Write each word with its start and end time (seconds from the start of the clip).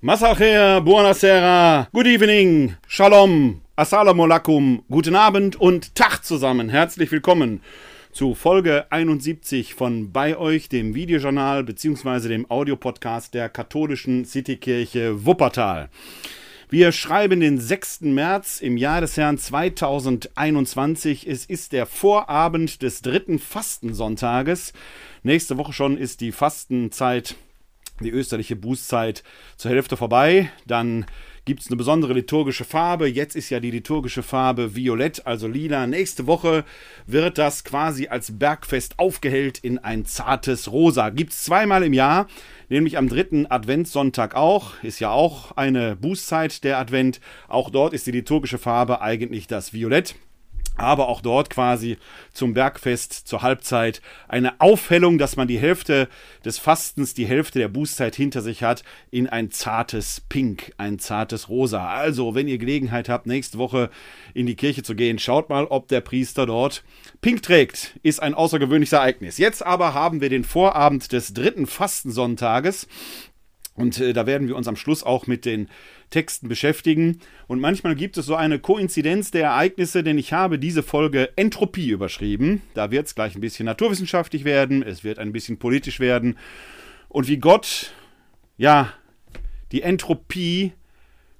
Masacher, 0.00 0.80
buonasera, 0.80 1.88
good 1.92 2.06
evening, 2.06 2.76
shalom, 2.86 3.60
assalamu 3.74 4.22
alaikum, 4.22 4.84
guten 4.88 5.16
Abend 5.16 5.56
und 5.56 5.92
Tag 5.96 6.24
zusammen. 6.24 6.68
Herzlich 6.68 7.10
willkommen 7.10 7.62
zu 8.12 8.36
Folge 8.36 8.86
71 8.90 9.74
von 9.74 10.12
Bei 10.12 10.36
euch, 10.36 10.68
dem 10.68 10.94
Videojournal 10.94 11.64
bzw. 11.64 12.28
dem 12.28 12.48
Audiopodcast 12.48 13.34
der 13.34 13.48
katholischen 13.48 14.24
Citykirche 14.24 15.26
Wuppertal. 15.26 15.88
Wir 16.70 16.92
schreiben 16.92 17.40
den 17.40 17.58
6. 17.58 18.02
März 18.02 18.60
im 18.60 18.76
Jahr 18.76 19.00
des 19.00 19.16
Herrn 19.16 19.36
2021. 19.36 21.26
Es 21.26 21.44
ist 21.44 21.72
der 21.72 21.86
Vorabend 21.86 22.82
des 22.82 23.02
dritten 23.02 23.40
Fastensonntages. 23.40 24.74
Nächste 25.24 25.56
Woche 25.56 25.72
schon 25.72 25.98
ist 25.98 26.20
die 26.20 26.30
Fastenzeit 26.30 27.34
die 28.04 28.10
österliche 28.10 28.56
Bußzeit 28.56 29.22
zur 29.56 29.70
Hälfte 29.70 29.96
vorbei. 29.96 30.50
Dann 30.66 31.06
gibt 31.48 31.62
es 31.62 31.68
eine 31.68 31.76
besondere 31.76 32.12
liturgische 32.12 32.64
Farbe. 32.64 33.08
Jetzt 33.08 33.34
ist 33.34 33.48
ja 33.48 33.58
die 33.58 33.70
liturgische 33.70 34.22
Farbe 34.22 34.76
violett, 34.76 35.26
also 35.26 35.48
lila. 35.48 35.86
Nächste 35.86 36.26
Woche 36.26 36.62
wird 37.06 37.38
das 37.38 37.64
quasi 37.64 38.08
als 38.08 38.38
Bergfest 38.38 38.98
aufgehellt 38.98 39.58
in 39.58 39.78
ein 39.78 40.04
zartes 40.04 40.70
Rosa. 40.70 41.08
Gibt 41.08 41.32
es 41.32 41.44
zweimal 41.44 41.82
im 41.84 41.94
Jahr, 41.94 42.26
nämlich 42.68 42.98
am 42.98 43.08
dritten 43.08 43.46
Adventssonntag 43.46 44.34
auch. 44.34 44.74
Ist 44.82 45.00
ja 45.00 45.10
auch 45.10 45.56
eine 45.56 45.96
Bußzeit 45.96 46.64
der 46.64 46.78
Advent. 46.78 47.18
Auch 47.48 47.70
dort 47.70 47.94
ist 47.94 48.06
die 48.06 48.12
liturgische 48.12 48.58
Farbe 48.58 49.00
eigentlich 49.00 49.46
das 49.46 49.72
Violett 49.72 50.16
aber 50.78 51.08
auch 51.08 51.20
dort 51.20 51.50
quasi 51.50 51.98
zum 52.32 52.54
Bergfest 52.54 53.12
zur 53.12 53.42
Halbzeit 53.42 54.00
eine 54.28 54.60
Aufhellung, 54.60 55.18
dass 55.18 55.36
man 55.36 55.48
die 55.48 55.58
Hälfte 55.58 56.08
des 56.44 56.58
Fastens, 56.58 57.14
die 57.14 57.26
Hälfte 57.26 57.58
der 57.58 57.68
Bußzeit 57.68 58.14
hinter 58.14 58.40
sich 58.40 58.62
hat, 58.62 58.84
in 59.10 59.28
ein 59.28 59.50
zartes 59.50 60.22
Pink, 60.28 60.72
ein 60.78 60.98
zartes 60.98 61.48
Rosa. 61.48 61.88
Also, 61.88 62.34
wenn 62.34 62.48
ihr 62.48 62.58
Gelegenheit 62.58 63.08
habt, 63.08 63.26
nächste 63.26 63.58
Woche 63.58 63.90
in 64.34 64.46
die 64.46 64.56
Kirche 64.56 64.82
zu 64.82 64.94
gehen, 64.94 65.18
schaut 65.18 65.48
mal, 65.48 65.66
ob 65.66 65.88
der 65.88 66.00
Priester 66.00 66.46
dort 66.46 66.84
Pink 67.20 67.42
trägt. 67.42 67.98
Ist 68.02 68.22
ein 68.22 68.34
außergewöhnliches 68.34 68.92
Ereignis. 68.92 69.38
Jetzt 69.38 69.66
aber 69.66 69.94
haben 69.94 70.20
wir 70.20 70.30
den 70.30 70.44
Vorabend 70.44 71.12
des 71.12 71.34
dritten 71.34 71.66
Fastensonntages. 71.66 72.86
Und 73.74 74.00
äh, 74.00 74.12
da 74.12 74.26
werden 74.26 74.48
wir 74.48 74.56
uns 74.56 74.68
am 74.68 74.76
Schluss 74.76 75.04
auch 75.04 75.26
mit 75.26 75.44
den 75.44 75.68
Texten 76.10 76.48
beschäftigen. 76.48 77.20
Und 77.46 77.60
manchmal 77.60 77.94
gibt 77.94 78.16
es 78.16 78.26
so 78.26 78.34
eine 78.34 78.58
Koinzidenz 78.58 79.30
der 79.30 79.44
Ereignisse, 79.44 80.02
denn 80.02 80.18
ich 80.18 80.32
habe 80.32 80.58
diese 80.58 80.82
Folge 80.82 81.30
Entropie 81.36 81.90
überschrieben. 81.90 82.62
Da 82.74 82.90
wird 82.90 83.06
es 83.06 83.14
gleich 83.14 83.34
ein 83.34 83.40
bisschen 83.40 83.66
naturwissenschaftlich 83.66 84.44
werden, 84.44 84.82
es 84.82 85.04
wird 85.04 85.18
ein 85.18 85.32
bisschen 85.32 85.58
politisch 85.58 86.00
werden. 86.00 86.38
Und 87.08 87.28
wie 87.28 87.38
Gott, 87.38 87.92
ja, 88.56 88.92
die 89.72 89.82
Entropie 89.82 90.72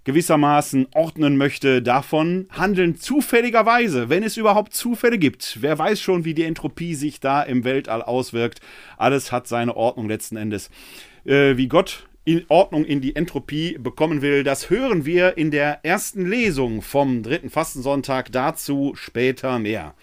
gewissermaßen 0.09 0.87
ordnen 0.95 1.37
möchte, 1.37 1.83
davon 1.83 2.49
handeln 2.51 2.97
zufälligerweise, 2.97 4.09
wenn 4.09 4.23
es 4.23 4.39
überhaupt 4.39 4.73
Zufälle 4.73 5.19
gibt. 5.19 5.59
Wer 5.61 5.79
weiß 5.79 6.01
schon, 6.01 6.25
wie 6.25 6.33
die 6.33 6.45
Entropie 6.45 6.95
sich 6.95 7.21
da 7.21 7.43
im 7.43 7.63
Weltall 7.65 8.01
auswirkt. 8.01 8.61
Alles 8.97 9.33
hat 9.33 9.47
seine 9.47 9.77
Ordnung 9.77 10.09
letzten 10.09 10.37
Endes. 10.37 10.71
Äh, 11.27 11.59
wie 11.59 11.69
Gott 11.69 12.08
in 12.29 12.45
Ordnung 12.49 12.85
in 12.85 13.01
die 13.01 13.17
Entropie 13.17 13.79
bekommen 13.79 14.21
will. 14.21 14.45
Das 14.45 14.69
hören 14.69 15.07
wir 15.07 15.39
in 15.39 15.51
der 15.51 15.83
ersten 15.83 16.27
Lesung 16.27 16.83
vom 16.83 17.23
dritten 17.23 17.49
Fastensonntag. 17.49 18.31
Dazu 18.33 18.93
später 18.97 19.59
mehr. 19.59 19.95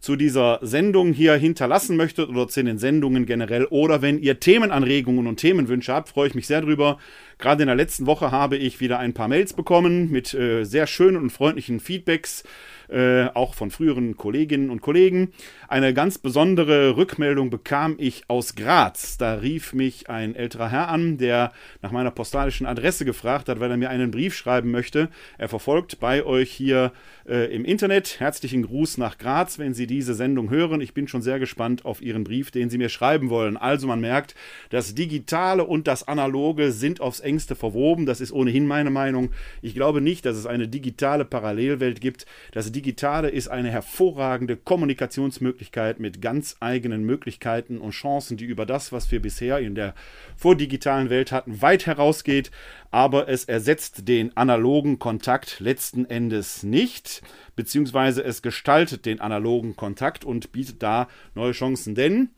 zu 0.00 0.16
dieser 0.16 0.58
Sendung 0.62 1.12
hier 1.12 1.34
hinterlassen 1.34 1.96
möchtet 1.96 2.30
oder 2.30 2.48
zu 2.48 2.64
den 2.64 2.78
Sendungen 2.78 3.26
generell 3.26 3.66
oder 3.66 4.02
wenn 4.02 4.18
ihr 4.18 4.40
Themenanregungen 4.40 5.26
und 5.26 5.36
Themenwünsche 5.36 5.92
habt, 5.92 6.08
freue 6.08 6.28
ich 6.28 6.34
mich 6.34 6.46
sehr 6.46 6.62
drüber. 6.62 6.98
Gerade 7.38 7.62
in 7.62 7.66
der 7.66 7.76
letzten 7.76 8.06
Woche 8.06 8.30
habe 8.30 8.56
ich 8.56 8.80
wieder 8.80 8.98
ein 8.98 9.12
paar 9.12 9.28
Mails 9.28 9.52
bekommen 9.52 10.10
mit 10.10 10.32
äh, 10.34 10.64
sehr 10.64 10.86
schönen 10.86 11.18
und 11.18 11.30
freundlichen 11.30 11.80
Feedbacks 11.80 12.44
äh, 12.90 13.26
auch 13.34 13.54
von 13.54 13.70
früheren 13.70 14.16
Kolleginnen 14.16 14.70
und 14.70 14.80
Kollegen. 14.80 15.32
Eine 15.68 15.94
ganz 15.94 16.18
besondere 16.18 16.96
Rückmeldung 16.96 17.50
bekam 17.50 17.94
ich 17.98 18.24
aus 18.28 18.54
Graz. 18.54 19.16
Da 19.18 19.34
rief 19.34 19.72
mich 19.72 20.10
ein 20.10 20.34
älterer 20.34 20.70
Herr 20.70 20.88
an, 20.88 21.18
der 21.18 21.52
nach 21.82 21.92
meiner 21.92 22.10
postalischen 22.10 22.66
Adresse 22.66 23.04
gefragt 23.04 23.48
hat, 23.48 23.60
weil 23.60 23.70
er 23.70 23.76
mir 23.76 23.90
einen 23.90 24.10
Brief 24.10 24.34
schreiben 24.34 24.70
möchte. 24.70 25.08
Er 25.38 25.48
verfolgt 25.48 26.00
bei 26.00 26.24
euch 26.24 26.50
hier 26.50 26.92
äh, 27.28 27.54
im 27.54 27.64
Internet. 27.64 28.18
Herzlichen 28.18 28.62
Gruß 28.62 28.98
nach 28.98 29.18
Graz, 29.18 29.58
wenn 29.58 29.74
Sie 29.74 29.86
diese 29.86 30.14
Sendung 30.14 30.50
hören. 30.50 30.80
Ich 30.80 30.94
bin 30.94 31.08
schon 31.08 31.22
sehr 31.22 31.38
gespannt 31.38 31.84
auf 31.84 32.02
Ihren 32.02 32.24
Brief, 32.24 32.50
den 32.50 32.70
Sie 32.70 32.78
mir 32.78 32.88
schreiben 32.88 33.30
wollen. 33.30 33.56
Also 33.56 33.86
man 33.86 34.00
merkt, 34.00 34.34
das 34.70 34.94
Digitale 34.94 35.64
und 35.64 35.86
das 35.86 36.06
Analoge 36.08 36.72
sind 36.72 37.00
aufs 37.00 37.20
engste 37.20 37.54
verwoben. 37.54 38.06
Das 38.06 38.20
ist 38.20 38.32
ohnehin 38.32 38.66
meine 38.66 38.90
Meinung. 38.90 39.30
Ich 39.62 39.74
glaube 39.74 40.00
nicht, 40.00 40.26
dass 40.26 40.36
es 40.36 40.46
eine 40.46 40.68
digitale 40.68 41.24
Parallelwelt 41.24 42.00
gibt. 42.00 42.26
Das 42.52 42.72
Digitale 42.80 43.28
ist 43.28 43.48
eine 43.48 43.68
hervorragende 43.68 44.56
Kommunikationsmöglichkeit 44.56 46.00
mit 46.00 46.22
ganz 46.22 46.56
eigenen 46.60 47.04
Möglichkeiten 47.04 47.76
und 47.76 47.90
Chancen, 47.90 48.38
die 48.38 48.46
über 48.46 48.64
das, 48.64 48.90
was 48.90 49.12
wir 49.12 49.20
bisher 49.20 49.58
in 49.58 49.74
der 49.74 49.94
vordigitalen 50.34 51.10
Welt 51.10 51.30
hatten, 51.30 51.60
weit 51.60 51.84
herausgeht. 51.84 52.50
Aber 52.90 53.28
es 53.28 53.44
ersetzt 53.44 54.08
den 54.08 54.34
analogen 54.34 54.98
Kontakt 54.98 55.60
letzten 55.60 56.06
Endes 56.06 56.62
nicht, 56.62 57.20
beziehungsweise 57.54 58.24
es 58.24 58.40
gestaltet 58.40 59.04
den 59.04 59.20
analogen 59.20 59.76
Kontakt 59.76 60.24
und 60.24 60.50
bietet 60.50 60.82
da 60.82 61.06
neue 61.34 61.52
Chancen. 61.52 61.94
Denn 61.94 62.30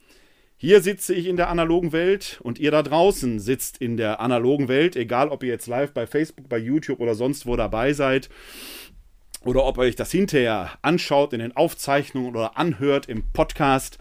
hier 0.56 0.80
sitze 0.80 1.14
ich 1.14 1.28
in 1.28 1.36
der 1.36 1.50
analogen 1.50 1.92
Welt 1.92 2.40
und 2.42 2.58
ihr 2.58 2.72
da 2.72 2.82
draußen 2.82 3.38
sitzt 3.38 3.78
in 3.78 3.96
der 3.96 4.18
analogen 4.18 4.66
Welt, 4.66 4.96
egal 4.96 5.28
ob 5.28 5.44
ihr 5.44 5.50
jetzt 5.50 5.68
live 5.68 5.92
bei 5.92 6.08
Facebook, 6.08 6.48
bei 6.48 6.58
YouTube 6.58 6.98
oder 6.98 7.14
sonst 7.14 7.46
wo 7.46 7.54
dabei 7.54 7.92
seid 7.92 8.28
oder 9.44 9.64
ob 9.64 9.78
ihr 9.78 9.82
euch 9.82 9.96
das 9.96 10.12
hinterher 10.12 10.70
anschaut 10.82 11.32
in 11.32 11.40
den 11.40 11.56
Aufzeichnungen 11.56 12.34
oder 12.34 12.56
anhört 12.56 13.08
im 13.08 13.24
Podcast. 13.32 13.98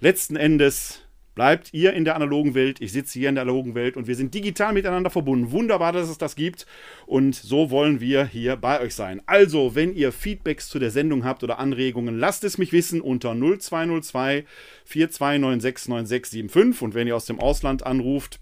Letzten 0.00 0.36
Endes 0.36 1.02
bleibt 1.34 1.72
ihr 1.72 1.94
in 1.94 2.04
der 2.04 2.14
analogen 2.14 2.54
Welt, 2.54 2.82
ich 2.82 2.92
sitze 2.92 3.18
hier 3.18 3.30
in 3.30 3.36
der 3.36 3.42
analogen 3.42 3.74
Welt 3.74 3.96
und 3.96 4.06
wir 4.06 4.16
sind 4.16 4.34
digital 4.34 4.74
miteinander 4.74 5.08
verbunden. 5.08 5.50
Wunderbar, 5.50 5.92
dass 5.92 6.10
es 6.10 6.18
das 6.18 6.36
gibt 6.36 6.66
und 7.06 7.34
so 7.34 7.70
wollen 7.70 8.00
wir 8.00 8.26
hier 8.26 8.56
bei 8.56 8.80
euch 8.80 8.94
sein. 8.94 9.22
Also, 9.26 9.74
wenn 9.74 9.94
ihr 9.94 10.12
Feedbacks 10.12 10.68
zu 10.68 10.78
der 10.78 10.90
Sendung 10.90 11.24
habt 11.24 11.42
oder 11.42 11.58
Anregungen, 11.58 12.18
lasst 12.18 12.44
es 12.44 12.58
mich 12.58 12.72
wissen 12.72 13.00
unter 13.00 13.34
0202 13.34 14.44
42969675 14.86 16.82
und 16.82 16.92
wenn 16.94 17.06
ihr 17.06 17.16
aus 17.16 17.24
dem 17.24 17.40
Ausland 17.40 17.86
anruft, 17.86 18.40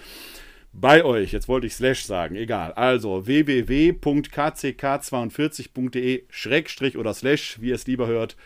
bei 0.73 1.05
euch. 1.05 1.33
Jetzt 1.33 1.49
wollte 1.49 1.67
ich 1.67 1.75
slash 1.75 2.05
sagen, 2.05 2.37
egal. 2.37 2.73
Also 2.73 3.27
www.kck42.de 3.27 6.23
Schrägstrich 6.29 6.97
oder 6.97 7.13
slash, 7.15 7.61
wie 7.61 7.71
ihr 7.71 7.75
es 7.75 7.87
lieber 7.87 8.07
hört, 8.07 8.37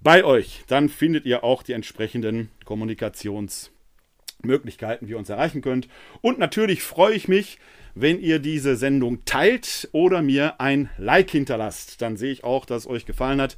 bei 0.00 0.24
euch. 0.24 0.64
Dann 0.68 0.88
findet 0.88 1.26
ihr 1.26 1.44
auch 1.44 1.62
die 1.62 1.72
entsprechenden 1.72 2.50
Kommunikationsmöglichkeiten, 2.64 5.06
wie 5.08 5.12
ihr 5.12 5.18
uns 5.18 5.30
erreichen 5.30 5.62
könnt. 5.62 5.88
Und 6.20 6.38
natürlich 6.38 6.82
freue 6.82 7.14
ich 7.14 7.28
mich, 7.28 7.58
wenn 7.94 8.20
ihr 8.20 8.38
diese 8.38 8.76
Sendung 8.76 9.24
teilt 9.24 9.88
oder 9.92 10.20
mir 10.22 10.60
ein 10.60 10.90
Like 10.98 11.30
hinterlasst. 11.30 12.02
Dann 12.02 12.16
sehe 12.16 12.32
ich 12.32 12.44
auch, 12.44 12.66
dass 12.66 12.82
es 12.82 12.88
euch 12.88 13.06
gefallen 13.06 13.40
hat. 13.40 13.56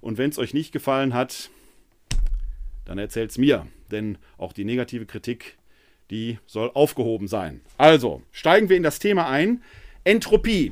Und 0.00 0.18
wenn 0.18 0.30
es 0.30 0.38
euch 0.38 0.54
nicht 0.54 0.72
gefallen 0.72 1.14
hat, 1.14 1.50
dann 2.84 2.98
erzählt 2.98 3.30
es 3.30 3.38
mir. 3.38 3.66
Denn 3.90 4.18
auch 4.38 4.52
die 4.52 4.64
negative 4.64 5.06
Kritik, 5.06 5.56
die 6.10 6.38
soll 6.46 6.70
aufgehoben 6.74 7.28
sein. 7.28 7.60
Also, 7.78 8.22
steigen 8.30 8.68
wir 8.68 8.76
in 8.76 8.82
das 8.82 8.98
Thema 8.98 9.28
ein. 9.28 9.62
Entropie. 10.04 10.70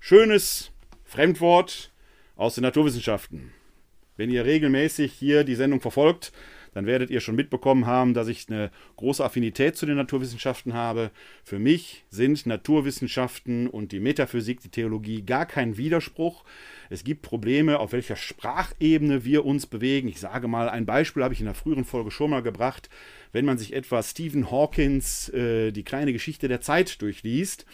Schönes 0.00 0.70
Fremdwort 1.04 1.92
aus 2.36 2.56
den 2.56 2.62
Naturwissenschaften. 2.62 3.52
Wenn 4.16 4.30
ihr 4.30 4.44
regelmäßig 4.44 5.12
hier 5.12 5.44
die 5.44 5.54
Sendung 5.54 5.80
verfolgt, 5.80 6.32
dann 6.74 6.86
werdet 6.86 7.10
ihr 7.10 7.20
schon 7.20 7.36
mitbekommen 7.36 7.86
haben, 7.86 8.14
dass 8.14 8.28
ich 8.28 8.46
eine 8.50 8.70
große 8.96 9.24
Affinität 9.24 9.76
zu 9.76 9.86
den 9.86 9.96
Naturwissenschaften 9.96 10.74
habe. 10.74 11.10
Für 11.44 11.58
mich 11.58 12.04
sind 12.10 12.46
Naturwissenschaften 12.46 13.68
und 13.68 13.92
die 13.92 14.00
Metaphysik, 14.00 14.60
die 14.60 14.68
Theologie 14.68 15.22
gar 15.22 15.46
kein 15.46 15.76
Widerspruch. 15.76 16.44
Es 16.90 17.04
gibt 17.04 17.22
Probleme, 17.22 17.78
auf 17.78 17.92
welcher 17.92 18.16
Sprachebene 18.16 19.24
wir 19.24 19.44
uns 19.44 19.66
bewegen. 19.66 20.08
Ich 20.08 20.20
sage 20.20 20.48
mal, 20.48 20.68
ein 20.68 20.84
Beispiel 20.84 21.22
habe 21.22 21.32
ich 21.32 21.40
in 21.40 21.46
der 21.46 21.54
früheren 21.54 21.84
Folge 21.84 22.10
schon 22.10 22.30
mal 22.30 22.42
gebracht. 22.42 22.90
Wenn 23.32 23.44
man 23.44 23.58
sich 23.58 23.72
etwa 23.72 24.02
Stephen 24.02 24.50
Hawkins 24.50 25.28
äh, 25.30 25.72
Die 25.72 25.82
kleine 25.82 26.12
Geschichte 26.12 26.46
der 26.46 26.60
Zeit 26.60 27.00
durchliest, 27.02 27.66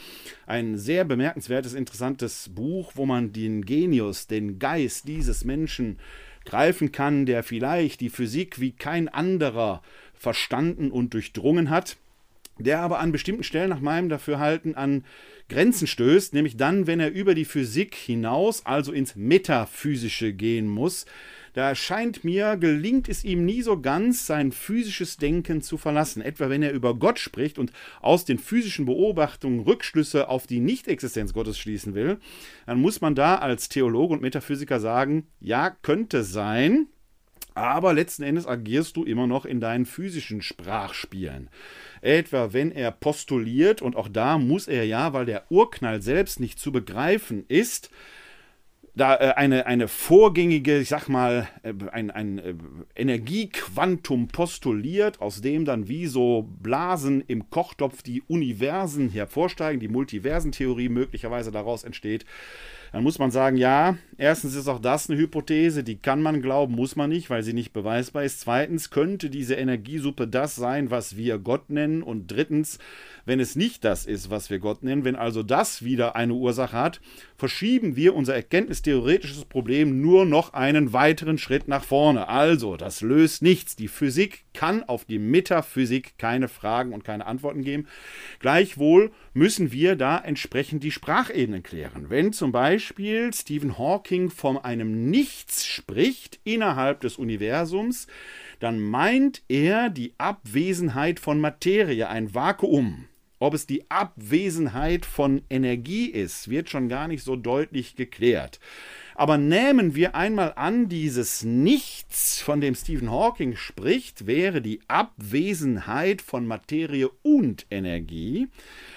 ein 0.47 0.79
sehr 0.79 1.05
bemerkenswertes, 1.05 1.75
interessantes 1.75 2.50
Buch, 2.55 2.93
wo 2.94 3.06
man 3.06 3.32
den 3.32 3.64
Genius, 3.64 4.26
den 4.26 4.58
Geist 4.58 5.08
dieses 5.08 5.44
Menschen 5.44 5.99
greifen 6.44 6.92
kann, 6.92 7.26
der 7.26 7.42
vielleicht 7.42 8.00
die 8.00 8.10
Physik 8.10 8.60
wie 8.60 8.72
kein 8.72 9.08
anderer 9.08 9.82
verstanden 10.14 10.90
und 10.90 11.14
durchdrungen 11.14 11.70
hat, 11.70 11.96
der 12.58 12.81
aber 12.81 12.98
an 12.98 13.12
bestimmten 13.12 13.42
Stellen 13.42 13.70
nach 13.70 13.81
meinem 13.81 14.08
Dafürhalten 14.08 14.75
an 14.75 15.04
Grenzen 15.48 15.87
stößt, 15.87 16.34
nämlich 16.34 16.56
dann, 16.56 16.87
wenn 16.87 17.00
er 17.00 17.10
über 17.10 17.34
die 17.34 17.44
Physik 17.44 17.94
hinaus, 17.94 18.64
also 18.66 18.92
ins 18.92 19.16
Metaphysische 19.16 20.32
gehen 20.32 20.69
muss, 20.69 21.06
da 21.52 21.75
scheint 21.75 22.25
mir, 22.25 22.56
gelingt 22.56 23.08
es 23.08 23.25
ihm 23.25 23.44
nie 23.44 23.62
so 23.62 23.81
ganz, 23.81 24.26
sein 24.26 24.52
physisches 24.52 25.17
Denken 25.17 25.62
zu 25.62 25.76
verlassen. 25.76 26.23
Etwa 26.23 26.49
wenn 26.49 26.62
er 26.62 26.73
über 26.73 26.94
Gott 26.94 27.19
spricht 27.19 27.58
und 27.58 27.73
aus 28.00 28.25
den 28.25 28.38
physischen 28.38 28.87
Beobachtungen 28.87 29.61
Rückschlüsse 29.61 30.29
auf 30.29 30.47
die 30.47 30.61
Nichtexistenz 30.61 31.32
Gottes 31.32 31.58
schließen 31.58 31.94
will, 31.94 32.19
dann 32.67 32.81
muss 32.81 33.00
man 33.00 33.14
da 33.14 33.37
als 33.37 33.69
Theologe 33.69 34.14
und 34.14 34.23
Metaphysiker 34.23 34.81
sagen, 34.81 35.26
ja, 35.41 35.70
könnte 35.82 36.25
sein, 36.25 36.87
aber 37.55 37.93
letzten 37.93 38.23
Endes 38.23 38.47
agierst 38.47 38.97
du 38.97 39.05
immer 39.05 39.26
noch 39.26 39.44
in 39.44 39.61
deinen 39.61 39.87
physischen 39.87 40.41
Sprachspielen. 40.43 41.50
Etwa 42.00 42.52
wenn 42.52 42.73
er 42.73 42.91
postuliert, 42.91 43.82
und 43.82 43.97
auch 43.97 44.08
da 44.08 44.38
muss 44.38 44.69
er 44.69 44.85
ja, 44.85 45.12
weil 45.12 45.26
der 45.26 45.50
Urknall 45.50 46.00
selbst 46.00 46.41
nicht 46.41 46.58
zu 46.58 46.73
begreifen 46.73 47.44
ist, 47.49 47.91
da 48.94 49.16
äh, 49.16 49.34
eine, 49.34 49.66
eine 49.66 49.88
vorgängige, 49.88 50.78
ich 50.78 50.88
sag 50.88 51.08
mal, 51.08 51.48
äh, 51.62 51.72
ein, 51.92 52.10
ein 52.10 52.38
äh, 52.38 52.54
Energiequantum 52.96 54.28
postuliert, 54.28 55.20
aus 55.20 55.40
dem 55.40 55.64
dann 55.64 55.88
wie 55.88 56.06
so 56.06 56.48
Blasen 56.60 57.22
im 57.26 57.50
Kochtopf 57.50 58.02
die 58.02 58.22
Universen 58.22 59.08
hervorsteigen, 59.08 59.81
die 59.81 59.88
Multiversentheorie 59.88 60.88
möglicherweise 60.88 61.50
daraus 61.50 61.84
entsteht, 61.84 62.25
dann 62.92 63.04
muss 63.04 63.19
man 63.19 63.31
sagen, 63.31 63.56
ja, 63.56 63.96
erstens 64.19 64.56
ist 64.56 64.66
auch 64.66 64.81
das 64.81 65.08
eine 65.08 65.19
Hypothese, 65.19 65.84
die 65.84 65.96
kann 65.96 66.22
man 66.22 66.42
glauben, 66.42 66.75
muss 66.75 66.96
man 66.96 67.10
nicht, 67.10 67.31
weil 67.31 67.42
sie 67.42 67.52
nicht 67.52 67.72
beweisbar 67.72 68.25
ist. 68.25 68.40
Zweitens 68.40 68.90
könnte 68.90 69.31
diese 69.31 69.54
Energiesuppe 69.54 70.26
das 70.26 70.56
sein, 70.56 70.90
was 70.90 71.16
wir 71.16 71.38
Gott 71.38 71.70
nennen. 71.70 72.02
Und 72.02 72.31
drittens, 72.32 72.78
wenn 73.25 73.38
es 73.38 73.54
nicht 73.54 73.84
das 73.84 74.06
ist, 74.06 74.31
was 74.31 74.50
wir 74.50 74.58
Gott 74.58 74.82
nennen, 74.82 75.04
wenn 75.04 75.14
also 75.14 75.42
das 75.44 75.84
wieder 75.84 76.16
eine 76.16 76.34
Ursache 76.34 76.76
hat, 76.76 77.00
verschieben 77.37 77.94
wir 77.94 78.14
unser 78.16 78.34
erkenntnistheoretisches 78.34 79.44
Problem 79.44 80.00
nur 80.00 80.25
noch 80.25 80.52
einen 80.52 80.92
weiteren 80.92 81.38
Schritt 81.38 81.69
nach 81.69 81.84
vorne. 81.84 82.28
Also, 82.28 82.76
das 82.76 83.02
löst 83.02 83.40
nichts. 83.42 83.76
Die 83.76 83.88
Physik 83.88 84.44
kann 84.52 84.82
auf 84.82 85.04
die 85.04 85.20
Metaphysik 85.20 86.19
keine 86.19 86.48
Fragen 86.48 86.92
und 86.92 87.04
keine 87.04 87.26
Antworten 87.26 87.62
geben. 87.62 87.87
Gleichwohl 88.40 89.12
müssen 89.32 89.70
wir 89.70 89.94
da 89.94 90.19
entsprechend 90.19 90.82
die 90.82 90.90
Sprachebenen 90.90 91.62
klären. 91.62 92.10
Wenn 92.10 92.32
zum 92.32 92.50
Beispiel 92.50 92.80
Stephen 92.81 93.79
Hawking 93.79 94.31
von 94.31 94.59
einem 94.59 95.11
Nichts 95.11 95.67
spricht 95.67 96.41
innerhalb 96.44 97.00
des 97.00 97.17
Universums, 97.17 98.06
dann 98.59 98.81
meint 98.81 99.43
er 99.49 99.91
die 99.91 100.15
Abwesenheit 100.19 101.21
von 101.21 101.41
Materie, 101.41 102.09
ein 102.09 102.35
Vakuum. 102.35 103.06
Ob 103.38 103.55
es 103.55 103.67
die 103.67 103.91
Abwesenheit 103.91 105.06
von 105.06 105.43
Energie 105.49 106.06
ist, 106.06 106.50
wird 106.50 106.69
schon 106.69 106.91
gar 106.91 107.09
nicht 107.09 107.25
so 107.25 107.37
deutlich 107.37 107.97
geklärt. 107.97 108.61
Aber 109.20 109.37
nehmen 109.37 109.94
wir 109.94 110.14
einmal 110.14 110.55
an, 110.56 110.88
dieses 110.88 111.44
Nichts, 111.44 112.40
von 112.40 112.62
dem 112.62 112.75
Stephen 112.75 113.11
Hawking 113.11 113.55
spricht, 113.55 114.26
wäre 114.26 114.62
die 114.62 114.81
Abwesenheit 114.88 116.22
von 116.22 116.46
Materie 116.46 117.11
und 117.20 117.67
Energie, 117.70 118.49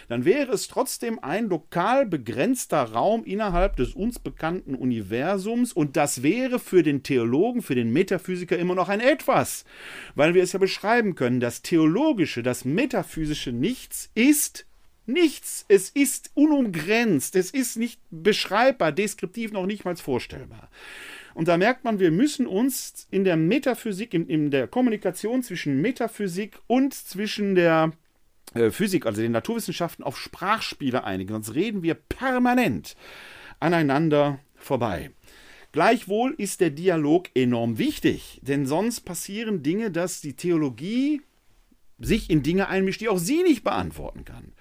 dann 0.07 0.23
wäre 0.23 0.53
es 0.53 0.69
trotzdem 0.69 1.19
ein 1.21 1.49
lokal 1.49 2.05
begrenzter 2.05 2.83
Raum 2.83 3.25
innerhalb 3.25 3.75
des 3.75 3.95
uns 3.95 4.17
bekannten 4.17 4.75
Universums 4.75 5.73
und 5.73 5.97
das 5.97 6.23
wäre 6.23 6.57
für 6.57 6.83
den 6.83 7.03
Theologen, 7.03 7.61
für 7.61 7.75
den 7.75 7.91
Metaphysiker 7.91 8.57
immer 8.57 8.75
noch 8.75 8.87
ein 8.87 9.01
Etwas, 9.01 9.65
weil 10.15 10.33
wir 10.33 10.43
es 10.43 10.53
ja 10.53 10.59
beschreiben 10.59 11.15
können, 11.15 11.41
das 11.41 11.63
theologische, 11.63 12.43
das 12.43 12.63
metaphysische 12.63 13.51
Nichts 13.51 14.09
ist 14.15 14.65
Nichts. 15.05 15.65
Es 15.67 15.89
ist 15.89 16.31
unumgrenzt. 16.33 17.35
Es 17.35 17.51
ist 17.51 17.77
nicht 17.77 17.99
beschreibbar, 18.09 18.91
deskriptiv 18.91 19.51
noch 19.51 19.65
nicht 19.65 19.85
mal 19.85 19.95
vorstellbar. 19.95 20.69
Und 21.33 21.47
da 21.47 21.57
merkt 21.57 21.83
man, 21.83 21.99
wir 21.99 22.11
müssen 22.11 22.45
uns 22.45 23.07
in 23.09 23.23
der 23.23 23.37
Metaphysik, 23.37 24.13
in, 24.13 24.27
in 24.27 24.51
der 24.51 24.67
Kommunikation 24.67 25.43
zwischen 25.43 25.81
Metaphysik 25.81 26.59
und 26.67 26.93
zwischen 26.93 27.55
der 27.55 27.91
äh, 28.53 28.69
Physik, 28.69 29.05
also 29.05 29.21
den 29.21 29.31
Naturwissenschaften, 29.31 30.03
auf 30.03 30.17
Sprachspiele 30.17 31.03
einigen. 31.03 31.33
Sonst 31.33 31.55
reden 31.55 31.81
wir 31.83 31.95
permanent 31.95 32.95
aneinander 33.59 34.39
vorbei. 34.55 35.11
Gleichwohl 35.71 36.35
ist 36.37 36.61
der 36.61 36.69
Dialog 36.69 37.29
enorm 37.33 37.79
wichtig, 37.79 38.39
denn 38.43 38.67
sonst 38.67 39.01
passieren 39.01 39.63
Dinge, 39.63 39.89
dass 39.89 40.21
die 40.21 40.35
Theologie 40.35 41.21
sich 41.97 42.29
in 42.29 42.43
Dinge 42.43 42.67
einmischt, 42.67 43.01
die 43.01 43.09
auch 43.09 43.17
sie 43.17 43.41
nicht 43.41 43.63
beantworten 43.63 44.23
kann. 44.23 44.53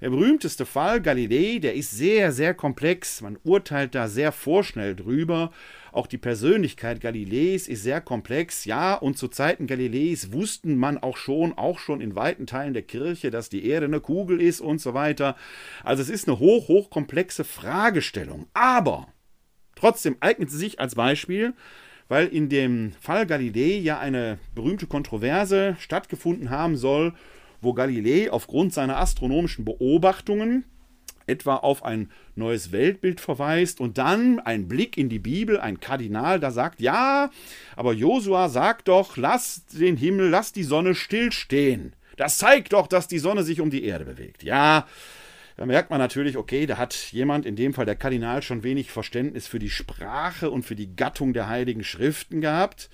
Der 0.00 0.10
berühmteste 0.10 0.66
Fall, 0.66 1.00
Galilei, 1.00 1.58
der 1.58 1.74
ist 1.74 1.90
sehr, 1.90 2.30
sehr 2.30 2.52
komplex. 2.52 3.22
Man 3.22 3.38
urteilt 3.44 3.94
da 3.94 4.08
sehr 4.08 4.30
vorschnell 4.30 4.94
drüber. 4.94 5.52
Auch 5.90 6.06
die 6.06 6.18
Persönlichkeit 6.18 7.00
Galileis 7.00 7.66
ist 7.66 7.82
sehr 7.82 8.02
komplex. 8.02 8.66
Ja, 8.66 8.94
und 8.94 9.16
zu 9.16 9.28
Zeiten 9.28 9.66
Galileis 9.66 10.32
wussten 10.32 10.76
man 10.76 10.98
auch 10.98 11.16
schon, 11.16 11.56
auch 11.56 11.78
schon 11.78 12.02
in 12.02 12.14
weiten 12.14 12.46
Teilen 12.46 12.74
der 12.74 12.82
Kirche, 12.82 13.30
dass 13.30 13.48
die 13.48 13.66
Erde 13.66 13.86
eine 13.86 14.00
Kugel 14.00 14.42
ist 14.42 14.60
und 14.60 14.82
so 14.82 14.92
weiter. 14.92 15.36
Also 15.82 16.02
es 16.02 16.10
ist 16.10 16.28
eine 16.28 16.38
hoch, 16.38 16.68
hoch 16.68 16.90
komplexe 16.90 17.44
Fragestellung. 17.44 18.46
Aber 18.52 19.08
trotzdem 19.74 20.16
eignet 20.20 20.50
sie 20.50 20.58
sich 20.58 20.78
als 20.78 20.94
Beispiel, 20.94 21.54
weil 22.08 22.26
in 22.26 22.50
dem 22.50 22.92
Fall 23.00 23.24
Galilei 23.24 23.78
ja 23.78 23.98
eine 23.98 24.38
berühmte 24.54 24.86
Kontroverse 24.86 25.76
stattgefunden 25.78 26.50
haben 26.50 26.76
soll 26.76 27.14
wo 27.66 27.74
Galilei 27.74 28.30
aufgrund 28.30 28.72
seiner 28.72 28.96
astronomischen 28.96 29.66
Beobachtungen 29.66 30.64
etwa 31.26 31.56
auf 31.56 31.84
ein 31.84 32.10
neues 32.36 32.72
Weltbild 32.72 33.20
verweist 33.20 33.80
und 33.80 33.98
dann 33.98 34.38
ein 34.40 34.68
Blick 34.68 34.96
in 34.96 35.08
die 35.08 35.18
Bibel, 35.18 35.58
ein 35.58 35.80
Kardinal, 35.80 36.40
da 36.40 36.50
sagt, 36.52 36.80
ja, 36.80 37.30
aber 37.74 37.92
Josua 37.92 38.48
sagt 38.48 38.88
doch, 38.88 39.16
lass 39.16 39.66
den 39.66 39.96
Himmel, 39.96 40.28
lass 40.28 40.52
die 40.52 40.62
Sonne 40.62 40.94
stillstehen. 40.94 41.94
Das 42.16 42.38
zeigt 42.38 42.72
doch, 42.72 42.86
dass 42.86 43.08
die 43.08 43.18
Sonne 43.18 43.42
sich 43.42 43.60
um 43.60 43.70
die 43.70 43.84
Erde 43.84 44.04
bewegt. 44.04 44.44
Ja, 44.44 44.86
da 45.56 45.66
merkt 45.66 45.90
man 45.90 45.98
natürlich, 45.98 46.36
okay, 46.36 46.66
da 46.66 46.76
hat 46.76 46.94
jemand, 47.12 47.44
in 47.44 47.56
dem 47.56 47.74
Fall 47.74 47.86
der 47.86 47.96
Kardinal, 47.96 48.42
schon 48.42 48.62
wenig 48.62 48.90
Verständnis 48.92 49.48
für 49.48 49.58
die 49.58 49.70
Sprache 49.70 50.50
und 50.50 50.64
für 50.64 50.76
die 50.76 50.94
Gattung 50.94 51.32
der 51.32 51.48
heiligen 51.48 51.82
Schriften 51.82 52.40
gehabt 52.40 52.88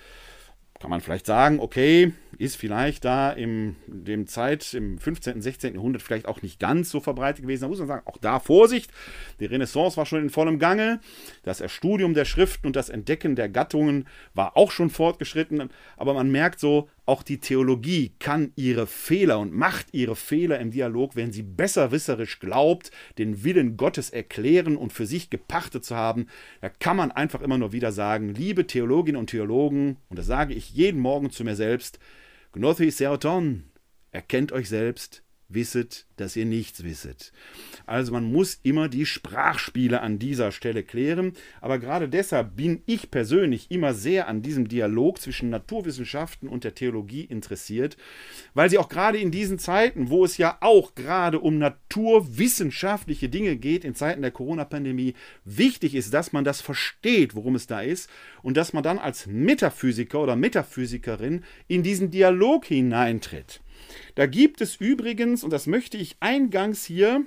kann 0.82 0.90
man 0.90 1.00
vielleicht 1.00 1.26
sagen, 1.26 1.60
okay, 1.60 2.12
ist 2.38 2.56
vielleicht 2.56 3.04
da 3.04 3.30
in 3.30 3.76
dem 3.86 4.26
Zeit 4.26 4.74
im 4.74 4.98
15., 4.98 5.40
16. 5.40 5.74
Jahrhundert 5.74 6.02
vielleicht 6.02 6.26
auch 6.26 6.42
nicht 6.42 6.58
ganz 6.58 6.90
so 6.90 6.98
verbreitet 6.98 7.42
gewesen. 7.42 7.62
Da 7.62 7.68
muss 7.68 7.78
man 7.78 7.86
sagen, 7.86 8.02
auch 8.04 8.16
da 8.16 8.40
Vorsicht. 8.40 8.90
Die 9.38 9.44
Renaissance 9.44 9.96
war 9.96 10.06
schon 10.06 10.22
in 10.22 10.28
vollem 10.28 10.58
Gange. 10.58 10.98
Das 11.44 11.62
Studium 11.70 12.14
der 12.14 12.24
Schriften 12.24 12.66
und 12.66 12.74
das 12.74 12.88
Entdecken 12.88 13.36
der 13.36 13.48
Gattungen 13.48 14.08
war 14.34 14.56
auch 14.56 14.72
schon 14.72 14.90
fortgeschritten. 14.90 15.70
Aber 15.96 16.14
man 16.14 16.32
merkt 16.32 16.58
so, 16.58 16.88
auch 17.04 17.23
die 17.23 17.38
Theologie 17.38 18.12
kann 18.21 18.52
ihre 18.54 18.87
Fehler 18.87 19.40
und 19.40 19.52
macht 19.52 19.88
ihre 19.92 20.14
Fehler 20.14 20.61
im 20.61 20.71
Dialog, 20.71 21.16
wenn 21.16 21.32
sie 21.32 21.42
besserwisserisch 21.42 22.38
glaubt, 22.38 22.90
den 23.18 23.42
Willen 23.42 23.76
Gottes 23.76 24.11
erklären 24.11 24.76
und 24.76 24.92
für 24.92 25.06
sich 25.06 25.28
gepachtet 25.28 25.85
zu 25.85 25.97
haben. 25.97 26.28
Da 26.61 26.68
kann 26.68 26.97
man 26.97 27.11
einfach 27.11 27.40
immer 27.40 27.59
nur 27.59 27.73
wieder 27.73 27.90
sagen, 27.90 28.35
liebe 28.35 28.66
Theologinnen 28.66 29.18
und 29.18 29.30
Theologen, 29.30 29.97
und 30.09 30.18
das 30.18 30.26
sage 30.26 30.54
ich 30.54 30.71
jeden 30.75 31.00
Morgen 31.00 31.30
zu 31.30 31.42
mir 31.42 31.56
selbst, 31.56 31.99
Gnothi 32.52 32.90
Seoton, 32.90 33.64
erkennt 34.12 34.52
euch 34.52 34.68
selbst, 34.68 35.23
wisset, 35.54 36.06
dass 36.16 36.37
ihr 36.37 36.44
nichts 36.44 36.85
wisset. 36.85 37.32
Also 37.87 38.12
man 38.12 38.30
muss 38.30 38.61
immer 38.62 38.88
die 38.88 39.06
Sprachspiele 39.06 40.00
an 40.00 40.18
dieser 40.18 40.52
Stelle 40.52 40.82
klären, 40.82 41.32
aber 41.61 41.78
gerade 41.78 42.09
deshalb 42.09 42.56
bin 42.56 42.82
ich 42.87 43.11
persönlich 43.11 43.71
immer 43.71 43.94
sehr 43.94 44.28
an 44.28 44.42
diesem 44.42 44.68
Dialog 44.68 45.18
zwischen 45.18 45.50
Naturwissenschaften 45.50 46.49
und 46.49 46.64
der 46.64 46.75
Theologie 46.75 47.25
interessiert, 47.25 47.97
weil 48.54 48.71
sie 48.71 48.78
auch 48.78 48.88
gerade 48.88 49.18
in 49.18 49.30
diesen 49.30 49.59
Zeiten, 49.59 50.11
wo 50.11 50.25
es 50.25 50.37
ja 50.37 50.59
auch 50.61 50.94
gerade 50.94 51.40
um 51.40 51.59
naturwissenschaftliche 51.59 53.28
Dinge 53.28 53.56
geht, 53.56 53.85
in 53.85 53.94
Zeiten 53.94 54.23
der 54.23 54.30
Corona-Pandemie, 54.30 55.14
wichtig 55.44 55.94
ist, 55.94 56.12
dass 56.14 56.32
man 56.32 56.44
das 56.44 56.61
versteht, 56.61 57.35
worum 57.35 57.54
es 57.54 57.66
da 57.66 57.80
ist 57.80 58.11
und 58.42 58.56
dass 58.56 58.73
man 58.73 58.82
dann 58.82 58.99
als 58.99 59.26
Metaphysiker 59.26 60.21
oder 60.21 60.37
Metaphysikerin 60.37 61.44
in 61.68 61.82
diesen 61.82 62.11
Dialog 62.11 62.66
hineintritt. 62.66 63.62
Da 64.14 64.26
gibt 64.26 64.61
es 64.61 64.76
übrigens, 64.76 65.44
und 65.44 65.50
das 65.50 65.66
möchte 65.66 65.96
ich 65.96 66.16
eingangs 66.20 66.84
hier 66.84 67.25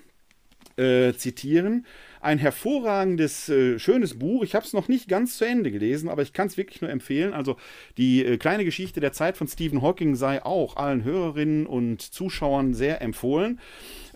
äh, 0.77 1.13
zitieren, 1.13 1.85
ein 2.25 2.39
hervorragendes, 2.39 3.49
äh, 3.49 3.77
schönes 3.77 4.17
Buch. 4.17 4.43
Ich 4.43 4.55
habe 4.55 4.65
es 4.65 4.73
noch 4.73 4.87
nicht 4.87 5.07
ganz 5.07 5.37
zu 5.37 5.45
Ende 5.45 5.71
gelesen, 5.71 6.09
aber 6.09 6.23
ich 6.23 6.33
kann 6.33 6.47
es 6.47 6.57
wirklich 6.57 6.81
nur 6.81 6.89
empfehlen. 6.89 7.33
Also 7.33 7.55
die 7.97 8.25
äh, 8.25 8.37
kleine 8.37 8.65
Geschichte 8.65 8.99
der 8.99 9.13
Zeit 9.13 9.37
von 9.37 9.47
Stephen 9.47 9.83
Hawking 9.83 10.15
sei 10.15 10.43
auch 10.43 10.75
allen 10.75 11.03
Hörerinnen 11.03 11.67
und 11.67 12.01
Zuschauern 12.01 12.73
sehr 12.73 13.01
empfohlen. 13.01 13.59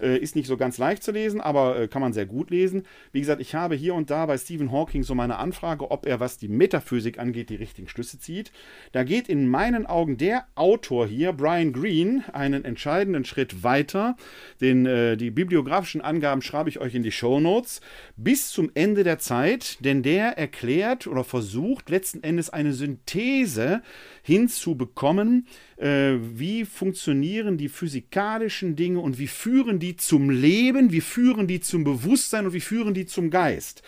Äh, 0.02 0.18
ist 0.18 0.36
nicht 0.36 0.48
so 0.48 0.56
ganz 0.56 0.78
leicht 0.78 1.04
zu 1.04 1.12
lesen, 1.12 1.42
aber 1.42 1.78
äh, 1.78 1.88
kann 1.88 2.02
man 2.02 2.14
sehr 2.14 2.26
gut 2.26 2.52
lesen. 2.52 2.84
Wie 3.12 3.20
gesagt, 3.20 3.42
ich 3.42 3.54
habe 3.54 3.76
hier 3.76 3.94
und 3.94 4.10
da 4.10 4.26
bei 4.26 4.38
Stephen 4.38 4.72
Hawking 4.72 5.04
so 5.04 5.14
meine 5.14 5.38
Anfrage, 5.38 5.92
ob 5.92 6.06
er, 6.06 6.20
was 6.20 6.38
die 6.38 6.48
Metaphysik 6.48 7.20
angeht, 7.20 7.50
die 7.50 7.56
richtigen 7.56 7.90
Schlüsse 7.90 8.18
zieht. 8.18 8.52
Da 8.92 9.04
geht 9.04 9.28
in 9.28 9.50
meinen 9.50 9.86
Augen 9.86 10.18
der 10.18 10.46
Autor 10.56 11.06
hier, 11.06 11.34
Brian 11.34 11.74
Greene, 11.74 12.24
einen 12.34 12.64
entscheidenden 12.64 13.26
Schritt 13.26 13.64
weiter. 13.64 14.16
Den, 14.62 14.86
äh, 14.86 15.18
die 15.18 15.32
bibliografischen 15.32 16.02
Angaben 16.02 16.42
schreibe 16.42 16.70
ich 16.70 16.80
euch 16.80 16.96
in 16.96 17.04
die 17.04 17.12
Show 17.12 17.40
Notes. 17.40 17.82
Bis 18.16 18.50
zum 18.50 18.72
Ende 18.74 19.04
der 19.04 19.20
Zeit, 19.20 19.78
denn 19.84 20.04
der 20.04 20.38
erklärt 20.38 21.08
oder 21.08 21.24
versucht 21.24 21.90
letzten 21.90 22.24
Endes 22.24 22.50
eine 22.50 22.74
Synthese 22.74 23.82
hinzubekommen, 24.24 25.48
äh, 25.78 26.16
wie 26.20 26.66
funktionieren 26.66 27.58
die 27.58 27.70
physikalischen 27.70 28.76
Dinge 28.76 29.00
und 29.00 29.18
wie 29.20 29.28
führen 29.28 29.80
die 29.80 29.96
zum 29.96 30.30
Leben, 30.30 30.92
wie 30.92 31.02
führen 31.02 31.48
die 31.48 31.60
zum 31.60 31.84
Bewusstsein 31.84 32.46
und 32.46 32.54
wie 32.54 32.62
führen 32.62 32.94
die 32.94 33.06
zum 33.06 33.30
Geist. 33.30 33.84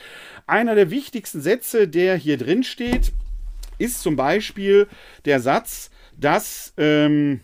Einer 0.47 0.75
der 0.75 0.89
wichtigsten 0.89 1.41
Sätze, 1.41 1.87
der 1.87 2.15
hier 2.15 2.37
drin 2.37 2.63
steht, 2.63 3.11
ist 3.77 4.01
zum 4.01 4.15
Beispiel 4.15 4.87
der 5.25 5.39
Satz, 5.39 5.89
dass 6.17 6.73
ähm, 6.77 7.41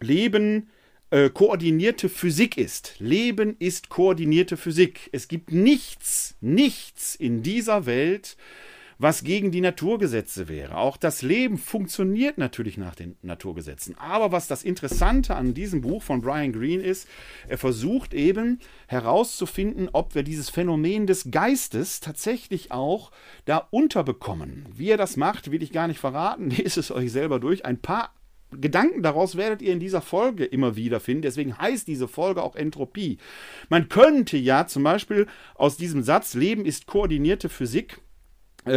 Leben 0.00 0.70
äh, 1.10 1.30
koordinierte 1.30 2.08
Physik 2.08 2.56
ist. 2.56 2.94
Leben 2.98 3.56
ist 3.58 3.88
koordinierte 3.88 4.56
Physik. 4.56 5.08
Es 5.12 5.28
gibt 5.28 5.52
nichts, 5.52 6.36
nichts 6.40 7.14
in 7.14 7.42
dieser 7.42 7.86
Welt, 7.86 8.36
was 8.98 9.24
gegen 9.24 9.50
die 9.50 9.60
Naturgesetze 9.60 10.48
wäre. 10.48 10.76
Auch 10.78 10.96
das 10.96 11.22
Leben 11.22 11.58
funktioniert 11.58 12.38
natürlich 12.38 12.78
nach 12.78 12.94
den 12.94 13.16
Naturgesetzen. 13.22 13.96
Aber 13.98 14.32
was 14.32 14.48
das 14.48 14.62
Interessante 14.62 15.36
an 15.36 15.54
diesem 15.54 15.82
Buch 15.82 16.02
von 16.02 16.22
Brian 16.22 16.52
Greene 16.52 16.82
ist, 16.82 17.06
er 17.46 17.58
versucht 17.58 18.14
eben 18.14 18.58
herauszufinden, 18.86 19.90
ob 19.92 20.14
wir 20.14 20.22
dieses 20.22 20.48
Phänomen 20.48 21.06
des 21.06 21.30
Geistes 21.30 22.00
tatsächlich 22.00 22.72
auch 22.72 23.10
da 23.44 23.68
unterbekommen. 23.70 24.66
Wie 24.74 24.90
er 24.90 24.96
das 24.96 25.16
macht, 25.16 25.50
will 25.50 25.62
ich 25.62 25.72
gar 25.72 25.88
nicht 25.88 26.00
verraten. 26.00 26.50
Lest 26.56 26.78
es 26.78 26.90
euch 26.90 27.12
selber 27.12 27.38
durch. 27.38 27.64
Ein 27.66 27.78
paar 27.78 28.14
Gedanken 28.52 29.02
daraus 29.02 29.36
werdet 29.36 29.60
ihr 29.60 29.72
in 29.72 29.80
dieser 29.80 30.00
Folge 30.00 30.44
immer 30.44 30.76
wieder 30.76 31.00
finden. 31.00 31.22
Deswegen 31.22 31.58
heißt 31.58 31.88
diese 31.88 32.08
Folge 32.08 32.42
auch 32.42 32.56
Entropie. 32.56 33.18
Man 33.68 33.88
könnte 33.88 34.36
ja 34.36 34.66
zum 34.66 34.84
Beispiel 34.84 35.26
aus 35.54 35.76
diesem 35.76 36.02
Satz 36.02 36.34
Leben 36.34 36.64
ist 36.64 36.86
koordinierte 36.86 37.48
Physik 37.48 38.00
äh, 38.66 38.72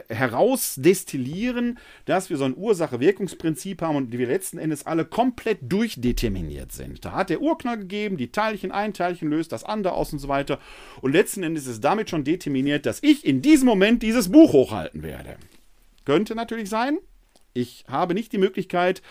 äh, 0.00 0.02
herausdestillieren, 0.10 1.78
dass 2.04 2.28
wir 2.28 2.36
so 2.36 2.44
ein 2.44 2.54
Ursache-Wirkungsprinzip 2.54 3.80
haben 3.80 3.96
und 3.96 4.12
wir 4.12 4.26
letzten 4.26 4.58
Endes 4.58 4.84
alle 4.84 5.06
komplett 5.06 5.60
durchdeterminiert 5.62 6.72
sind. 6.72 7.06
Da 7.06 7.12
hat 7.12 7.30
der 7.30 7.40
Urknall 7.40 7.78
gegeben, 7.78 8.18
die 8.18 8.32
Teilchen, 8.32 8.70
ein 8.70 8.92
Teilchen 8.92 9.30
löst 9.30 9.52
das 9.52 9.64
andere 9.64 9.94
aus 9.94 10.12
und 10.12 10.18
so 10.18 10.28
weiter. 10.28 10.58
Und 11.00 11.12
letzten 11.12 11.42
Endes 11.42 11.66
ist 11.66 11.82
damit 11.82 12.10
schon 12.10 12.22
determiniert, 12.22 12.84
dass 12.84 13.02
ich 13.02 13.24
in 13.24 13.40
diesem 13.40 13.64
Moment 13.64 14.02
dieses 14.02 14.30
Buch 14.30 14.52
hochhalten 14.52 15.02
werde. 15.02 15.36
Könnte 16.04 16.34
natürlich 16.34 16.68
sein. 16.68 16.98
Ich 17.52 17.84
habe 17.88 18.14
nicht 18.14 18.32
die 18.32 18.38
Möglichkeit, 18.38 19.02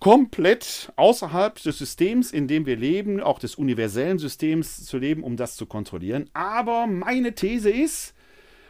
komplett 0.00 0.92
außerhalb 0.96 1.60
des 1.60 1.78
Systems, 1.78 2.32
in 2.32 2.46
dem 2.46 2.66
wir 2.66 2.76
leben, 2.76 3.20
auch 3.20 3.38
des 3.38 3.56
universellen 3.56 4.18
Systems 4.18 4.84
zu 4.84 4.98
leben, 4.98 5.24
um 5.24 5.36
das 5.36 5.56
zu 5.56 5.66
kontrollieren. 5.66 6.30
Aber 6.34 6.86
meine 6.86 7.34
These 7.34 7.70
ist, 7.70 8.14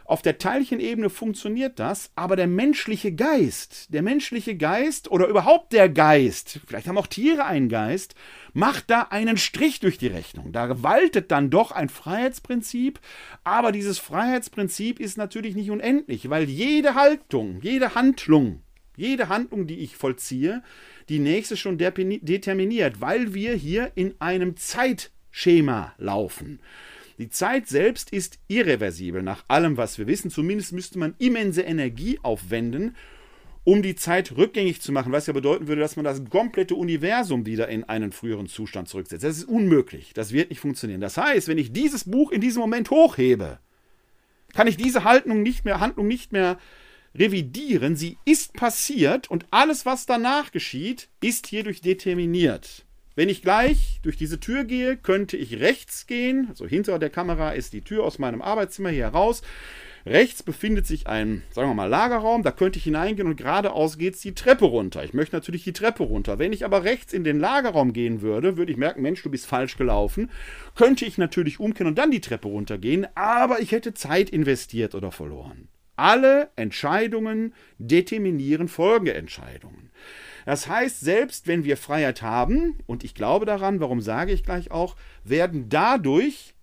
auf 0.05 0.23
der 0.23 0.39
Teilchenebene 0.39 1.11
funktioniert 1.11 1.77
das, 1.77 2.09
aber 2.15 2.35
der 2.35 2.47
menschliche 2.47 3.11
Geist, 3.13 3.93
der 3.93 4.01
menschliche 4.01 4.57
Geist 4.57 5.11
oder 5.11 5.27
überhaupt 5.27 5.71
der 5.71 5.87
Geist, 5.87 6.61
vielleicht 6.65 6.87
haben 6.87 6.97
auch 6.97 7.05
Tiere 7.05 7.45
einen 7.45 7.69
Geist, 7.69 8.15
macht 8.53 8.89
da 8.89 9.03
einen 9.03 9.37
Strich 9.37 9.81
durch 9.81 9.99
die 9.99 10.07
Rechnung. 10.07 10.51
Da 10.51 10.81
waltet 10.81 11.29
dann 11.29 11.51
doch 11.51 11.71
ein 11.71 11.89
Freiheitsprinzip, 11.89 12.99
aber 13.43 13.71
dieses 13.71 13.99
Freiheitsprinzip 13.99 14.99
ist 14.99 15.19
natürlich 15.19 15.55
nicht 15.55 15.69
unendlich, 15.69 16.27
weil 16.31 16.45
jede 16.49 16.95
Haltung, 16.95 17.59
jede 17.61 17.93
Handlung, 17.93 18.63
jede 18.99 19.29
Handlung, 19.29 19.65
die 19.65 19.79
ich 19.79 19.95
vollziehe, 19.95 20.61
die 21.07 21.19
nächste 21.19 21.57
schon 21.57 21.77
determiniert, 21.77 23.01
weil 23.01 23.33
wir 23.33 23.53
hier 23.55 23.91
in 23.95 24.13
einem 24.19 24.57
Zeitschema 24.57 25.93
laufen. 25.97 26.59
Die 27.17 27.29
Zeit 27.29 27.67
selbst 27.67 28.11
ist 28.11 28.39
irreversibel 28.47 29.21
nach 29.21 29.43
allem, 29.47 29.75
was 29.75 29.97
wir 29.97 30.07
wissen. 30.07 30.31
Zumindest 30.31 30.71
müsste 30.71 30.99
man 30.99 31.15
immense 31.17 31.61
Energie 31.63 32.17
aufwenden, 32.23 32.95
um 33.65 33.81
die 33.81 33.95
Zeit 33.95 34.37
rückgängig 34.37 34.81
zu 34.81 34.93
machen, 34.93 35.11
was 35.11 35.27
ja 35.27 35.33
bedeuten 35.33 35.67
würde, 35.67 35.81
dass 35.81 35.97
man 35.97 36.05
das 36.05 36.23
komplette 36.29 36.75
Universum 36.75 37.45
wieder 37.45 37.67
in 37.67 37.83
einen 37.83 38.13
früheren 38.13 38.47
Zustand 38.47 38.87
zurücksetzt. 38.87 39.23
Das 39.23 39.37
ist 39.37 39.49
unmöglich. 39.49 40.13
Das 40.13 40.31
wird 40.31 40.49
nicht 40.49 40.61
funktionieren. 40.61 41.01
Das 41.01 41.17
heißt, 41.17 41.49
wenn 41.49 41.57
ich 41.57 41.73
dieses 41.73 42.09
Buch 42.09 42.31
in 42.31 42.39
diesem 42.39 42.61
Moment 42.61 42.89
hochhebe, 42.89 43.59
kann 44.53 44.67
ich 44.67 44.77
diese 44.77 45.03
Handlung 45.03 45.43
nicht 45.43 45.65
mehr, 45.65 45.81
Handlung 45.81 46.07
nicht 46.07 46.31
mehr 46.31 46.57
revidieren. 47.15 47.95
Sie 47.95 48.17
ist 48.25 48.53
passiert 48.53 49.29
und 49.29 49.45
alles, 49.51 49.85
was 49.85 50.05
danach 50.05 50.51
geschieht, 50.51 51.09
ist 51.21 51.47
hierdurch 51.47 51.81
determiniert. 51.81 52.85
Wenn 53.15 53.29
ich 53.29 53.41
gleich 53.41 53.99
durch 54.01 54.15
diese 54.15 54.39
Tür 54.39 54.63
gehe, 54.63 54.95
könnte 54.95 55.35
ich 55.35 55.59
rechts 55.59 56.07
gehen. 56.07 56.47
Also 56.49 56.65
hinter 56.65 56.99
der 56.99 57.09
Kamera 57.09 57.51
ist 57.51 57.73
die 57.73 57.81
Tür 57.81 58.05
aus 58.05 58.17
meinem 58.17 58.41
Arbeitszimmer 58.41 58.91
hier 58.91 59.03
heraus. 59.03 59.41
Rechts 60.05 60.41
befindet 60.41 60.87
sich 60.87 61.07
ein, 61.07 61.43
sagen 61.51 61.69
wir 61.69 61.73
mal, 61.73 61.89
Lagerraum. 61.89 62.43
Da 62.43 62.51
könnte 62.51 62.79
ich 62.79 62.85
hineingehen 62.85 63.27
und 63.27 63.35
geradeaus 63.35 63.97
geht 63.97 64.15
es 64.15 64.21
die 64.21 64.33
Treppe 64.33 64.65
runter. 64.65 65.03
Ich 65.03 65.13
möchte 65.13 65.35
natürlich 65.35 65.65
die 65.65 65.73
Treppe 65.73 66.03
runter. 66.03 66.39
Wenn 66.39 66.53
ich 66.53 66.63
aber 66.63 66.83
rechts 66.83 67.11
in 67.11 67.23
den 67.23 67.39
Lagerraum 67.39 67.91
gehen 67.91 68.21
würde, 68.21 68.55
würde 68.55 68.71
ich 68.71 68.77
merken, 68.77 69.01
Mensch, 69.01 69.21
du 69.21 69.29
bist 69.29 69.45
falsch 69.45 69.75
gelaufen. 69.75 70.31
Könnte 70.75 71.05
ich 71.05 71.17
natürlich 71.17 71.59
umkehren 71.59 71.87
und 71.87 71.97
dann 71.97 72.11
die 72.11 72.21
Treppe 72.21 72.47
runtergehen, 72.47 73.05
aber 73.15 73.59
ich 73.59 73.71
hätte 73.71 73.93
Zeit 73.93 74.29
investiert 74.29 74.95
oder 74.95 75.11
verloren. 75.11 75.67
Alle 75.99 76.49
Entscheidungen 76.55 77.53
determinieren 77.77 78.69
Folgeentscheidungen. 78.69 79.91
Das 80.45 80.69
heißt, 80.69 81.01
selbst 81.01 81.45
wenn 81.45 81.65
wir 81.65 81.75
Freiheit 81.75 82.21
haben, 82.21 82.77
und 82.87 83.03
ich 83.03 83.13
glaube 83.13 83.45
daran, 83.45 83.81
warum 83.81 83.99
sage 83.99 84.31
ich 84.31 84.45
gleich 84.45 84.71
auch, 84.71 84.95
werden 85.25 85.67
dadurch 85.67 86.53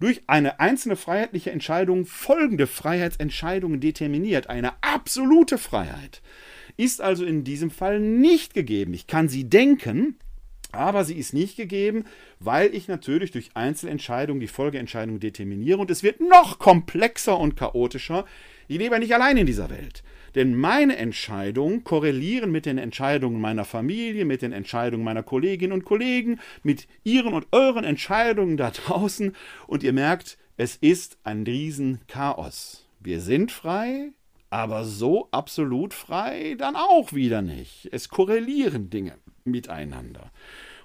durch 0.00 0.22
eine 0.26 0.60
einzelne 0.60 0.96
freiheitliche 0.96 1.50
Entscheidung 1.50 2.04
folgende 2.04 2.66
Freiheitsentscheidungen 2.66 3.80
determiniert. 3.80 4.50
Eine 4.50 4.74
absolute 4.82 5.56
Freiheit 5.56 6.20
ist 6.76 7.00
also 7.00 7.24
in 7.24 7.44
diesem 7.44 7.70
Fall 7.70 8.00
nicht 8.00 8.52
gegeben. 8.52 8.92
Ich 8.92 9.06
kann 9.06 9.30
sie 9.30 9.48
denken, 9.48 10.16
aber 10.72 11.04
sie 11.04 11.14
ist 11.14 11.32
nicht 11.32 11.56
gegeben, 11.56 12.04
weil 12.38 12.74
ich 12.74 12.88
natürlich 12.88 13.30
durch 13.30 13.50
Einzelentscheidungen 13.54 14.40
die 14.40 14.46
Folgeentscheidungen 14.46 15.20
determiniere 15.20 15.78
und 15.78 15.90
es 15.90 16.02
wird 16.02 16.20
noch 16.20 16.58
komplexer 16.58 17.38
und 17.38 17.56
chaotischer. 17.56 18.26
Ich 18.68 18.78
lebe 18.78 18.94
ja 18.94 18.98
nicht 18.98 19.14
allein 19.14 19.36
in 19.36 19.46
dieser 19.46 19.70
Welt. 19.70 20.02
Denn 20.34 20.54
meine 20.54 20.96
Entscheidungen 20.96 21.84
korrelieren 21.84 22.52
mit 22.52 22.66
den 22.66 22.78
Entscheidungen 22.78 23.40
meiner 23.40 23.64
Familie, 23.64 24.24
mit 24.24 24.42
den 24.42 24.52
Entscheidungen 24.52 25.02
meiner 25.02 25.22
Kolleginnen 25.22 25.72
und 25.72 25.84
Kollegen, 25.84 26.38
mit 26.62 26.86
ihren 27.02 27.32
und 27.32 27.46
euren 27.50 27.84
Entscheidungen 27.84 28.56
da 28.56 28.70
draußen. 28.70 29.34
Und 29.66 29.82
ihr 29.82 29.92
merkt, 29.92 30.38
es 30.56 30.76
ist 30.76 31.18
ein 31.24 31.44
Riesenchaos. 31.44 32.86
Wir 33.00 33.20
sind 33.20 33.52
frei, 33.52 34.12
Aber 34.50 34.84
so 34.84 35.28
absolut 35.30 35.92
frei 35.92 36.54
dann 36.58 36.74
auch 36.76 37.12
wieder 37.12 37.42
nicht. 37.42 37.88
Es 37.92 38.08
korrelieren 38.08 38.90
Dinge 38.90 39.14
miteinander. 39.44 40.30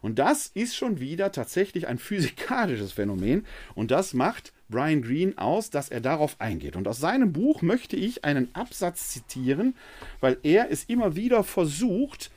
Und 0.01 0.19
das 0.19 0.47
ist 0.47 0.75
schon 0.75 0.99
wieder 0.99 1.31
tatsächlich 1.31 1.87
ein 1.87 1.97
physikalisches 1.97 2.91
Phänomen. 2.91 3.45
Und 3.73 3.91
das 3.91 4.13
macht 4.13 4.51
Brian 4.73 5.03
Greene 5.03 5.37
aus, 5.37 5.69
dass 5.69 5.89
er 5.89 6.01
darauf 6.01 6.41
eingeht. 6.41 6.75
Und 6.75 6.87
aus 6.87 6.99
seinem 6.99 7.31
Buch 7.31 7.61
möchte 7.61 7.95
ich 7.95 8.25
einen 8.25 8.53
Absatz 8.55 9.09
zitieren, 9.09 9.75
weil 10.19 10.37
er 10.41 10.71
es 10.71 10.83
immer 10.85 11.15
wieder 11.15 11.43
versucht, 11.43 12.31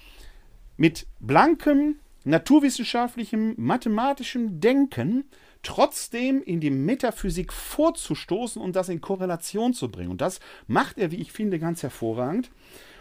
mit 0.76 1.06
blankem, 1.18 1.96
naturwissenschaftlichem, 2.24 3.54
mathematischem 3.56 4.60
Denken 4.60 5.24
trotzdem 5.62 6.42
in 6.42 6.60
die 6.60 6.70
Metaphysik 6.70 7.54
vorzustoßen 7.54 8.60
und 8.60 8.76
das 8.76 8.90
in 8.90 9.00
Korrelation 9.00 9.72
zu 9.72 9.90
bringen. 9.90 10.10
Und 10.10 10.20
das 10.20 10.40
macht 10.66 10.98
er, 10.98 11.10
wie 11.10 11.16
ich 11.16 11.32
finde, 11.32 11.58
ganz 11.58 11.82
hervorragend. 11.82 12.50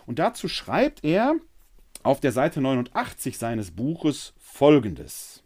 Und 0.06 0.20
dazu 0.20 0.48
schreibt 0.48 1.04
er 1.04 1.36
auf 2.04 2.22
der 2.22 2.32
Seite 2.32 2.62
89 2.62 3.38
seines 3.38 3.72
Buches 3.72 4.34
Folgendes. 4.40 5.45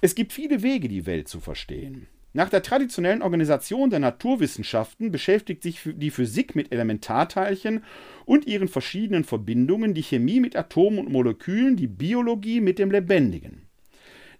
Es 0.00 0.14
gibt 0.14 0.32
viele 0.32 0.62
Wege, 0.62 0.86
die 0.86 1.06
Welt 1.06 1.26
zu 1.26 1.40
verstehen. 1.40 2.06
Nach 2.32 2.48
der 2.48 2.62
traditionellen 2.62 3.20
Organisation 3.20 3.90
der 3.90 3.98
Naturwissenschaften 3.98 5.10
beschäftigt 5.10 5.64
sich 5.64 5.80
die 5.84 6.10
Physik 6.10 6.54
mit 6.54 6.70
Elementarteilchen 6.72 7.82
und 8.24 8.46
ihren 8.46 8.68
verschiedenen 8.68 9.24
Verbindungen, 9.24 9.94
die 9.94 10.04
Chemie 10.04 10.38
mit 10.38 10.54
Atomen 10.54 11.00
und 11.00 11.10
Molekülen, 11.10 11.74
die 11.74 11.88
Biologie 11.88 12.60
mit 12.60 12.78
dem 12.78 12.92
Lebendigen. 12.92 13.62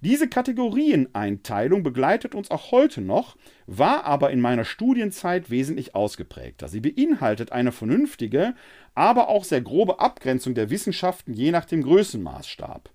Diese 0.00 0.28
Kategorieneinteilung 0.28 1.82
begleitet 1.82 2.36
uns 2.36 2.52
auch 2.52 2.70
heute 2.70 3.00
noch, 3.00 3.36
war 3.66 4.04
aber 4.04 4.30
in 4.30 4.40
meiner 4.40 4.64
Studienzeit 4.64 5.50
wesentlich 5.50 5.96
ausgeprägter. 5.96 6.68
Sie 6.68 6.78
beinhaltet 6.78 7.50
eine 7.50 7.72
vernünftige, 7.72 8.54
aber 8.94 9.28
auch 9.28 9.42
sehr 9.42 9.60
grobe 9.60 9.98
Abgrenzung 9.98 10.54
der 10.54 10.70
Wissenschaften 10.70 11.32
je 11.32 11.50
nach 11.50 11.64
dem 11.64 11.82
Größenmaßstab. 11.82 12.90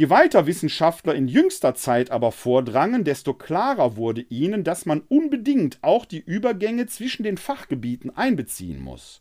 Je 0.00 0.08
weiter 0.08 0.46
Wissenschaftler 0.46 1.14
in 1.14 1.28
jüngster 1.28 1.74
Zeit 1.74 2.10
aber 2.10 2.32
vordrangen, 2.32 3.04
desto 3.04 3.34
klarer 3.34 3.98
wurde 3.98 4.22
ihnen, 4.22 4.64
dass 4.64 4.86
man 4.86 5.02
unbedingt 5.08 5.76
auch 5.82 6.06
die 6.06 6.20
Übergänge 6.20 6.86
zwischen 6.86 7.22
den 7.22 7.36
Fachgebieten 7.36 8.08
einbeziehen 8.16 8.80
muss. 8.80 9.20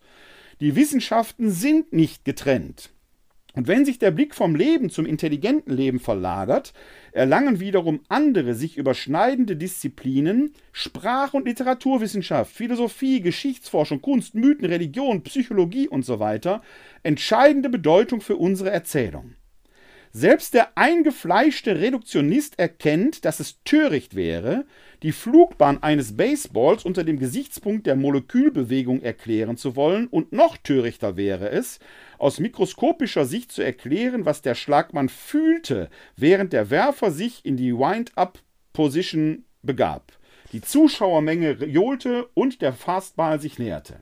Die 0.62 0.78
Wissenschaften 0.78 1.52
sind 1.52 1.92
nicht 1.92 2.24
getrennt. 2.24 2.92
Und 3.56 3.68
wenn 3.68 3.84
sich 3.84 4.00
der 4.00 4.12
Blick 4.12 4.34
vom 4.34 4.56
Leben 4.56 4.90
zum 4.90 5.06
intelligenten 5.06 5.74
Leben 5.74 6.00
verlagert, 6.00 6.72
erlangen 7.12 7.60
wiederum 7.60 8.00
andere 8.08 8.54
sich 8.54 8.78
überschneidende 8.78 9.58
Disziplinen, 9.58 10.54
Sprach- 10.72 11.34
und 11.34 11.46
Literaturwissenschaft, 11.46 12.56
Philosophie, 12.56 13.20
Geschichtsforschung, 13.20 14.02
Kunst, 14.02 14.34
Mythen, 14.34 14.64
Religion, 14.64 15.24
Psychologie 15.24 15.90
usw. 15.90 16.40
So 16.42 16.62
entscheidende 17.04 17.68
Bedeutung 17.68 18.22
für 18.22 18.38
unsere 18.38 18.72
Erzählung. 18.72 19.36
Selbst 20.12 20.56
der 20.56 20.76
eingefleischte 20.76 21.80
Reduktionist 21.80 22.58
erkennt, 22.58 23.26
dass 23.26 23.40
es 23.40 23.62
töricht 23.64 24.16
wäre, 24.16 24.66
die 25.04 25.12
Flugbahn 25.12 25.84
eines 25.84 26.18
Baseballs 26.18 26.84
unter 26.84 27.04
dem 27.04 27.20
Gesichtspunkt 27.20 27.86
der 27.86 27.96
Molekülbewegung 27.96 29.02
erklären 29.02 29.56
zu 29.56 29.76
wollen, 29.76 30.08
und 30.08 30.34
noch 30.34 30.58
törichter 30.58 31.16
wäre 31.16 31.52
es, 31.52 31.80
aus 32.18 32.40
mikroskopischer 32.40 33.26
Sicht 33.26 33.52
zu 33.52 33.62
erklären, 33.62 34.26
was 34.26 34.42
der 34.42 34.56
Schlagmann 34.56 35.10
fühlte, 35.10 35.90
während 36.18 36.54
der 36.54 36.72
Werfer 36.72 37.12
sich 37.12 37.46
in 37.46 37.56
die 37.56 37.74
Wind-up-Position 37.74 39.46
begab. 39.62 40.12
Die 40.54 40.62
Zuschauermenge 40.62 41.52
johlte 41.66 42.28
und 42.34 42.64
der 42.64 42.74
Fastball 42.74 43.40
sich 43.40 43.60
näherte. 43.60 44.02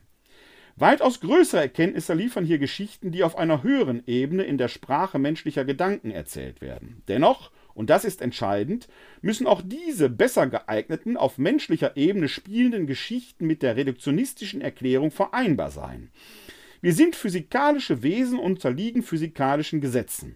Weitaus 0.79 1.21
größere 1.21 1.61
Erkenntnisse 1.61 2.13
liefern 2.13 2.45
hier 2.45 2.59
Geschichten, 2.59 3.11
die 3.11 3.23
auf 3.23 3.35
einer 3.35 3.63
höheren 3.63 4.03
Ebene 4.05 4.43
in 4.43 4.59
der 4.59 4.67
Sprache 4.67 5.17
menschlicher 5.17 5.65
Gedanken 5.65 6.11
erzählt 6.11 6.61
werden. 6.61 7.01
Dennoch, 7.07 7.49
und 7.73 7.89
das 7.89 8.05
ist 8.05 8.21
entscheidend, 8.21 8.87
müssen 9.23 9.47
auch 9.47 9.63
diese 9.65 10.07
besser 10.07 10.45
geeigneten, 10.45 11.17
auf 11.17 11.39
menschlicher 11.39 11.97
Ebene 11.97 12.27
spielenden 12.27 12.85
Geschichten 12.85 13.47
mit 13.47 13.63
der 13.63 13.75
reduktionistischen 13.75 14.61
Erklärung 14.61 15.09
vereinbar 15.09 15.71
sein. 15.71 16.11
Wir 16.81 16.93
sind 16.93 17.15
physikalische 17.15 18.03
Wesen 18.03 18.37
und 18.37 18.51
unterliegen 18.51 19.01
physikalischen 19.01 19.81
Gesetzen. 19.81 20.35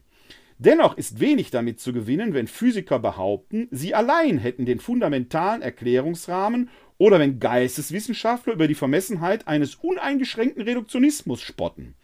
Dennoch 0.58 0.96
ist 0.96 1.20
wenig 1.20 1.50
damit 1.50 1.80
zu 1.80 1.94
gewinnen, 1.94 2.36
wenn 2.36 2.48
Physiker 2.48 3.00
behaupten, 3.00 3.68
sie 3.72 3.96
allein 3.96 4.38
hätten 4.38 4.66
den 4.66 4.80
fundamentalen 4.80 5.64
Erklärungsrahmen 5.64 6.70
oder 7.02 7.18
wenn 7.18 7.40
Geisteswissenschaftler 7.40 8.54
über 8.54 8.68
die 8.68 8.76
Vermessenheit 8.76 9.48
eines 9.48 9.74
uneingeschränkten 9.74 10.62
Reduktionismus 10.62 11.42
spotten. 11.42 11.96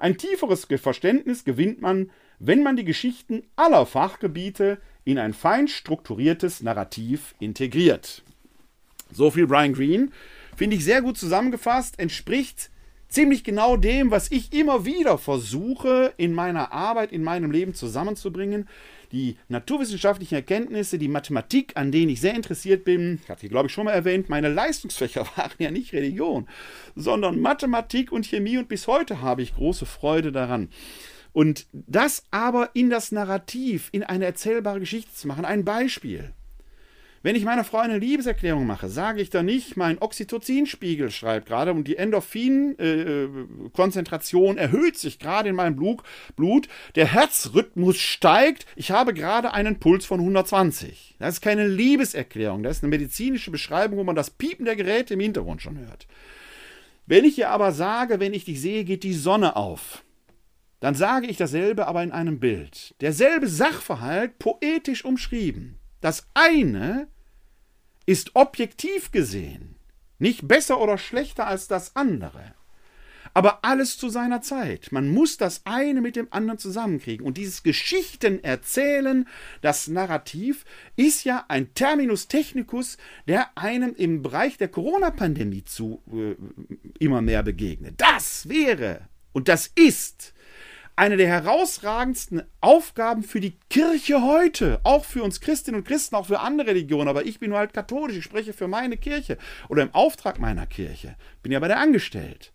Ein 0.00 0.16
tieferes 0.16 0.66
Verständnis 0.82 1.44
gewinnt 1.44 1.80
man, 1.80 2.10
wenn 2.40 2.64
man 2.64 2.74
die 2.74 2.84
Geschichten 2.84 3.44
aller 3.54 3.86
Fachgebiete 3.86 4.78
in 5.04 5.20
ein 5.20 5.34
fein 5.34 5.68
strukturiertes 5.68 6.64
Narrativ 6.64 7.36
integriert. 7.38 8.24
So 9.12 9.30
viel 9.30 9.46
Brian 9.46 9.72
Greene. 9.72 10.08
Finde 10.56 10.74
ich 10.74 10.84
sehr 10.84 11.00
gut 11.00 11.16
zusammengefasst, 11.16 12.00
entspricht 12.00 12.70
ziemlich 13.06 13.44
genau 13.44 13.76
dem, 13.76 14.10
was 14.10 14.32
ich 14.32 14.52
immer 14.52 14.84
wieder 14.84 15.16
versuche 15.16 16.12
in 16.16 16.34
meiner 16.34 16.72
Arbeit, 16.72 17.12
in 17.12 17.22
meinem 17.22 17.52
Leben 17.52 17.72
zusammenzubringen 17.72 18.68
die 19.14 19.38
naturwissenschaftlichen 19.48 20.34
Erkenntnisse, 20.34 20.98
die 20.98 21.08
Mathematik, 21.08 21.72
an 21.76 21.92
denen 21.92 22.10
ich 22.10 22.20
sehr 22.20 22.34
interessiert 22.34 22.84
bin, 22.84 23.20
ich 23.22 23.30
hatte 23.30 23.42
sie, 23.42 23.48
glaube 23.48 23.68
ich, 23.68 23.72
schon 23.72 23.86
mal 23.86 23.92
erwähnt, 23.92 24.28
meine 24.28 24.48
Leistungsfächer 24.48 25.26
waren 25.36 25.52
ja 25.58 25.70
nicht 25.70 25.92
Religion, 25.92 26.48
sondern 26.94 27.40
Mathematik 27.40 28.12
und 28.12 28.26
Chemie 28.26 28.58
und 28.58 28.68
bis 28.68 28.86
heute 28.86 29.22
habe 29.22 29.42
ich 29.42 29.54
große 29.54 29.86
Freude 29.86 30.32
daran. 30.32 30.68
Und 31.32 31.66
das 31.72 32.24
aber 32.30 32.70
in 32.74 32.90
das 32.90 33.10
Narrativ, 33.10 33.88
in 33.92 34.04
eine 34.04 34.24
erzählbare 34.24 34.78
Geschichte 34.78 35.12
zu 35.14 35.26
machen. 35.26 35.44
Ein 35.44 35.64
Beispiel. 35.64 36.32
Wenn 37.24 37.34
ich 37.36 37.44
meiner 37.46 37.64
Frau 37.64 37.78
eine 37.78 37.96
Liebeserklärung 37.96 38.66
mache, 38.66 38.90
sage 38.90 39.22
ich 39.22 39.30
da 39.30 39.42
nicht, 39.42 39.78
mein 39.78 39.96
Oxytocinspiegel 39.98 41.10
schreibt 41.10 41.46
gerade 41.46 41.72
und 41.72 41.88
die 41.88 41.96
Endorphin-Konzentration 41.96 44.58
erhöht 44.58 44.98
sich 44.98 45.18
gerade 45.18 45.48
in 45.48 45.56
meinem 45.56 45.74
Blut, 46.36 46.68
der 46.96 47.06
Herzrhythmus 47.06 47.96
steigt, 47.96 48.66
ich 48.76 48.90
habe 48.90 49.14
gerade 49.14 49.54
einen 49.54 49.80
Puls 49.80 50.04
von 50.04 50.20
120. 50.20 51.16
Das 51.18 51.36
ist 51.36 51.40
keine 51.40 51.66
Liebeserklärung, 51.66 52.62
das 52.62 52.76
ist 52.76 52.82
eine 52.82 52.90
medizinische 52.90 53.50
Beschreibung, 53.50 53.98
wo 53.98 54.04
man 54.04 54.16
das 54.16 54.28
Piepen 54.28 54.66
der 54.66 54.76
Geräte 54.76 55.14
im 55.14 55.20
Hintergrund 55.20 55.62
schon 55.62 55.78
hört. 55.78 56.06
Wenn 57.06 57.24
ich 57.24 57.38
ihr 57.38 57.48
aber 57.48 57.72
sage, 57.72 58.20
wenn 58.20 58.34
ich 58.34 58.44
dich 58.44 58.60
sehe, 58.60 58.84
geht 58.84 59.02
die 59.02 59.14
Sonne 59.14 59.56
auf, 59.56 60.04
dann 60.80 60.94
sage 60.94 61.26
ich 61.28 61.38
dasselbe, 61.38 61.88
aber 61.88 62.02
in 62.02 62.12
einem 62.12 62.38
Bild. 62.38 62.94
Derselbe 63.00 63.48
Sachverhalt 63.48 64.38
poetisch 64.38 65.06
umschrieben. 65.06 65.78
Das 66.02 66.26
eine 66.34 67.08
ist 68.06 68.34
objektiv 68.34 69.10
gesehen 69.10 69.74
nicht 70.18 70.46
besser 70.46 70.80
oder 70.80 70.98
schlechter 70.98 71.46
als 71.46 71.68
das 71.68 71.96
andere. 71.96 72.54
Aber 73.36 73.64
alles 73.64 73.98
zu 73.98 74.10
seiner 74.10 74.42
Zeit. 74.42 74.92
Man 74.92 75.08
muss 75.08 75.36
das 75.36 75.62
eine 75.64 76.00
mit 76.00 76.14
dem 76.14 76.28
anderen 76.30 76.58
zusammenkriegen. 76.58 77.26
Und 77.26 77.36
dieses 77.36 77.64
Geschichtenerzählen, 77.64 79.26
das 79.60 79.88
Narrativ, 79.88 80.64
ist 80.94 81.24
ja 81.24 81.44
ein 81.48 81.74
Terminus 81.74 82.28
technicus, 82.28 82.96
der 83.26 83.58
einem 83.58 83.92
im 83.96 84.22
Bereich 84.22 84.56
der 84.56 84.68
Corona-Pandemie 84.68 85.64
zu 85.64 86.00
äh, 86.12 86.36
immer 87.04 87.22
mehr 87.22 87.42
begegnet. 87.42 87.94
Das 87.96 88.48
wäre 88.48 89.08
und 89.32 89.48
das 89.48 89.68
ist 89.74 90.32
eine 90.96 91.16
der 91.16 91.26
herausragendsten 91.26 92.42
Aufgaben 92.60 93.22
für 93.22 93.40
die 93.40 93.56
Kirche 93.68 94.22
heute, 94.22 94.80
auch 94.84 95.04
für 95.04 95.22
uns 95.22 95.40
Christinnen 95.40 95.80
und 95.80 95.86
Christen, 95.86 96.14
auch 96.14 96.26
für 96.26 96.40
andere 96.40 96.68
Religionen, 96.68 97.08
aber 97.08 97.26
ich 97.26 97.40
bin 97.40 97.50
nur 97.50 97.58
halt 97.58 97.72
katholisch, 97.72 98.16
ich 98.16 98.24
spreche 98.24 98.52
für 98.52 98.68
meine 98.68 98.96
Kirche 98.96 99.38
oder 99.68 99.82
im 99.82 99.94
Auftrag 99.94 100.38
meiner 100.38 100.66
Kirche, 100.66 101.16
bin 101.42 101.52
ja 101.52 101.58
bei 101.58 101.68
der 101.68 101.80
angestellt. 101.80 102.52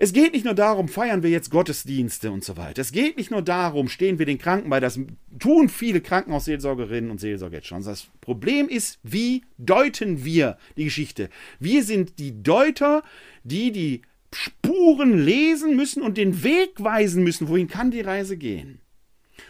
Es 0.00 0.12
geht 0.12 0.32
nicht 0.32 0.44
nur 0.44 0.54
darum, 0.54 0.86
feiern 0.86 1.24
wir 1.24 1.30
jetzt 1.30 1.50
Gottesdienste 1.50 2.30
und 2.30 2.44
so 2.44 2.56
weiter. 2.56 2.80
Es 2.80 2.92
geht 2.92 3.16
nicht 3.16 3.32
nur 3.32 3.42
darum, 3.42 3.88
stehen 3.88 4.20
wir 4.20 4.26
den 4.26 4.38
Kranken 4.38 4.70
bei, 4.70 4.78
das 4.78 5.00
tun 5.40 5.68
viele 5.68 6.00
Krankenhausseelsorgerinnen 6.00 7.10
und 7.10 7.18
Seelsorger 7.18 7.56
jetzt 7.56 7.66
schon. 7.66 7.82
Das 7.82 8.06
Problem 8.20 8.68
ist, 8.68 9.00
wie 9.02 9.42
deuten 9.58 10.24
wir 10.24 10.56
die 10.76 10.84
Geschichte? 10.84 11.30
Wir 11.58 11.82
sind 11.82 12.20
die 12.20 12.44
Deuter, 12.44 13.02
die 13.42 13.72
die 13.72 14.02
Spuren 14.34 15.18
lesen 15.18 15.76
müssen 15.76 16.02
und 16.02 16.16
den 16.18 16.42
Weg 16.42 16.82
weisen 16.82 17.22
müssen, 17.22 17.48
wohin 17.48 17.68
kann 17.68 17.90
die 17.90 18.00
Reise 18.02 18.36
gehen. 18.36 18.80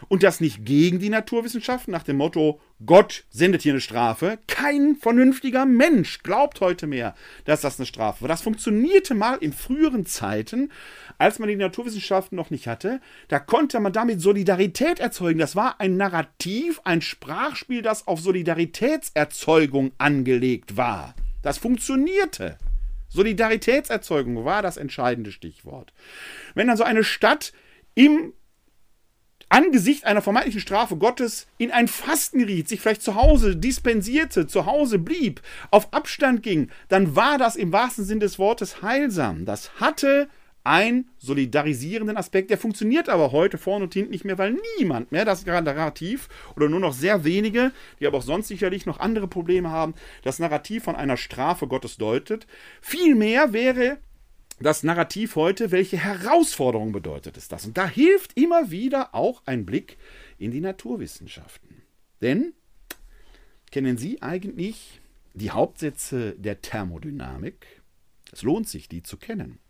Und 0.08 0.22
das 0.22 0.40
nicht 0.40 0.64
gegen 0.64 0.98
die 1.00 1.08
Naturwissenschaften 1.08 1.90
nach 1.90 2.02
dem 2.02 2.18
Motto, 2.18 2.60
Gott 2.84 3.24
sendet 3.30 3.62
hier 3.62 3.72
eine 3.72 3.80
Strafe. 3.80 4.38
Kein 4.46 4.96
vernünftiger 4.96 5.66
Mensch 5.66 6.22
glaubt 6.22 6.60
heute 6.60 6.86
mehr, 6.86 7.14
dass 7.44 7.62
das 7.62 7.78
eine 7.78 7.86
Strafe 7.86 8.22
war. 8.22 8.28
Das 8.28 8.42
funktionierte 8.42 9.14
mal 9.14 9.36
in 9.36 9.52
früheren 9.52 10.06
Zeiten, 10.06 10.70
als 11.18 11.38
man 11.38 11.48
die 11.48 11.56
Naturwissenschaften 11.56 12.36
noch 12.36 12.50
nicht 12.50 12.68
hatte. 12.68 13.00
Da 13.26 13.40
konnte 13.40 13.80
man 13.80 13.92
damit 13.92 14.20
Solidarität 14.20 15.00
erzeugen. 15.00 15.40
Das 15.40 15.56
war 15.56 15.80
ein 15.80 15.96
Narrativ, 15.96 16.80
ein 16.84 17.02
Sprachspiel, 17.02 17.82
das 17.82 18.06
auf 18.06 18.20
Solidaritätserzeugung 18.20 19.92
angelegt 19.98 20.76
war. 20.76 21.14
Das 21.42 21.58
funktionierte. 21.58 22.58
Solidaritätserzeugung 23.08 24.44
war 24.44 24.62
das 24.62 24.76
entscheidende 24.76 25.32
Stichwort. 25.32 25.92
Wenn 26.54 26.68
dann 26.68 26.76
so 26.76 26.84
eine 26.84 27.04
Stadt 27.04 27.52
im 27.94 28.32
Angesicht 29.48 30.04
einer 30.04 30.20
vermeintlichen 30.20 30.60
Strafe 30.60 30.96
Gottes 30.96 31.46
in 31.56 31.70
ein 31.70 31.88
Fasten 31.88 32.38
geriet, 32.40 32.68
sich 32.68 32.80
vielleicht 32.80 33.02
zu 33.02 33.14
Hause 33.14 33.56
dispensierte, 33.56 34.46
zu 34.46 34.66
Hause 34.66 34.98
blieb, 34.98 35.40
auf 35.70 35.92
Abstand 35.94 36.42
ging, 36.42 36.70
dann 36.88 37.16
war 37.16 37.38
das 37.38 37.56
im 37.56 37.72
wahrsten 37.72 38.04
Sinn 38.04 38.20
des 38.20 38.38
Wortes 38.38 38.82
heilsam. 38.82 39.46
Das 39.46 39.80
hatte 39.80 40.28
einen 40.68 41.08
solidarisierenden 41.18 42.18
Aspekt. 42.18 42.50
Der 42.50 42.58
funktioniert 42.58 43.08
aber 43.08 43.32
heute 43.32 43.56
vorne 43.56 43.84
und 43.84 43.94
hinten 43.94 44.10
nicht 44.10 44.26
mehr, 44.26 44.36
weil 44.36 44.56
niemand 44.78 45.10
mehr 45.10 45.24
das 45.24 45.46
Narrativ 45.46 46.28
oder 46.56 46.68
nur 46.68 46.78
noch 46.78 46.92
sehr 46.92 47.24
wenige, 47.24 47.72
die 47.98 48.06
aber 48.06 48.18
auch 48.18 48.22
sonst 48.22 48.48
sicherlich 48.48 48.84
noch 48.84 49.00
andere 49.00 49.28
Probleme 49.28 49.70
haben, 49.70 49.94
das 50.22 50.38
Narrativ 50.38 50.84
von 50.84 50.94
einer 50.94 51.16
Strafe 51.16 51.66
Gottes 51.66 51.96
deutet. 51.96 52.46
Vielmehr 52.82 53.52
wäre 53.54 53.96
das 54.60 54.82
Narrativ 54.82 55.36
heute, 55.36 55.70
welche 55.70 55.96
Herausforderung 55.96 56.92
bedeutet 56.92 57.36
es 57.36 57.48
das? 57.48 57.64
Und 57.64 57.78
da 57.78 57.88
hilft 57.88 58.36
immer 58.36 58.70
wieder 58.70 59.14
auch 59.14 59.42
ein 59.46 59.64
Blick 59.64 59.96
in 60.36 60.50
die 60.50 60.60
Naturwissenschaften. 60.60 61.82
Denn 62.20 62.52
kennen 63.70 63.96
Sie 63.96 64.20
eigentlich 64.20 65.00
die 65.32 65.50
Hauptsätze 65.50 66.34
der 66.36 66.60
Thermodynamik? 66.60 67.80
Es 68.32 68.42
lohnt 68.42 68.68
sich, 68.68 68.88
die 68.88 69.02
zu 69.02 69.16
kennen. 69.16 69.60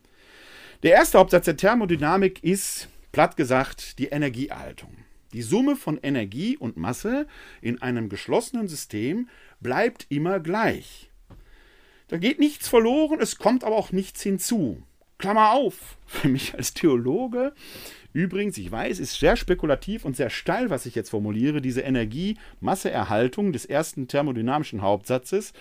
Der 0.84 0.92
erste 0.92 1.18
Hauptsatz 1.18 1.46
der 1.46 1.56
Thermodynamik 1.56 2.44
ist, 2.44 2.88
platt 3.10 3.36
gesagt, 3.36 3.98
die 3.98 4.06
Energieerhaltung. 4.06 4.96
Die 5.32 5.42
Summe 5.42 5.74
von 5.74 5.98
Energie 6.00 6.56
und 6.56 6.76
Masse 6.76 7.26
in 7.60 7.82
einem 7.82 8.08
geschlossenen 8.08 8.68
System 8.68 9.28
bleibt 9.58 10.06
immer 10.08 10.38
gleich. 10.38 11.10
Da 12.06 12.16
geht 12.16 12.38
nichts 12.38 12.68
verloren, 12.68 13.18
es 13.20 13.38
kommt 13.38 13.64
aber 13.64 13.74
auch 13.74 13.90
nichts 13.90 14.22
hinzu. 14.22 14.80
Klammer 15.18 15.50
auf, 15.50 15.98
für 16.06 16.28
mich 16.28 16.54
als 16.54 16.74
Theologe, 16.74 17.54
übrigens, 18.12 18.56
ich 18.56 18.70
weiß, 18.70 19.00
ist 19.00 19.18
sehr 19.18 19.34
spekulativ 19.34 20.04
und 20.04 20.14
sehr 20.14 20.30
steil, 20.30 20.70
was 20.70 20.86
ich 20.86 20.94
jetzt 20.94 21.10
formuliere, 21.10 21.60
diese 21.60 21.80
Energie-Masseerhaltung 21.80 23.52
des 23.52 23.66
ersten 23.66 24.06
thermodynamischen 24.06 24.80
Hauptsatzes 24.80 25.54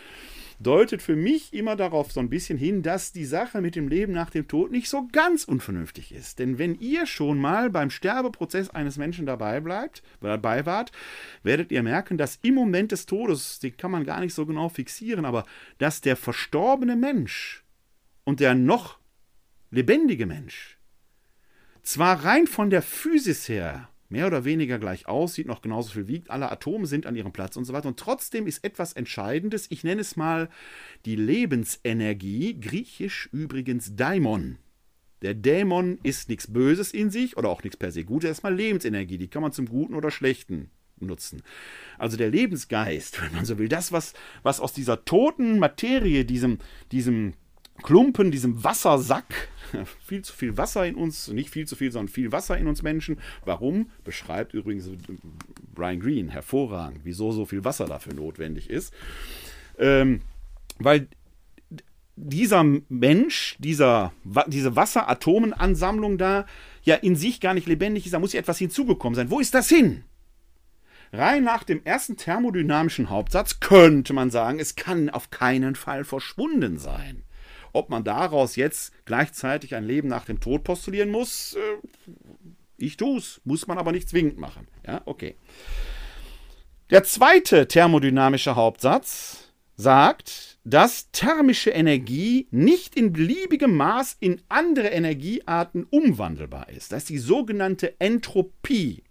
deutet 0.60 1.02
für 1.02 1.16
mich 1.16 1.54
immer 1.54 1.76
darauf 1.76 2.12
so 2.12 2.20
ein 2.20 2.30
bisschen 2.30 2.58
hin, 2.58 2.82
dass 2.82 3.12
die 3.12 3.26
Sache 3.26 3.62
mit 3.62 3.76
dem 3.76 3.88
Leben 3.88 4.14
nach 4.14 4.30
dem 4.30 4.48
Tod 4.48 4.72
nicht 4.72 4.90
so 4.90 5.08
ganz 5.12 5.44
unvernünftig 5.44 6.12
ist. 6.12 6.40
Denn 6.40 6.58
wenn 6.58 6.80
ihr 6.80 7.06
schon 7.06 7.40
mal 7.40 7.70
beim 7.70 7.90
Sterbeprozess 7.90 8.70
eines 8.70 8.98
Menschen 8.98 9.26
dabei 9.26 9.60
bleibt, 9.60 10.02
dabei 10.22 10.66
wart, 10.66 10.92
werdet 11.44 11.72
ihr 11.72 11.84
merken, 11.84 12.18
dass 12.18 12.40
im 12.42 12.56
Moment 12.56 12.92
des 12.92 13.06
Todes, 13.06 13.60
den 13.60 13.78
kann 13.78 13.92
man 13.92 14.04
gar 14.04 14.20
nicht 14.20 14.34
so 14.34 14.46
genau 14.46 14.70
fixieren, 14.70 15.26
aber 15.26 15.46
dass 15.78 16.02
der 16.02 16.16
verstorbene 16.16 16.96
Mensch 16.96 17.64
und 18.24 18.40
der 18.40 18.56
noch 18.56 19.00
lebendige 19.70 20.26
Mensch 20.26 20.78
zwar 21.84 22.26
rein 22.26 22.48
von 22.48 22.70
der 22.70 22.82
Physis 22.82 23.48
her 23.48 23.90
mehr 24.10 24.28
oder 24.28 24.46
weniger 24.46 24.80
gleich 24.80 25.08
aussieht, 25.08 25.48
noch 25.48 25.62
genauso 25.62 25.92
viel 25.92 26.08
wiegt, 26.08 26.30
alle 26.30 26.52
Atome 26.52 26.88
sind 26.88 27.06
an 27.06 27.16
ihrem 27.16 27.34
Platz 27.34 27.58
und 27.58 27.66
so 27.66 27.74
weiter. 27.74 27.88
Und 27.88 28.00
trotzdem 28.00 28.48
ist 28.48 28.64
etwas 28.64 28.94
Entscheidendes, 28.94 29.68
ich 29.70 29.84
nenne 29.84 30.02
es 30.02 30.16
mal 30.16 30.50
die 31.06 31.16
Lebensenergie, 31.16 32.60
griechisch 32.60 33.30
übrigens 33.32 33.96
Daimon. 33.96 34.58
Der 35.24 35.34
Dämon 35.34 35.98
ist 36.04 36.30
nichts 36.30 36.52
Böses 36.52 36.92
in 36.92 37.10
sich 37.10 37.38
oder 37.38 37.50
auch 37.50 37.64
nichts 37.64 37.78
per 37.78 37.92
se 37.92 38.04
Gutes, 38.04 38.28
erstmal 38.30 38.56
Lebensenergie, 38.56 39.18
die 39.18 39.28
kann 39.28 39.42
man 39.42 39.52
zum 39.52 39.68
Guten 39.68 39.96
oder 39.96 40.12
Schlechten 40.12 40.70
nutzen. 41.00 41.42
Also 41.98 42.18
der 42.18 42.30
Lebensgeist, 42.30 43.22
wenn 43.24 43.34
man 43.34 43.46
so 43.46 43.58
will, 43.58 43.70
das, 43.70 43.92
was, 43.92 44.14
was 44.44 44.60
aus 44.60 44.74
dieser 44.74 45.06
toten 45.06 45.60
Materie, 45.60 46.26
diesem, 46.26 46.60
diesem 46.92 47.34
Klumpen, 47.84 48.32
diesem 48.32 48.64
Wassersack, 48.64 49.50
viel 50.06 50.24
zu 50.24 50.34
viel 50.34 50.58
Wasser 50.58 50.86
in 50.86 50.96
uns, 50.96 51.28
nicht 51.28 51.50
viel 51.50 51.68
zu 51.68 51.76
viel, 51.76 51.92
sondern 51.92 52.12
viel 52.12 52.32
Wasser 52.32 52.58
in 52.58 52.68
uns 52.68 52.84
Menschen. 52.84 53.20
Warum? 53.46 53.90
Beschreibt 54.04 54.54
übrigens 54.54 54.90
Brian 55.74 56.00
Green 56.00 56.30
hervorragend, 56.30 57.02
wieso 57.04 57.32
so 57.32 57.46
viel 57.46 57.64
Wasser 57.64 57.86
dafür 57.86 58.14
notwendig 58.14 58.70
ist. 58.70 58.94
Ähm, 59.78 60.22
weil 60.80 61.08
dieser 62.16 62.64
Mensch, 62.90 63.56
dieser, 63.60 64.12
diese 64.48 64.76
Wasseratomenansammlung 64.76 66.18
da, 66.18 66.46
ja 66.84 66.96
in 66.96 67.16
sich 67.16 67.40
gar 67.40 67.54
nicht 67.54 67.68
lebendig 67.68 68.06
ist, 68.06 68.14
da 68.14 68.20
muss 68.20 68.34
ja 68.34 68.40
etwas 68.40 68.58
hinzugekommen 68.58 69.16
sein. 69.16 69.30
Wo 69.30 69.40
ist 69.40 69.54
das 69.54 69.70
hin? 69.70 70.04
Rein 71.14 71.44
nach 71.44 71.64
dem 71.64 71.84
ersten 71.86 72.18
thermodynamischen 72.18 73.10
Hauptsatz 73.10 73.60
könnte 73.60 74.14
man 74.14 74.32
sagen, 74.32 74.60
es 74.60 74.76
kann 74.76 75.10
auf 75.10 75.30
keinen 75.30 75.76
Fall 75.76 76.04
verschwunden 76.04 76.78
sein. 76.80 77.24
Ob 77.78 77.90
man 77.90 78.04
daraus 78.04 78.56
jetzt 78.56 78.92
gleichzeitig 79.06 79.76
ein 79.76 79.84
Leben 79.84 80.08
nach 80.08 80.26
dem 80.26 80.40
Tod 80.40 80.64
postulieren 80.64 81.12
muss, 81.12 81.56
äh, 81.56 82.14
ich 82.78 83.00
es, 83.00 83.40
muss 83.44 83.68
man 83.68 83.78
aber 83.78 83.92
nicht 83.92 84.10
zwingend 84.10 84.40
machen. 84.40 84.68
Ja, 84.86 85.02
okay. 85.06 85.36
Der 86.90 87.04
zweite 87.04 87.68
thermodynamische 87.68 88.56
Hauptsatz 88.56 89.52
sagt, 89.76 90.58
dass 90.64 91.12
thermische 91.12 91.70
Energie 91.70 92.48
nicht 92.50 92.96
in 92.96 93.14
beliebigem 93.14 93.76
Maß 93.76 94.18
in 94.20 94.42
andere 94.50 94.88
Energiearten 94.88 95.86
umwandelbar 95.90 96.70
ist. 96.70 96.92
Das 96.92 97.04
ist 97.04 97.10
die 97.10 97.20
sogenannte 97.20 98.00
Entropie. 98.00 99.04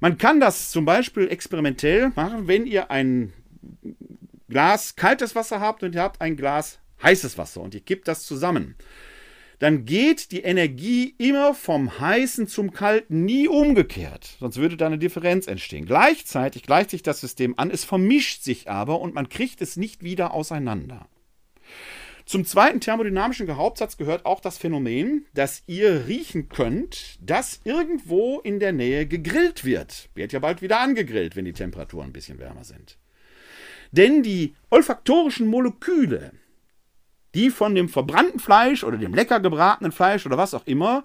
Man 0.00 0.18
kann 0.18 0.40
das 0.40 0.70
zum 0.70 0.84
Beispiel 0.84 1.28
experimentell 1.28 2.10
machen, 2.16 2.48
wenn 2.48 2.66
ihr 2.66 2.90
ein 2.90 3.32
Glas 4.48 4.96
kaltes 4.96 5.34
Wasser 5.34 5.60
habt 5.60 5.82
und 5.82 5.94
ihr 5.94 6.02
habt 6.02 6.20
ein 6.20 6.36
Glas 6.36 6.80
heißes 7.02 7.38
Wasser 7.38 7.60
und 7.60 7.74
ihr 7.74 7.80
kippt 7.80 8.08
das 8.08 8.24
zusammen, 8.24 8.74
dann 9.58 9.84
geht 9.84 10.30
die 10.30 10.42
Energie 10.42 11.14
immer 11.18 11.52
vom 11.52 11.98
Heißen 11.98 12.46
zum 12.46 12.72
Kalten, 12.72 13.24
nie 13.24 13.48
umgekehrt. 13.48 14.36
Sonst 14.38 14.58
würde 14.58 14.76
da 14.76 14.86
eine 14.86 14.98
Differenz 14.98 15.48
entstehen. 15.48 15.84
Gleichzeitig 15.84 16.62
gleicht 16.62 16.90
sich 16.90 17.02
das 17.02 17.20
System 17.20 17.58
an, 17.58 17.70
es 17.70 17.84
vermischt 17.84 18.44
sich 18.44 18.70
aber 18.70 19.00
und 19.00 19.14
man 19.14 19.28
kriegt 19.28 19.60
es 19.60 19.76
nicht 19.76 20.04
wieder 20.04 20.32
auseinander. 20.32 21.08
Zum 22.24 22.44
zweiten 22.44 22.80
thermodynamischen 22.80 23.56
Hauptsatz 23.56 23.96
gehört 23.96 24.26
auch 24.26 24.40
das 24.40 24.58
Phänomen, 24.58 25.24
dass 25.32 25.62
ihr 25.66 26.06
riechen 26.06 26.50
könnt, 26.50 27.18
dass 27.22 27.62
irgendwo 27.64 28.38
in 28.40 28.60
der 28.60 28.72
Nähe 28.72 29.06
gegrillt 29.06 29.64
wird. 29.64 30.10
Wird 30.14 30.32
ja 30.32 30.38
bald 30.38 30.60
wieder 30.60 30.78
angegrillt, 30.78 31.36
wenn 31.36 31.46
die 31.46 31.54
Temperaturen 31.54 32.10
ein 32.10 32.12
bisschen 32.12 32.38
wärmer 32.38 32.64
sind. 32.64 32.98
Denn 33.92 34.22
die 34.22 34.54
olfaktorischen 34.68 35.46
Moleküle, 35.46 36.32
die 37.38 37.50
von 37.50 37.76
dem 37.76 37.88
verbrannten 37.88 38.40
Fleisch 38.40 38.82
oder 38.82 38.96
dem 38.96 39.14
lecker 39.14 39.38
gebratenen 39.38 39.92
Fleisch 39.92 40.26
oder 40.26 40.36
was 40.36 40.54
auch 40.54 40.66
immer, 40.66 41.04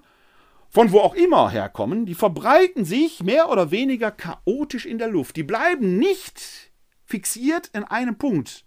von 0.68 0.90
wo 0.90 0.98
auch 0.98 1.14
immer 1.14 1.48
herkommen, 1.50 2.06
die 2.06 2.16
verbreiten 2.16 2.84
sich 2.84 3.22
mehr 3.22 3.48
oder 3.50 3.70
weniger 3.70 4.10
chaotisch 4.10 4.84
in 4.84 4.98
der 4.98 5.06
Luft. 5.06 5.36
Die 5.36 5.44
bleiben 5.44 5.96
nicht 5.96 6.72
fixiert 7.04 7.70
in 7.72 7.84
einem 7.84 8.18
Punkt. 8.18 8.64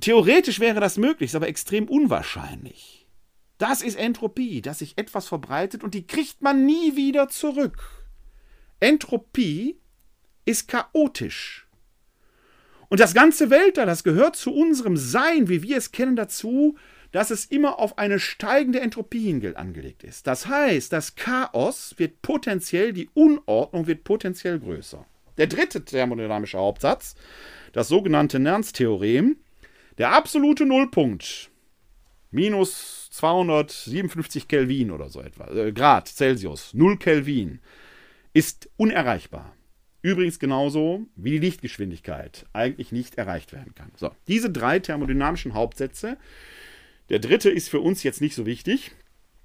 Theoretisch 0.00 0.58
wäre 0.58 0.80
das 0.80 0.96
möglich, 0.96 1.30
ist 1.30 1.36
aber 1.36 1.46
extrem 1.46 1.88
unwahrscheinlich. 1.88 3.06
Das 3.58 3.82
ist 3.82 3.96
Entropie, 3.96 4.60
dass 4.60 4.80
sich 4.80 4.98
etwas 4.98 5.28
verbreitet 5.28 5.84
und 5.84 5.94
die 5.94 6.06
kriegt 6.06 6.42
man 6.42 6.66
nie 6.66 6.96
wieder 6.96 7.28
zurück. 7.28 8.06
Entropie 8.80 9.78
ist 10.44 10.66
chaotisch. 10.66 11.67
Und 12.88 13.00
das 13.00 13.14
ganze 13.14 13.50
Weltall, 13.50 13.86
das 13.86 14.04
gehört 14.04 14.36
zu 14.36 14.52
unserem 14.54 14.96
Sein, 14.96 15.48
wie 15.48 15.62
wir 15.62 15.76
es 15.76 15.92
kennen, 15.92 16.16
dazu, 16.16 16.76
dass 17.12 17.30
es 17.30 17.46
immer 17.46 17.78
auf 17.78 17.98
eine 17.98 18.18
steigende 18.18 18.80
Entropie 18.80 19.52
angelegt 19.54 20.04
ist. 20.04 20.26
Das 20.26 20.46
heißt, 20.46 20.92
das 20.92 21.14
Chaos 21.14 21.94
wird 21.96 22.22
potenziell, 22.22 22.92
die 22.92 23.08
Unordnung 23.14 23.86
wird 23.86 24.04
potenziell 24.04 24.58
größer. 24.58 25.04
Der 25.38 25.46
dritte 25.46 25.84
thermodynamische 25.84 26.58
Hauptsatz, 26.58 27.14
das 27.72 27.88
sogenannte 27.88 28.38
Nernst-Theorem, 28.38 29.36
der 29.96 30.12
absolute 30.12 30.66
Nullpunkt, 30.66 31.50
minus 32.30 33.08
257 33.10 34.48
Kelvin 34.48 34.90
oder 34.90 35.08
so 35.08 35.20
etwa, 35.20 35.48
äh, 35.50 35.72
Grad 35.72 36.08
Celsius, 36.08 36.74
0 36.74 36.98
Kelvin, 36.98 37.60
ist 38.32 38.68
unerreichbar. 38.76 39.54
Übrigens 40.00 40.38
genauso 40.38 41.06
wie 41.16 41.32
die 41.32 41.38
Lichtgeschwindigkeit 41.38 42.46
eigentlich 42.52 42.92
nicht 42.92 43.16
erreicht 43.16 43.52
werden 43.52 43.74
kann. 43.74 43.90
So, 43.96 44.10
diese 44.28 44.50
drei 44.50 44.78
thermodynamischen 44.78 45.54
Hauptsätze. 45.54 46.16
Der 47.08 47.18
dritte 47.18 47.50
ist 47.50 47.68
für 47.68 47.80
uns 47.80 48.02
jetzt 48.02 48.20
nicht 48.20 48.34
so 48.34 48.46
wichtig. 48.46 48.92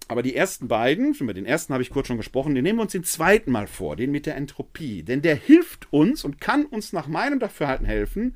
Aber 0.09 0.21
die 0.21 0.35
ersten 0.35 0.67
beiden, 0.67 1.13
über 1.13 1.33
den 1.33 1.45
ersten 1.45 1.73
habe 1.73 1.81
ich 1.81 1.89
kurz 1.89 2.07
schon 2.07 2.17
gesprochen, 2.17 2.53
den 2.53 2.63
nehmen 2.63 2.77
wir 2.77 2.83
uns 2.83 2.91
den 2.91 3.05
zweiten 3.05 3.51
mal 3.51 3.67
vor, 3.67 3.95
den 3.95 4.11
mit 4.11 4.25
der 4.25 4.35
Entropie. 4.35 5.01
Denn 5.01 5.21
der 5.21 5.35
hilft 5.35 5.91
uns 5.91 6.23
und 6.23 6.41
kann 6.41 6.65
uns 6.65 6.93
nach 6.93 7.07
meinem 7.07 7.39
Dafürhalten 7.39 7.85
helfen, 7.85 8.35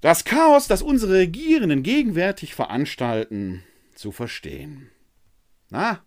das 0.00 0.24
Chaos, 0.24 0.68
das 0.68 0.80
unsere 0.80 1.14
Regierenden 1.14 1.82
gegenwärtig 1.82 2.54
veranstalten, 2.54 3.64
zu 3.96 4.12
verstehen. 4.12 4.90
Na, 5.70 6.04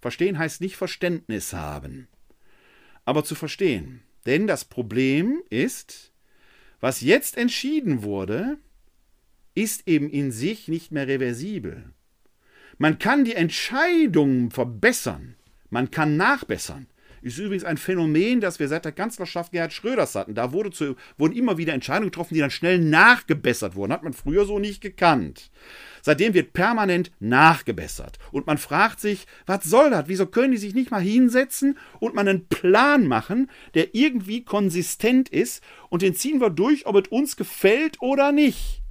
verstehen 0.00 0.38
heißt 0.38 0.60
nicht 0.60 0.76
Verständnis 0.76 1.52
haben 1.52 2.08
aber 3.10 3.24
zu 3.24 3.34
verstehen. 3.34 4.02
Denn 4.24 4.46
das 4.46 4.64
Problem 4.64 5.42
ist, 5.50 6.12
was 6.78 7.00
jetzt 7.00 7.36
entschieden 7.36 8.04
wurde, 8.04 8.56
ist 9.56 9.88
eben 9.88 10.08
in 10.08 10.30
sich 10.30 10.68
nicht 10.68 10.92
mehr 10.92 11.08
reversibel. 11.08 11.90
Man 12.78 13.00
kann 13.00 13.24
die 13.24 13.34
Entscheidungen 13.34 14.52
verbessern, 14.52 15.34
man 15.70 15.90
kann 15.90 16.16
nachbessern. 16.16 16.86
Ist 17.20 17.38
übrigens 17.38 17.64
ein 17.64 17.78
Phänomen, 17.78 18.40
das 18.40 18.60
wir 18.60 18.68
seit 18.68 18.84
der 18.84 18.92
Kanzlerschaft 18.92 19.50
Gerhard 19.50 19.72
Schröders 19.72 20.14
hatten. 20.14 20.36
Da 20.36 20.52
wurde 20.52 20.70
zu, 20.70 20.94
wurden 21.18 21.36
immer 21.36 21.58
wieder 21.58 21.74
Entscheidungen 21.74 22.12
getroffen, 22.12 22.34
die 22.34 22.40
dann 22.40 22.50
schnell 22.52 22.78
nachgebessert 22.78 23.74
wurden. 23.74 23.92
Hat 23.92 24.04
man 24.04 24.12
früher 24.12 24.46
so 24.46 24.60
nicht 24.60 24.80
gekannt. 24.80 25.50
Seitdem 26.02 26.34
wird 26.34 26.52
permanent 26.52 27.10
nachgebessert. 27.20 28.18
Und 28.32 28.46
man 28.46 28.58
fragt 28.58 29.00
sich, 29.00 29.26
was 29.46 29.64
soll 29.64 29.90
das? 29.90 30.08
Wieso 30.08 30.26
können 30.26 30.52
die 30.52 30.58
sich 30.58 30.74
nicht 30.74 30.90
mal 30.90 31.02
hinsetzen 31.02 31.78
und 31.98 32.14
mal 32.14 32.26
einen 32.26 32.48
Plan 32.48 33.06
machen, 33.06 33.50
der 33.74 33.94
irgendwie 33.94 34.44
konsistent 34.44 35.28
ist 35.28 35.62
und 35.88 36.02
den 36.02 36.14
ziehen 36.14 36.40
wir 36.40 36.50
durch, 36.50 36.86
ob 36.86 36.96
es 36.96 37.08
uns 37.10 37.36
gefällt 37.36 38.00
oder 38.00 38.32
nicht? 38.32 38.82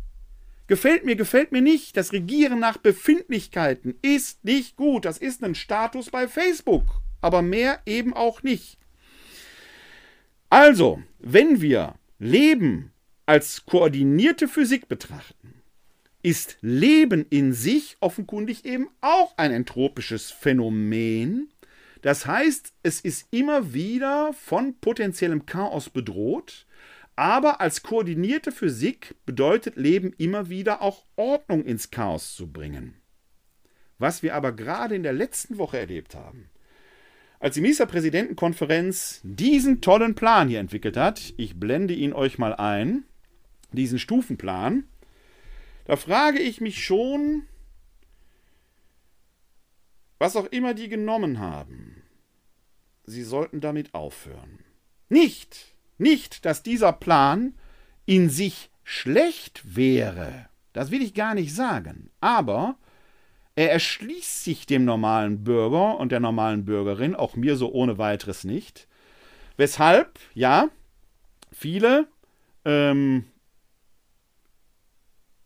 Gefällt 0.67 1.03
mir, 1.03 1.15
gefällt 1.15 1.51
mir 1.51 1.61
nicht. 1.61 1.97
Das 1.97 2.13
Regieren 2.13 2.59
nach 2.59 2.77
Befindlichkeiten 2.77 3.95
ist 4.01 4.43
nicht 4.45 4.75
gut. 4.75 5.05
Das 5.05 5.17
ist 5.17 5.43
ein 5.43 5.55
Status 5.55 6.11
bei 6.11 6.27
Facebook 6.27 6.85
aber 7.21 7.41
mehr 7.41 7.81
eben 7.85 8.13
auch 8.13 8.43
nicht. 8.43 8.77
Also, 10.49 11.01
wenn 11.19 11.61
wir 11.61 11.95
Leben 12.17 12.91
als 13.25 13.65
koordinierte 13.65 14.47
Physik 14.47 14.87
betrachten, 14.87 15.38
ist 16.21 16.57
Leben 16.61 17.25
in 17.29 17.53
sich 17.53 17.97
offenkundig 17.99 18.65
eben 18.65 18.89
auch 19.01 19.37
ein 19.37 19.51
entropisches 19.51 20.31
Phänomen. 20.31 21.49
Das 22.01 22.25
heißt, 22.25 22.73
es 22.83 23.01
ist 23.01 23.27
immer 23.31 23.73
wieder 23.73 24.33
von 24.33 24.75
potenziellem 24.79 25.45
Chaos 25.45 25.89
bedroht, 25.89 26.65
aber 27.15 27.59
als 27.59 27.83
koordinierte 27.83 28.51
Physik 28.51 29.15
bedeutet 29.25 29.75
Leben 29.75 30.13
immer 30.17 30.49
wieder 30.49 30.81
auch 30.81 31.03
Ordnung 31.15 31.65
ins 31.65 31.91
Chaos 31.91 32.35
zu 32.35 32.51
bringen. 32.51 32.95
Was 33.97 34.23
wir 34.23 34.35
aber 34.35 34.53
gerade 34.53 34.95
in 34.95 35.03
der 35.03 35.11
letzten 35.11 35.57
Woche 35.57 35.77
erlebt 35.77 36.15
haben, 36.15 36.49
als 37.41 37.55
die 37.55 37.61
Ministerpräsidentenkonferenz 37.61 39.21
diesen 39.23 39.81
tollen 39.81 40.15
Plan 40.15 40.49
hier 40.49 40.59
entwickelt 40.59 40.97
hat, 40.97 41.33
ich 41.37 41.59
blende 41.59 41.93
ihn 41.93 42.13
euch 42.13 42.37
mal 42.37 42.53
ein, 42.53 43.03
diesen 43.71 43.99
Stufenplan, 43.99 44.85
da 45.89 45.95
frage 45.95 46.37
ich 46.37 46.61
mich 46.61 46.85
schon, 46.85 47.47
was 50.19 50.35
auch 50.35 50.45
immer 50.45 50.75
die 50.75 50.87
genommen 50.87 51.39
haben, 51.39 52.03
sie 53.05 53.23
sollten 53.23 53.59
damit 53.59 53.95
aufhören. 53.95 54.59
Nicht, 55.09 55.73
nicht, 55.97 56.45
dass 56.45 56.61
dieser 56.61 56.93
Plan 56.93 57.55
in 58.05 58.29
sich 58.29 58.69
schlecht 58.83 59.75
wäre, 59.75 60.47
das 60.73 60.91
will 60.91 61.01
ich 61.01 61.15
gar 61.15 61.33
nicht 61.33 61.55
sagen, 61.55 62.11
aber 62.21 62.77
er 63.55 63.71
erschließt 63.71 64.43
sich 64.43 64.67
dem 64.67 64.85
normalen 64.85 65.43
Bürger 65.43 65.97
und 65.97 66.11
der 66.11 66.19
normalen 66.19 66.65
Bürgerin, 66.65 67.15
auch 67.15 67.35
mir 67.35 67.55
so 67.55 67.71
ohne 67.71 67.97
weiteres 67.97 68.43
nicht. 68.43 68.87
Weshalb, 69.57 70.19
ja, 70.35 70.69
viele 71.51 72.07
ähm, 72.63 73.25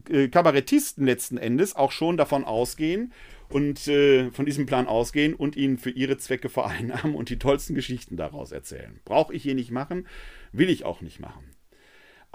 äh, 0.10 0.28
Kabarettisten 0.28 1.06
letzten 1.06 1.38
Endes 1.38 1.76
auch 1.76 1.92
schon 1.92 2.18
davon 2.18 2.44
ausgehen 2.44 3.13
und 3.50 3.88
äh, 3.88 4.32
von 4.32 4.46
diesem 4.46 4.66
Plan 4.66 4.88
ausgehen 4.88 5.34
und 5.34 5.56
ihn 5.56 5.78
für 5.78 5.92
ihre 5.92 6.18
Zwecke 6.18 6.50
vereinnahmen 6.50 7.16
und 7.16 7.30
die 7.30 7.39
tollsten 7.39 7.76
Geschichten 7.76 8.18
daraus 8.18 8.52
erzählen. 8.52 9.00
Brauche 9.06 9.34
ich 9.34 9.44
hier 9.44 9.56
nicht 9.56 9.72
machen, 9.72 10.08
will 10.52 10.70
ich 10.70 10.86
auch 10.86 11.02
nicht 11.02 11.20
machen. 11.20 11.53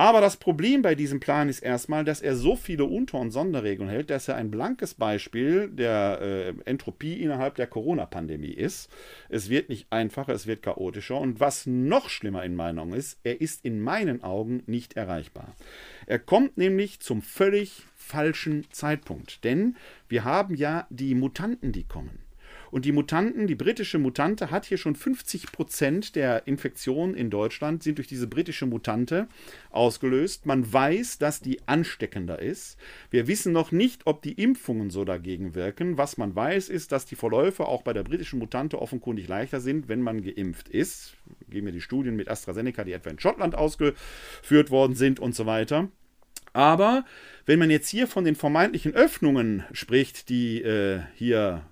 Aber 0.01 0.21
das 0.21 0.37
Problem 0.37 0.81
bei 0.81 0.95
diesem 0.95 1.19
Plan 1.19 1.49
ist 1.49 1.59
erstmal, 1.59 2.05
dass 2.05 2.21
er 2.21 2.37
so 2.37 2.55
viele 2.55 2.85
Unter- 2.85 3.19
und 3.19 3.33
Sonderregeln 3.33 3.91
hält, 3.91 4.11
dass 4.11 4.29
er 4.29 4.37
ein 4.37 4.49
blankes 4.49 4.95
Beispiel 4.95 5.69
der 5.69 6.21
äh, 6.23 6.55
Entropie 6.71 7.21
innerhalb 7.21 7.57
der 7.57 7.67
Corona-Pandemie 7.67 8.53
ist. 8.53 8.91
Es 9.29 9.51
wird 9.51 9.69
nicht 9.69 9.89
einfacher, 9.91 10.33
es 10.33 10.47
wird 10.47 10.63
chaotischer. 10.63 11.19
Und 11.19 11.41
was 11.41 11.67
noch 11.67 12.11
schlimmer 12.11 12.45
in 12.45 12.55
meinen 12.55 12.79
Augen 12.79 12.93
ist, 12.93 13.19
er 13.25 13.41
ist 13.41 13.65
in 13.65 13.81
meinen 13.81 14.23
Augen 14.23 14.63
nicht 14.67 14.93
erreichbar. 14.93 15.57
Er 16.07 16.21
kommt 16.21 16.57
nämlich 16.57 17.01
zum 17.01 17.21
völlig 17.21 17.83
falschen 17.97 18.67
Zeitpunkt. 18.71 19.43
Denn 19.43 19.77
wir 20.09 20.23
haben 20.23 20.55
ja 20.55 20.87
die 20.91 21.17
Mutanten, 21.17 21.73
die 21.73 21.89
kommen. 21.89 22.28
Und 22.71 22.85
die 22.85 22.93
Mutanten, 22.93 23.47
die 23.47 23.55
britische 23.55 23.99
Mutante 23.99 24.51
hat 24.51 24.67
hier 24.67 24.79
schon 24.79 24.95
50 24.95 25.53
Prozent 25.53 26.17
der 26.17 26.47
Infektionen 26.47 27.15
in 27.15 27.31
Deutschland 27.31 27.83
sind 27.83 27.99
durch 27.99 28.09
diese 28.09 28.27
britische 28.27 28.67
Mutante 28.67 29.29
ausgelöst. 29.71 30.47
Man 30.47 30.71
weiß, 30.71 31.19
dass 31.19 31.41
die 31.41 31.67
ansteckender 31.67 32.41
ist. 32.41 32.79
Wir 33.11 33.27
wissen 33.27 33.53
noch 33.53 33.73
nicht, 33.73 34.07
ob 34.07 34.23
die 34.23 34.33
Impfungen 34.33 34.91
so 34.91 35.05
dagegen 35.05 35.55
wirken. 35.55 35.99
Was 35.99 36.19
man 36.19 36.35
weiß, 36.35 36.69
ist, 36.69 36.93
dass 36.93 37.07
die 37.07 37.17
Verläufe 37.17 37.67
auch 37.67 37.83
bei 37.83 37.93
der 37.93 38.03
britischen 38.03 38.39
Mutante 38.39 38.81
offenkundig 38.81 39.29
leichter 39.29 39.61
sind, 39.61 39.89
wenn 39.89 40.03
man 40.03 40.23
geimpft 40.23 40.69
ist. 40.69 41.17
Gehen 41.49 41.65
wir 41.65 41.73
die 41.73 41.81
Studien 41.81 42.17
mit 42.17 42.29
AstraZeneca, 42.29 42.85
die 42.85 42.93
etwa 42.93 43.11
in 43.11 43.19
Schottland 43.19 43.55
ausgeführt 43.55 44.71
worden 44.71 44.95
sind 44.95 45.21
und 45.21 45.35
so 45.35 45.47
weiter. 45.47 45.89
Aber 46.53 47.05
wenn 47.47 47.59
man 47.59 47.71
jetzt 47.71 47.89
hier 47.89 48.07
von 48.07 48.25
den 48.25 48.35
vermeintlichen 48.35 48.95
Öffnungen 48.95 49.65
spricht, 49.73 50.29
die 50.29 50.63
äh, 50.63 51.01
hier 51.15 51.65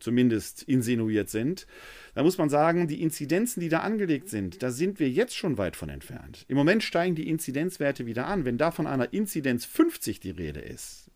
zumindest 0.00 0.62
insinuiert 0.62 1.28
sind, 1.28 1.66
da 2.14 2.22
muss 2.22 2.38
man 2.38 2.48
sagen, 2.48 2.88
die 2.88 3.02
Inzidenzen, 3.02 3.60
die 3.60 3.68
da 3.68 3.80
angelegt 3.80 4.28
sind, 4.28 4.62
da 4.62 4.70
sind 4.70 4.98
wir 4.98 5.10
jetzt 5.10 5.36
schon 5.36 5.58
weit 5.58 5.76
von 5.76 5.88
entfernt. 5.88 6.44
Im 6.48 6.56
Moment 6.56 6.82
steigen 6.82 7.14
die 7.14 7.28
Inzidenzwerte 7.28 8.06
wieder 8.06 8.26
an. 8.26 8.44
Wenn 8.44 8.58
da 8.58 8.70
von 8.70 8.86
einer 8.86 9.12
Inzidenz 9.12 9.64
50 9.64 10.20
die 10.20 10.30
Rede 10.30 10.60
ist, 10.60 11.10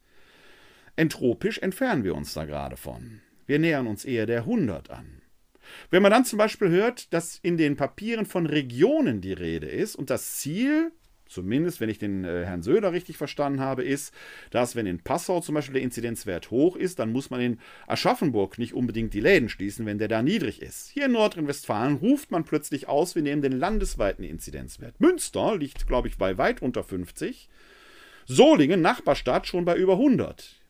entropisch 0.97 1.59
entfernen 1.59 2.05
wir 2.05 2.15
uns 2.15 2.35
da 2.35 2.45
gerade 2.45 2.77
von. 2.77 3.21
Wir 3.47 3.59
nähern 3.59 3.87
uns 3.87 4.05
eher 4.05 4.27
der 4.27 4.41
100 4.41 4.91
an. 4.91 5.23
Wenn 5.91 6.03
man 6.03 6.11
dann 6.11 6.25
zum 6.25 6.38
Beispiel 6.38 6.69
hört, 6.69 7.12
dass 7.12 7.38
in 7.43 7.57
den 7.57 7.77
Papieren 7.77 8.27
von 8.27 8.47
Regionen 8.47 9.21
die 9.21 9.33
Rede 9.33 9.69
ist 9.69 9.97
und 9.97 10.11
das 10.11 10.37
Ziel 10.37 10.93
zumindest 11.33 11.81
wenn 11.81 11.88
ich 11.88 11.99
den 11.99 12.25
äh, 12.25 12.45
Herrn 12.45 12.62
Söder 12.62 12.92
richtig 12.92 13.16
verstanden 13.16 13.61
habe, 13.61 13.83
ist, 13.83 14.14
dass 14.51 14.77
wenn 14.77 14.87
in 14.87 15.01
Passau 15.01 15.40
zum 15.40 15.55
Beispiel 15.55 15.75
der 15.75 15.83
Inzidenzwert 15.83 16.51
hoch 16.51 16.77
ist, 16.77 16.99
dann 16.99 17.12
muss 17.12 17.31
man 17.31 17.40
in 17.40 17.59
Aschaffenburg 17.87 18.59
nicht 18.59 18.75
unbedingt 18.75 19.14
die 19.14 19.21
Läden 19.21 19.49
schließen, 19.49 19.87
wenn 19.87 19.99
der 19.99 20.09
da 20.09 20.23
niedrig 20.23 20.62
ist. 20.62 20.90
Hier 20.90 21.07
in 21.07 21.12
Nordrhein-Westfalen 21.12 21.97
ruft 21.97 22.31
man 22.31 22.45
plötzlich 22.45 22.88
aus, 22.88 23.14
wir 23.14 23.23
nehmen 23.23 23.42
den 23.42 23.53
landesweiten 23.53 24.25
Inzidenzwert. 24.25 25.01
Münster 25.01 25.57
liegt, 25.57 25.87
glaube 25.87 26.09
ich, 26.09 26.18
bei 26.18 26.38
weit 26.38 26.62
unter 26.62 26.85
50. 26.85 27.49
Solingen, 28.27 28.81
Nachbarstadt, 28.81 29.47
schon 29.47 29.64
bei 29.64 29.77
über 29.77 29.95
100. 29.95 30.61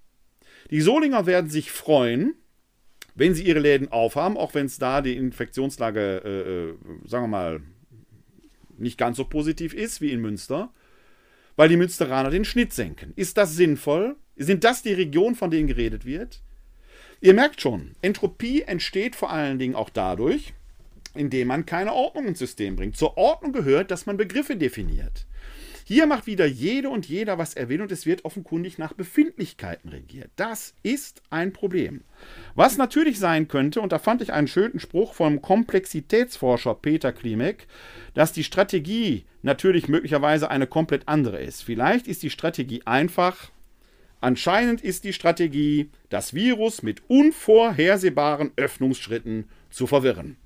Die 0.71 0.81
Solinger 0.81 1.27
werden 1.27 1.51
sich 1.51 1.71
freuen, 1.71 2.35
wenn 3.15 3.35
sie 3.35 3.45
ihre 3.45 3.59
Läden 3.59 3.93
aufhaben, 3.93 4.37
auch 4.37 4.55
wenn 4.55 4.67
es 4.67 4.79
da 4.79 5.03
die 5.03 5.17
Infektionslage, 5.17 6.23
äh, 6.25 6.51
äh 6.51 7.09
sagen 7.09 7.25
wir 7.25 7.29
mal, 7.29 7.61
nicht 8.83 8.99
ganz 8.99 9.17
so 9.17 9.25
positiv 9.25 9.75
ist 9.75 10.01
wie 10.01 10.13
in 10.13 10.21
Münster, 10.21 10.73
weil 11.57 11.69
die 11.69 11.77
Münsteraner 11.77 12.31
den 12.31 12.45
Schnitt 12.45 12.73
senken. 12.73 13.13
Ist 13.17 13.37
das 13.37 13.55
sinnvoll? 13.55 14.17
Sind 14.37 14.65
das 14.65 14.83
die 14.83 14.93
Regionen, 14.93 15.35
von 15.35 15.51
denen 15.51 15.69
geredet 15.69 16.05
wird? 16.05 16.43
Ihr 17.21 17.35
merkt 17.35 17.61
schon, 17.61 17.93
Entropie 18.03 18.63
entsteht 18.63 19.15
vor 19.15 19.31
allen 19.31 19.59
Dingen 19.59 19.75
auch 19.77 19.91
dadurch, 19.91 20.55
indem 21.15 21.49
man 21.49 21.67
keine 21.67 21.93
Ordnung 21.93 22.27
ins 22.27 22.39
System 22.39 22.75
bringt. 22.75 22.97
Zur 22.97 23.17
Ordnung 23.17 23.53
gehört, 23.53 23.91
dass 23.91 24.07
man 24.07 24.17
Begriffe 24.17 24.57
definiert. 24.57 25.27
Hier 25.85 26.07
macht 26.07 26.27
wieder 26.27 26.47
jede 26.47 26.89
und 26.89 27.07
jeder, 27.07 27.39
was 27.39 27.55
er 27.55 27.69
will, 27.69 27.83
und 27.83 27.91
es 27.91 28.07
wird 28.07 28.25
offenkundig 28.25 28.79
nach 28.79 28.93
Befindlichkeiten 28.93 29.89
regiert. 29.91 30.31
Das 30.37 30.75
ist 30.83 31.23
ein 31.31 31.53
Problem. 31.53 32.03
Was 32.55 32.77
natürlich 32.77 33.19
sein 33.19 33.49
könnte, 33.49 33.81
und 33.81 33.93
da 33.93 33.99
fand 33.99 34.23
ich 34.23 34.33
einen 34.33 34.49
schönen 34.49 34.79
Spruch 34.79 35.15
vom 35.15 35.43
Komplexitätsforscher 35.43 36.75
Peter 36.75 37.13
Klimek, 37.13 37.67
dass 38.15 38.33
die 38.33 38.45
Strategie 38.45 39.25
natürlich 39.43 39.89
möglicherweise 39.89 40.51
eine 40.51 40.67
komplett 40.67 41.09
andere 41.09 41.41
ist. 41.43 41.63
Vielleicht 41.63 42.07
ist 42.07 42.23
die 42.23 42.31
Strategie 42.31 42.83
einfach, 42.85 43.51
anscheinend 44.21 44.83
ist 44.83 45.05
die 45.05 45.13
Strategie, 45.13 45.91
das 46.09 46.33
Virus 46.33 46.83
mit 46.83 47.03
unvorhersehbaren 47.09 48.53
Öffnungsschritten 48.57 49.49
zu 49.71 49.87
verwirren. 49.87 50.37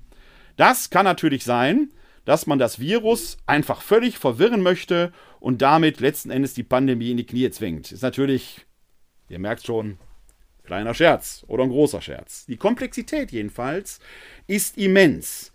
Das 0.55 0.89
kann 0.89 1.05
natürlich 1.05 1.43
sein, 1.43 1.91
dass 2.27 2.45
man 2.45 2.59
das 2.59 2.77
Virus 2.77 3.37
einfach 3.45 3.81
völlig 3.81 4.17
verwirren 4.17 4.61
möchte 4.61 5.13
und 5.39 5.61
damit 5.61 6.01
letzten 6.01 6.29
Endes 6.29 6.53
die 6.53 6.63
Pandemie 6.63 7.11
in 7.11 7.15
die 7.15 7.25
Knie 7.25 7.49
zwingt. 7.51 7.93
Ist 7.93 8.01
natürlich, 8.01 8.65
ihr 9.29 9.39
merkt 9.39 9.65
schon, 9.65 9.97
kleiner 10.65 10.93
Scherz 10.93 11.45
oder 11.47 11.63
ein 11.63 11.69
großer 11.69 12.01
Scherz. 12.01 12.45
Die 12.45 12.57
Komplexität 12.57 13.31
jedenfalls 13.31 14.01
ist 14.45 14.77
immens. 14.77 15.53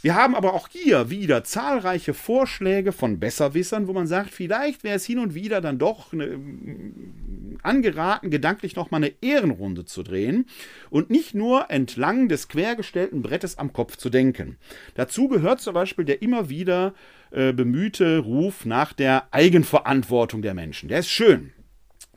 Wir 0.00 0.14
haben 0.14 0.34
aber 0.34 0.54
auch 0.54 0.68
hier 0.68 1.10
wieder 1.10 1.42
zahlreiche 1.42 2.14
Vorschläge 2.14 2.92
von 2.92 3.18
Besserwissern, 3.18 3.88
wo 3.88 3.92
man 3.92 4.06
sagt, 4.06 4.30
vielleicht 4.30 4.84
wäre 4.84 4.96
es 4.96 5.04
hin 5.04 5.18
und 5.18 5.34
wieder 5.34 5.60
dann 5.60 5.78
doch 5.78 6.12
eine, 6.12 6.26
mm, 6.26 7.58
angeraten, 7.62 8.30
gedanklich 8.30 8.76
nochmal 8.76 9.02
eine 9.02 9.12
Ehrenrunde 9.20 9.84
zu 9.84 10.02
drehen 10.02 10.46
und 10.90 11.10
nicht 11.10 11.34
nur 11.34 11.70
entlang 11.70 12.28
des 12.28 12.48
quergestellten 12.48 13.22
Brettes 13.22 13.58
am 13.58 13.72
Kopf 13.72 13.96
zu 13.96 14.10
denken. 14.10 14.56
Dazu 14.94 15.28
gehört 15.28 15.60
zum 15.60 15.74
Beispiel 15.74 16.04
der 16.04 16.22
immer 16.22 16.48
wieder 16.48 16.94
äh, 17.30 17.52
bemühte 17.52 18.18
Ruf 18.18 18.64
nach 18.64 18.92
der 18.92 19.28
Eigenverantwortung 19.32 20.42
der 20.42 20.54
Menschen. 20.54 20.88
Der 20.88 21.00
ist 21.00 21.10
schön. 21.10 21.52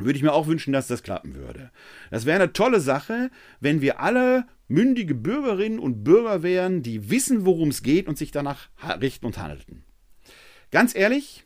Würde 0.03 0.17
ich 0.17 0.23
mir 0.23 0.33
auch 0.33 0.47
wünschen, 0.47 0.73
dass 0.73 0.87
das 0.87 1.03
klappen 1.03 1.35
würde. 1.35 1.71
Das 2.09 2.25
wäre 2.25 2.41
eine 2.41 2.53
tolle 2.53 2.79
Sache, 2.79 3.31
wenn 3.59 3.81
wir 3.81 3.99
alle 3.99 4.45
mündige 4.67 5.15
Bürgerinnen 5.15 5.79
und 5.79 6.03
Bürger 6.03 6.43
wären, 6.43 6.81
die 6.81 7.09
wissen, 7.09 7.45
worum 7.45 7.69
es 7.69 7.83
geht 7.83 8.07
und 8.07 8.17
sich 8.17 8.31
danach 8.31 8.69
richten 9.01 9.25
und 9.25 9.37
handelten. 9.37 9.83
Ganz 10.71 10.95
ehrlich, 10.95 11.43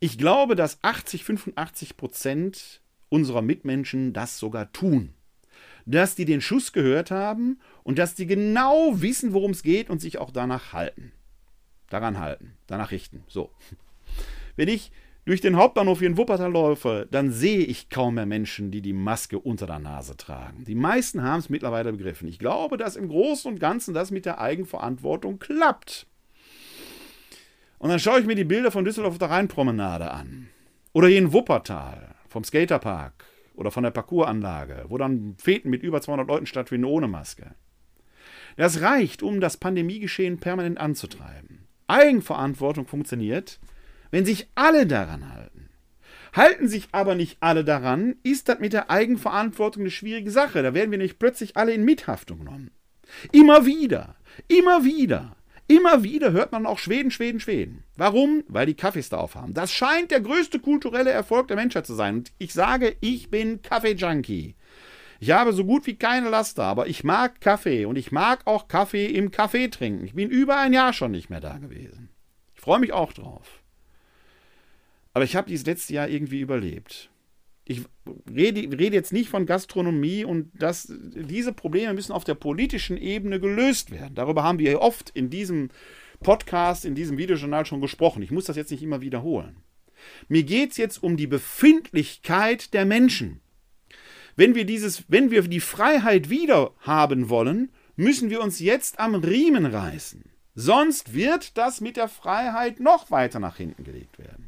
ich 0.00 0.18
glaube, 0.18 0.56
dass 0.56 0.78
80, 0.82 1.24
85 1.24 1.96
Prozent 1.96 2.82
unserer 3.08 3.42
Mitmenschen 3.42 4.12
das 4.12 4.38
sogar 4.38 4.72
tun. 4.72 5.14
Dass 5.86 6.14
die 6.14 6.24
den 6.24 6.40
Schuss 6.40 6.72
gehört 6.72 7.10
haben 7.10 7.60
und 7.82 7.98
dass 7.98 8.14
die 8.14 8.26
genau 8.26 9.00
wissen, 9.00 9.32
worum 9.32 9.52
es 9.52 9.62
geht 9.62 9.88
und 9.88 10.00
sich 10.00 10.18
auch 10.18 10.30
danach 10.30 10.72
halten. 10.72 11.12
Daran 11.88 12.18
halten, 12.18 12.56
danach 12.66 12.90
richten. 12.90 13.24
So. 13.28 13.50
Wenn 14.56 14.68
ich 14.68 14.92
durch 15.28 15.42
den 15.42 15.56
Hauptbahnhof 15.56 15.98
hier 15.98 16.08
in 16.08 16.16
Wuppertal 16.16 16.52
laufe, 16.52 17.06
dann 17.10 17.30
sehe 17.30 17.58
ich 17.58 17.90
kaum 17.90 18.14
mehr 18.14 18.24
Menschen, 18.24 18.70
die 18.70 18.80
die 18.80 18.94
Maske 18.94 19.38
unter 19.38 19.66
der 19.66 19.78
Nase 19.78 20.16
tragen. 20.16 20.64
Die 20.64 20.74
meisten 20.74 21.22
haben 21.22 21.40
es 21.40 21.50
mittlerweile 21.50 21.92
begriffen. 21.92 22.28
Ich 22.28 22.38
glaube, 22.38 22.78
dass 22.78 22.96
im 22.96 23.08
Großen 23.08 23.52
und 23.52 23.60
Ganzen 23.60 23.92
das 23.92 24.10
mit 24.10 24.24
der 24.24 24.40
Eigenverantwortung 24.40 25.38
klappt. 25.38 26.06
Und 27.76 27.90
dann 27.90 27.98
schaue 27.98 28.20
ich 28.20 28.26
mir 28.26 28.36
die 28.36 28.44
Bilder 28.44 28.70
von 28.70 28.86
Düsseldorf 28.86 29.12
auf 29.12 29.18
der 29.18 29.28
Rheinpromenade 29.28 30.10
an. 30.10 30.48
Oder 30.94 31.08
hier 31.08 31.18
in 31.18 31.34
Wuppertal, 31.34 32.14
vom 32.30 32.42
Skaterpark 32.42 33.26
oder 33.54 33.70
von 33.70 33.82
der 33.82 33.90
Parcoursanlage, 33.90 34.86
wo 34.88 34.96
dann 34.96 35.34
Feten 35.36 35.68
mit 35.68 35.82
über 35.82 36.00
200 36.00 36.26
Leuten 36.26 36.46
stattfinden 36.46 36.86
ohne 36.86 37.06
Maske. 37.06 37.54
Das 38.56 38.80
reicht, 38.80 39.22
um 39.22 39.42
das 39.42 39.58
Pandemiegeschehen 39.58 40.38
permanent 40.38 40.78
anzutreiben. 40.78 41.68
Eigenverantwortung 41.86 42.86
funktioniert, 42.86 43.60
wenn 44.10 44.24
sich 44.24 44.48
alle 44.54 44.86
daran 44.86 45.32
halten. 45.32 45.68
Halten 46.32 46.68
sich 46.68 46.88
aber 46.92 47.14
nicht 47.14 47.38
alle 47.40 47.64
daran, 47.64 48.16
ist 48.22 48.48
das 48.48 48.58
mit 48.58 48.72
der 48.72 48.90
Eigenverantwortung 48.90 49.82
eine 49.82 49.90
schwierige 49.90 50.30
Sache. 50.30 50.62
Da 50.62 50.74
werden 50.74 50.90
wir 50.90 50.98
nicht 50.98 51.18
plötzlich 51.18 51.56
alle 51.56 51.72
in 51.72 51.84
Mithaftung 51.84 52.40
genommen. 52.40 52.70
Immer 53.32 53.64
wieder, 53.64 54.16
immer 54.46 54.84
wieder, 54.84 55.36
immer 55.66 56.02
wieder 56.02 56.32
hört 56.32 56.52
man 56.52 56.66
auch 56.66 56.78
Schweden, 56.78 57.10
Schweden, 57.10 57.40
Schweden. 57.40 57.84
Warum? 57.96 58.44
Weil 58.48 58.66
die 58.66 58.74
Kaffees 58.74 59.08
da 59.08 59.16
aufhaben. 59.16 59.54
Das 59.54 59.72
scheint 59.72 60.10
der 60.10 60.20
größte 60.20 60.58
kulturelle 60.58 61.10
Erfolg 61.10 61.48
der 61.48 61.56
Menschheit 61.56 61.86
zu 61.86 61.94
sein. 61.94 62.16
Und 62.16 62.32
ich 62.38 62.52
sage, 62.52 62.96
ich 63.00 63.30
bin 63.30 63.62
Kaffee-Junkie. 63.62 64.54
Ich 65.20 65.30
habe 65.32 65.52
so 65.52 65.64
gut 65.64 65.86
wie 65.86 65.96
keine 65.96 66.28
Laster, 66.28 66.62
aber 66.62 66.86
ich 66.86 67.02
mag 67.02 67.40
Kaffee 67.40 67.86
und 67.86 67.96
ich 67.96 68.12
mag 68.12 68.46
auch 68.46 68.68
Kaffee 68.68 69.06
im 69.06 69.32
Kaffee 69.32 69.68
trinken. 69.68 70.04
Ich 70.04 70.14
bin 70.14 70.30
über 70.30 70.58
ein 70.58 70.72
Jahr 70.72 70.92
schon 70.92 71.10
nicht 71.10 71.28
mehr 71.28 71.40
da 71.40 71.58
gewesen. 71.58 72.10
Ich 72.54 72.60
freue 72.60 72.78
mich 72.78 72.92
auch 72.92 73.12
drauf. 73.12 73.57
Aber 75.18 75.24
ich 75.24 75.34
habe 75.34 75.48
dieses 75.48 75.66
letzte 75.66 75.94
Jahr 75.94 76.08
irgendwie 76.08 76.38
überlebt. 76.38 77.10
Ich 77.64 77.82
rede, 78.32 78.60
rede, 78.78 78.94
jetzt 78.94 79.12
nicht 79.12 79.28
von 79.28 79.46
Gastronomie 79.46 80.24
und 80.24 80.52
das, 80.54 80.92
diese 80.92 81.52
Probleme 81.52 81.92
müssen 81.92 82.12
auf 82.12 82.22
der 82.22 82.36
politischen 82.36 82.96
Ebene 82.96 83.40
gelöst 83.40 83.90
werden. 83.90 84.14
Darüber 84.14 84.44
haben 84.44 84.60
wir 84.60 84.80
oft 84.80 85.10
in 85.10 85.28
diesem 85.28 85.70
Podcast, 86.20 86.84
in 86.84 86.94
diesem 86.94 87.18
Videojournal 87.18 87.66
schon 87.66 87.80
gesprochen. 87.80 88.22
Ich 88.22 88.30
muss 88.30 88.44
das 88.44 88.54
jetzt 88.54 88.70
nicht 88.70 88.84
immer 88.84 89.00
wiederholen. 89.00 89.56
Mir 90.28 90.44
geht 90.44 90.70
es 90.70 90.76
jetzt 90.76 91.02
um 91.02 91.16
die 91.16 91.26
Befindlichkeit 91.26 92.72
der 92.72 92.84
Menschen. 92.84 93.40
Wenn 94.36 94.54
wir, 94.54 94.66
dieses, 94.66 95.02
wenn 95.08 95.32
wir 95.32 95.42
die 95.42 95.58
Freiheit 95.58 96.30
wieder 96.30 96.74
haben 96.82 97.28
wollen, 97.28 97.72
müssen 97.96 98.30
wir 98.30 98.40
uns 98.40 98.60
jetzt 98.60 99.00
am 99.00 99.16
Riemen 99.16 99.66
reißen. 99.66 100.22
Sonst 100.54 101.12
wird 101.12 101.58
das 101.58 101.80
mit 101.80 101.96
der 101.96 102.06
Freiheit 102.06 102.78
noch 102.78 103.10
weiter 103.10 103.40
nach 103.40 103.56
hinten 103.56 103.82
gelegt 103.82 104.20
werden. 104.20 104.47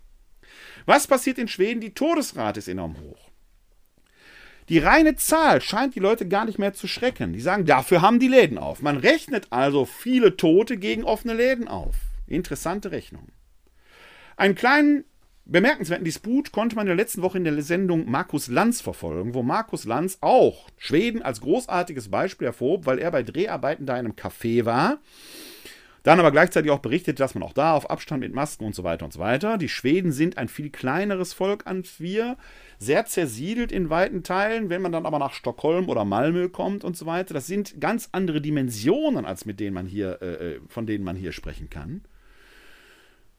Was 0.91 1.07
passiert 1.07 1.39
in 1.39 1.47
Schweden? 1.47 1.81
Die 1.81 1.95
Todesrate 1.95 2.59
ist 2.59 2.67
enorm 2.67 2.97
hoch. 3.01 3.31
Die 4.69 4.81
reine 4.81 5.15
Zahl 5.15 5.61
scheint 5.61 5.95
die 5.95 6.01
Leute 6.01 6.27
gar 6.27 6.45
nicht 6.45 6.59
mehr 6.59 6.75
zu 6.75 6.89
schrecken. 6.89 7.33
Die 7.33 7.41
sagen, 7.41 7.65
dafür 7.65 8.03
haben 8.03 8.19
die 8.19 8.27
Läden 8.27 8.59
auf. 8.59 8.83
Man 8.83 8.97
rechnet 8.97 9.47
also 9.51 9.85
viele 9.85 10.37
Tote 10.37 10.79
gegen 10.79 11.05
offene 11.05 11.35
Läden 11.35 11.69
auf. 11.69 11.95
Interessante 12.27 12.91
Rechnung. 12.91 13.29
Einen 14.37 14.57
kleinen 14.57 15.05
bemerkenswerten 15.45 16.05
Disput 16.05 16.51
konnte 16.51 16.75
man 16.75 16.89
in 16.89 16.97
der 16.97 17.05
letzten 17.05 17.23
Woche 17.23 17.39
in 17.39 17.45
der 17.45 17.63
Sendung 17.63 18.11
Markus 18.11 18.49
Lanz 18.49 18.81
verfolgen, 18.81 19.33
wo 19.33 19.45
Markus 19.45 19.85
Lanz 19.85 20.19
auch 20.23 20.67
Schweden 20.77 21.23
als 21.23 21.41
großartiges 21.41 22.09
Beispiel 22.09 22.49
hervorhob, 22.49 22.87
weil 22.87 22.99
er 22.99 23.13
bei 23.13 23.23
Dreharbeiten 23.23 23.87
da 23.87 23.93
in 23.93 24.07
einem 24.07 24.15
Café 24.15 24.65
war 24.65 24.99
dann 26.03 26.19
aber 26.19 26.33
gleichzeitig 26.33 26.71
auch 26.71 26.79
berichtet, 26.79 27.21
dass 27.21 27.35
man 27.35 27.43
auch 27.43 27.53
da 27.53 27.75
auf 27.75 27.91
Abstand 27.91 28.21
mit 28.21 28.35
Masken 28.35 28.65
und 28.65 28.75
so 28.75 28.85
weiter 28.85 29.05
und 29.05 29.13
so 29.13 29.21
weiter. 29.21 29.59
Die 29.59 29.69
Schweden 29.69 30.13
sind 30.13 30.39
ein 30.39 30.49
viel 30.49 30.71
kleineres 30.71 31.33
Volk 31.33 31.67
als 31.67 32.01
wir, 32.01 32.37
sehr 32.79 33.05
zersiedelt 33.05 33.71
in 33.71 33.91
weiten 33.91 34.23
Teilen. 34.23 34.71
Wenn 34.71 34.83
man 34.83 34.93
dann 34.93 35.07
aber 35.07 35.19
nach 35.19 35.35
Stockholm 35.35 35.89
oder 35.89 36.05
Malmö 36.05 36.49
kommt 36.49 36.85
und 36.85 36.97
so 36.97 37.05
weiter, 37.07 37.35
das 37.35 37.47
sind 37.47 37.81
ganz 37.81 38.09
andere 38.13 38.41
Dimensionen, 38.41 39.27
als 39.27 39.45
mit 39.45 39.61
denen 39.61 39.75
man 39.75 39.87
hier, 39.87 40.19
äh, 40.23 40.55
äh 40.55 40.61
von 40.69 40.87
denen 40.87 41.05
man 41.05 41.17
hier 41.17 41.33
sprechen 41.33 41.69
kann. 41.69 42.03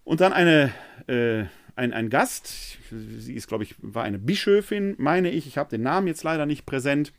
Und 0.04 0.22
dann 0.22 0.34
eine, 0.34 0.72
äh, 1.08 1.46
ein, 1.76 1.94
ein 1.94 2.10
Gast, 2.10 2.78
sie 2.90 3.34
ist, 3.34 3.48
glaube 3.48 3.64
ich, 3.64 3.76
war 3.80 4.04
eine 4.04 4.20
Bischöfin, 4.20 4.96
meine 4.98 5.32
ich, 5.32 5.48
ich 5.48 5.58
habe 5.58 5.70
den 5.70 5.82
Namen 5.82 6.08
jetzt 6.08 6.24
leider 6.24 6.46
nicht 6.46 6.66
präsent 6.66 7.14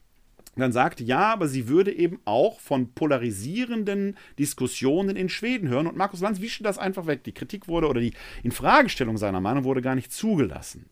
dann 0.60 0.72
sagte, 0.72 1.02
ja, 1.02 1.32
aber 1.32 1.48
sie 1.48 1.68
würde 1.68 1.92
eben 1.92 2.20
auch 2.24 2.60
von 2.60 2.92
polarisierenden 2.92 4.16
Diskussionen 4.38 5.16
in 5.16 5.30
Schweden 5.30 5.68
hören. 5.68 5.86
Und 5.86 5.96
Markus 5.96 6.20
Lanz 6.20 6.40
wischte 6.40 6.62
das 6.62 6.78
einfach 6.78 7.06
weg. 7.06 7.24
Die 7.24 7.32
Kritik 7.32 7.68
wurde 7.68 7.88
oder 7.88 8.00
die 8.00 8.12
Infragestellung 8.42 9.16
seiner 9.16 9.40
Meinung 9.40 9.64
wurde 9.64 9.80
gar 9.80 9.94
nicht 9.94 10.12
zugelassen. 10.12 10.90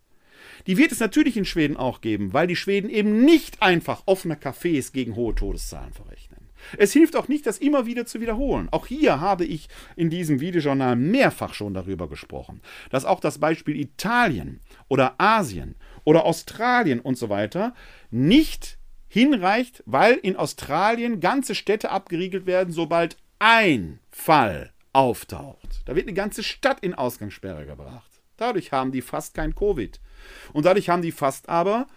Die 0.67 0.77
wird 0.77 0.93
es 0.93 1.01
natürlich 1.01 1.37
in 1.37 1.45
Schweden 1.45 1.77
auch 1.77 2.01
geben, 2.01 2.33
weil 2.33 2.47
die 2.47 2.57
Schweden 2.57 2.91
eben 2.91 3.25
nicht 3.25 3.63
einfach 3.63 4.03
offene 4.07 4.35
Cafés 4.35 4.93
gegen 4.93 5.15
hohe 5.15 5.35
Todeszahlen 5.35 5.93
verrechnen. 5.93 6.41
Es 6.77 6.93
hilft 6.93 7.17
auch 7.17 7.29
nicht, 7.29 7.47
das 7.47 7.59
immer 7.59 7.87
wieder 7.87 8.07
zu 8.07 8.21
wiederholen. 8.21 8.69
Auch 8.71 8.87
hier 8.87 9.21
habe 9.21 9.45
ich 9.45 9.69
in 9.97 10.11
diesem 10.11 10.41
Videojournal 10.41 10.97
mehrfach 10.97 11.55
schon 11.55 11.75
darüber 11.75 12.09
gesprochen, 12.09 12.61
dass 12.91 13.05
auch 13.05 13.21
das 13.21 13.39
Beispiel 13.39 13.77
Italien 13.77 14.61
oder 14.89 15.15
Asien 15.19 15.75
oder 16.05 16.25
Australien 16.25 17.01
und 17.01 17.17
so 17.17 17.29
weiter 17.29 17.75
nicht 18.11 18.79
hinreicht, 19.11 19.83
weil 19.87 20.15
in 20.15 20.37
Australien 20.37 21.21
ganze 21.21 21.57
Städte 21.57 21.91
abgeriegelt 21.91 22.47
werden, 22.47 22.73
sobald 22.73 23.17
ein 23.41 23.99
Fall 24.11 24.73
auftaucht. 24.93 25.83
Da 25.85 25.97
wird 25.97 26.07
eine 26.07 26.15
ganze 26.15 26.45
Stadt 26.45 26.79
in 26.81 26.95
Ausgangssperre 26.95 27.67
gebracht. 27.67 28.09
Dadurch 28.37 28.71
haben 28.71 28.93
die 28.93 29.03
fast 29.03 29.35
kein 29.35 29.55
Covid. 29.55 30.01
Und 30.53 30.65
dadurch 30.65 30.89
haben 30.89 31.03
die 31.03 31.13
fast 31.13 31.49
aber 31.49 31.89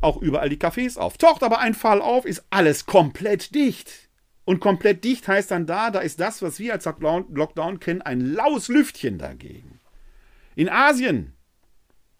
auch 0.00 0.16
überall 0.16 0.48
die 0.48 0.56
Cafés 0.56 0.96
auf. 0.96 1.18
Taucht 1.18 1.42
aber 1.42 1.58
ein 1.58 1.74
Fall 1.74 2.00
auf, 2.00 2.24
ist 2.24 2.44
alles 2.48 2.86
komplett 2.86 3.54
dicht. 3.54 4.08
Und 4.46 4.60
komplett 4.60 5.04
dicht 5.04 5.28
heißt 5.28 5.50
dann 5.50 5.66
da, 5.66 5.90
da 5.90 5.98
ist 5.98 6.18
das, 6.18 6.40
was 6.40 6.58
wir 6.58 6.72
als 6.72 6.86
Lockdown 6.86 7.78
kennen, 7.78 8.00
ein 8.00 8.20
laues 8.20 8.68
Lüftchen 8.68 9.18
dagegen. 9.18 9.80
In 10.56 10.70
Asien 10.70 11.34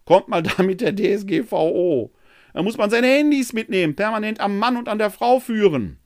kommt 0.05 0.27
mal 0.27 0.43
da 0.43 0.61
mit 0.61 0.81
der 0.81 0.95
DSGVO 0.95 2.11
da 2.53 2.63
muss 2.63 2.77
man 2.77 2.89
seine 2.89 3.07
Handys 3.07 3.53
mitnehmen, 3.53 3.95
permanent 3.95 4.39
am 4.39 4.57
Mann 4.57 4.77
und 4.77 4.87
an 4.87 4.97
der 4.97 5.11
Frau 5.11 5.39
führen. 5.39 5.99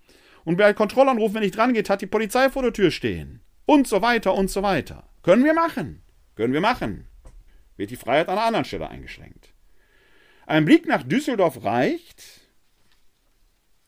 Und 0.43 0.57
bei 0.57 0.73
Kontrollanruf, 0.73 1.33
wenn 1.33 1.41
nicht 1.41 1.55
dran 1.55 1.73
geht, 1.73 1.89
hat 1.89 2.01
die 2.01 2.07
Polizei 2.07 2.49
vor 2.49 2.63
der 2.63 2.73
Tür 2.73 2.91
stehen. 2.91 3.41
Und 3.65 3.87
so 3.87 4.01
weiter 4.01 4.33
und 4.33 4.49
so 4.49 4.61
weiter. 4.61 5.09
Können 5.21 5.45
wir 5.45 5.53
machen. 5.53 6.03
Können 6.35 6.53
wir 6.53 6.61
machen. 6.61 7.07
Wird 7.77 7.91
die 7.91 7.95
Freiheit 7.95 8.27
an 8.27 8.37
einer 8.37 8.47
anderen 8.47 8.65
Stelle 8.65 8.89
eingeschränkt. 8.89 9.53
Ein 10.45 10.65
Blick 10.65 10.85
nach 10.85 11.03
Düsseldorf 11.03 11.63
reicht. 11.63 12.41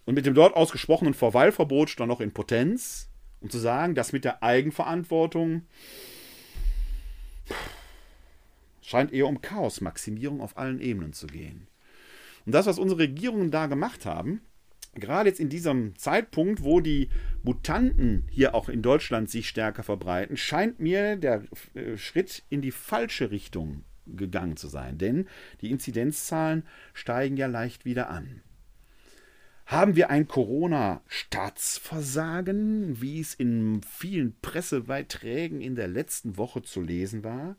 Und 0.06 0.16
mit 0.16 0.26
dem 0.26 0.34
dort 0.34 0.56
ausgesprochenen 0.56 1.14
Verweilverbot 1.14 1.90
stand 1.90 2.10
noch 2.10 2.22
in 2.22 2.32
Potenz, 2.32 3.10
um 3.42 3.50
zu 3.50 3.58
sagen, 3.58 3.96
dass 3.96 4.14
mit 4.14 4.24
der 4.24 4.44
Eigenverantwortung 4.44 5.64
scheint 8.82 9.12
eher 9.12 9.28
um 9.28 9.42
Chaosmaximierung 9.42 10.42
auf 10.42 10.58
allen 10.58 10.80
Ebenen 10.80 11.12
zu 11.14 11.28
gehen. 11.28 11.68
Und 12.46 12.54
das, 12.54 12.66
was 12.66 12.80
unsere 12.80 13.02
Regierungen 13.02 13.52
da 13.52 13.68
gemacht 13.68 14.06
haben, 14.06 14.42
gerade 14.94 15.30
jetzt 15.30 15.40
in 15.40 15.50
diesem 15.50 15.96
Zeitpunkt, 15.98 16.64
wo 16.64 16.80
die 16.80 17.10
Mutanten 17.44 18.28
hier 18.30 18.56
auch 18.56 18.70
in 18.70 18.82
Deutschland 18.82 19.30
sich 19.30 19.50
stärker 19.50 19.84
verbreiten, 19.84 20.38
scheint 20.38 20.80
mir 20.80 21.18
der 21.18 21.44
äh, 21.74 21.98
Schritt 21.98 22.44
in 22.50 22.62
die 22.62 22.72
falsche 22.72 23.32
Richtung 23.32 23.84
gegangen 24.06 24.58
zu 24.58 24.68
sein. 24.68 24.98
Denn 24.98 25.28
die 25.62 25.72
Inzidenzzahlen 25.72 26.64
steigen 26.94 27.38
ja 27.38 27.48
leicht 27.48 27.86
wieder 27.86 28.10
an. 28.10 28.42
Haben 29.66 29.96
wir 29.96 30.12
ein 30.12 30.28
Corona-Staatsversagen, 30.28 33.02
wie 33.02 33.20
es 33.20 33.34
in 33.34 33.82
vielen 33.82 34.40
Pressebeiträgen 34.40 35.60
in 35.60 35.74
der 35.74 35.88
letzten 35.88 36.38
Woche 36.38 36.62
zu 36.62 36.82
lesen 36.82 37.24
war? 37.24 37.56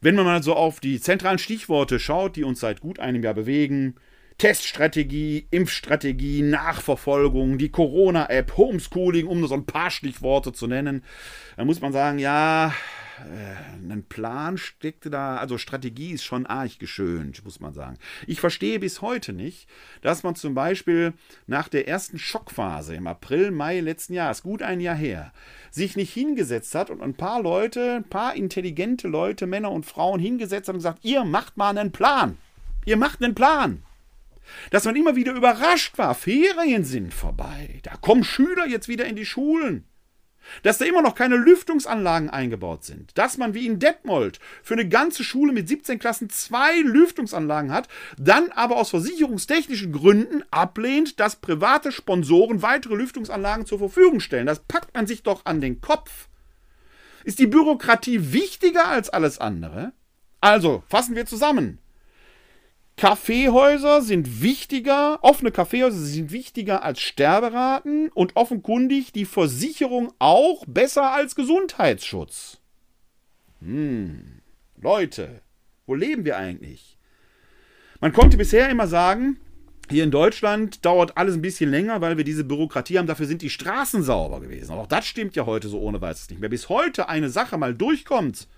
Wenn 0.00 0.14
man 0.14 0.24
mal 0.24 0.42
so 0.42 0.54
auf 0.54 0.80
die 0.80 1.00
zentralen 1.00 1.38
Stichworte 1.38 1.98
schaut, 1.98 2.36
die 2.36 2.44
uns 2.44 2.60
seit 2.60 2.80
gut 2.80 2.98
einem 2.98 3.22
Jahr 3.22 3.34
bewegen, 3.34 3.96
Teststrategie, 4.38 5.48
Impfstrategie, 5.50 6.42
Nachverfolgung, 6.42 7.56
die 7.56 7.70
Corona-App, 7.70 8.56
Homeschooling, 8.56 9.26
um 9.26 9.40
nur 9.40 9.48
so 9.48 9.54
ein 9.54 9.64
paar 9.64 9.90
Stichworte 9.90 10.52
zu 10.52 10.66
nennen, 10.66 11.02
dann 11.56 11.66
muss 11.66 11.80
man 11.80 11.92
sagen, 11.92 12.18
ja, 12.18 12.74
äh, 13.20 13.92
ein 13.92 14.04
Plan 14.08 14.58
steckte 14.58 15.10
da, 15.10 15.36
also 15.36 15.58
Strategie 15.58 16.12
ist 16.12 16.24
schon 16.24 16.46
arg 16.46 16.78
geschönt, 16.78 17.44
muss 17.44 17.60
man 17.60 17.72
sagen. 17.72 17.98
Ich 18.26 18.40
verstehe 18.40 18.78
bis 18.78 19.02
heute 19.02 19.32
nicht, 19.32 19.68
dass 20.02 20.22
man 20.22 20.34
zum 20.34 20.54
Beispiel 20.54 21.12
nach 21.46 21.68
der 21.68 21.88
ersten 21.88 22.18
Schockphase 22.18 22.94
im 22.94 23.06
April, 23.06 23.50
Mai 23.50 23.80
letzten 23.80 24.14
Jahres, 24.14 24.42
gut 24.42 24.62
ein 24.62 24.80
Jahr 24.80 24.96
her, 24.96 25.32
sich 25.70 25.96
nicht 25.96 26.12
hingesetzt 26.12 26.74
hat 26.74 26.90
und 26.90 27.02
ein 27.02 27.14
paar 27.14 27.42
Leute, 27.42 27.96
ein 27.96 28.08
paar 28.08 28.34
intelligente 28.34 29.08
Leute, 29.08 29.46
Männer 29.46 29.70
und 29.70 29.86
Frauen 29.86 30.20
hingesetzt 30.20 30.68
hat 30.68 30.74
und 30.74 30.80
gesagt, 30.80 31.04
ihr 31.04 31.24
macht 31.24 31.56
mal 31.56 31.76
einen 31.76 31.92
Plan. 31.92 32.38
Ihr 32.84 32.96
macht 32.96 33.22
einen 33.22 33.34
Plan. 33.34 33.82
Dass 34.70 34.84
man 34.84 34.94
immer 34.94 35.16
wieder 35.16 35.32
überrascht 35.32 35.98
war, 35.98 36.14
Ferien 36.14 36.84
sind 36.84 37.12
vorbei, 37.12 37.80
da 37.82 37.96
kommen 37.96 38.22
Schüler 38.22 38.66
jetzt 38.66 38.86
wieder 38.86 39.04
in 39.06 39.16
die 39.16 39.26
Schulen 39.26 39.84
dass 40.62 40.78
da 40.78 40.84
immer 40.84 41.02
noch 41.02 41.14
keine 41.14 41.36
Lüftungsanlagen 41.36 42.30
eingebaut 42.30 42.84
sind, 42.84 43.16
dass 43.16 43.38
man 43.38 43.54
wie 43.54 43.66
in 43.66 43.78
Detmold 43.78 44.40
für 44.62 44.74
eine 44.74 44.88
ganze 44.88 45.24
Schule 45.24 45.52
mit 45.52 45.68
17 45.68 45.98
Klassen 45.98 46.30
zwei 46.30 46.80
Lüftungsanlagen 46.80 47.72
hat, 47.72 47.88
dann 48.18 48.50
aber 48.52 48.76
aus 48.76 48.90
versicherungstechnischen 48.90 49.92
Gründen 49.92 50.42
ablehnt, 50.50 51.20
dass 51.20 51.36
private 51.36 51.92
Sponsoren 51.92 52.62
weitere 52.62 52.94
Lüftungsanlagen 52.94 53.66
zur 53.66 53.78
Verfügung 53.78 54.20
stellen. 54.20 54.46
Das 54.46 54.60
packt 54.60 54.94
man 54.94 55.06
sich 55.06 55.22
doch 55.22 55.44
an 55.44 55.60
den 55.60 55.80
Kopf. 55.80 56.28
Ist 57.24 57.38
die 57.38 57.46
Bürokratie 57.46 58.32
wichtiger 58.32 58.86
als 58.86 59.10
alles 59.10 59.38
andere? 59.38 59.92
Also, 60.40 60.84
fassen 60.88 61.16
wir 61.16 61.26
zusammen. 61.26 61.80
Kaffeehäuser 62.96 64.00
sind 64.00 64.40
wichtiger, 64.40 65.18
offene 65.22 65.50
Kaffeehäuser 65.50 65.98
sind 65.98 66.32
wichtiger 66.32 66.82
als 66.82 67.00
Sterberaten 67.00 68.08
und 68.08 68.36
offenkundig 68.36 69.12
die 69.12 69.26
Versicherung 69.26 70.14
auch 70.18 70.64
besser 70.66 71.12
als 71.12 71.34
Gesundheitsschutz. 71.34 72.58
Hm, 73.60 74.40
Leute, 74.80 75.42
wo 75.84 75.94
leben 75.94 76.24
wir 76.24 76.38
eigentlich? 76.38 76.96
Man 78.00 78.14
konnte 78.14 78.38
bisher 78.38 78.70
immer 78.70 78.86
sagen, 78.86 79.40
hier 79.90 80.02
in 80.02 80.10
Deutschland 80.10 80.84
dauert 80.84 81.18
alles 81.18 81.34
ein 81.34 81.42
bisschen 81.42 81.70
länger, 81.70 82.00
weil 82.00 82.16
wir 82.16 82.24
diese 82.24 82.44
Bürokratie 82.44 82.98
haben. 82.98 83.06
Dafür 83.06 83.26
sind 83.26 83.42
die 83.42 83.50
Straßen 83.50 84.02
sauber 84.02 84.40
gewesen. 84.40 84.72
Aber 84.72 84.82
auch 84.82 84.86
das 84.86 85.06
stimmt 85.06 85.36
ja 85.36 85.46
heute 85.46 85.68
so 85.68 85.80
ohne 85.80 86.00
weiteres 86.00 86.28
nicht 86.30 86.40
mehr. 86.40 86.50
Bis 86.50 86.68
heute 86.68 87.08
eine 87.08 87.28
Sache 87.30 87.56
mal 87.56 87.74
durchkommt, 87.74 88.48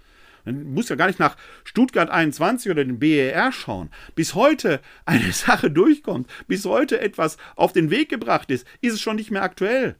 man 0.54 0.74
muss 0.74 0.88
ja 0.88 0.96
gar 0.96 1.06
nicht 1.06 1.18
nach 1.18 1.36
Stuttgart 1.64 2.10
21 2.10 2.70
oder 2.70 2.84
den 2.84 2.98
BER 2.98 3.52
schauen. 3.52 3.90
Bis 4.14 4.34
heute 4.34 4.80
eine 5.04 5.32
Sache 5.32 5.70
durchkommt, 5.70 6.28
bis 6.46 6.64
heute 6.64 7.00
etwas 7.00 7.36
auf 7.56 7.72
den 7.72 7.90
Weg 7.90 8.08
gebracht 8.08 8.50
ist, 8.50 8.66
ist 8.80 8.94
es 8.94 9.00
schon 9.00 9.16
nicht 9.16 9.30
mehr 9.30 9.42
aktuell. 9.42 9.96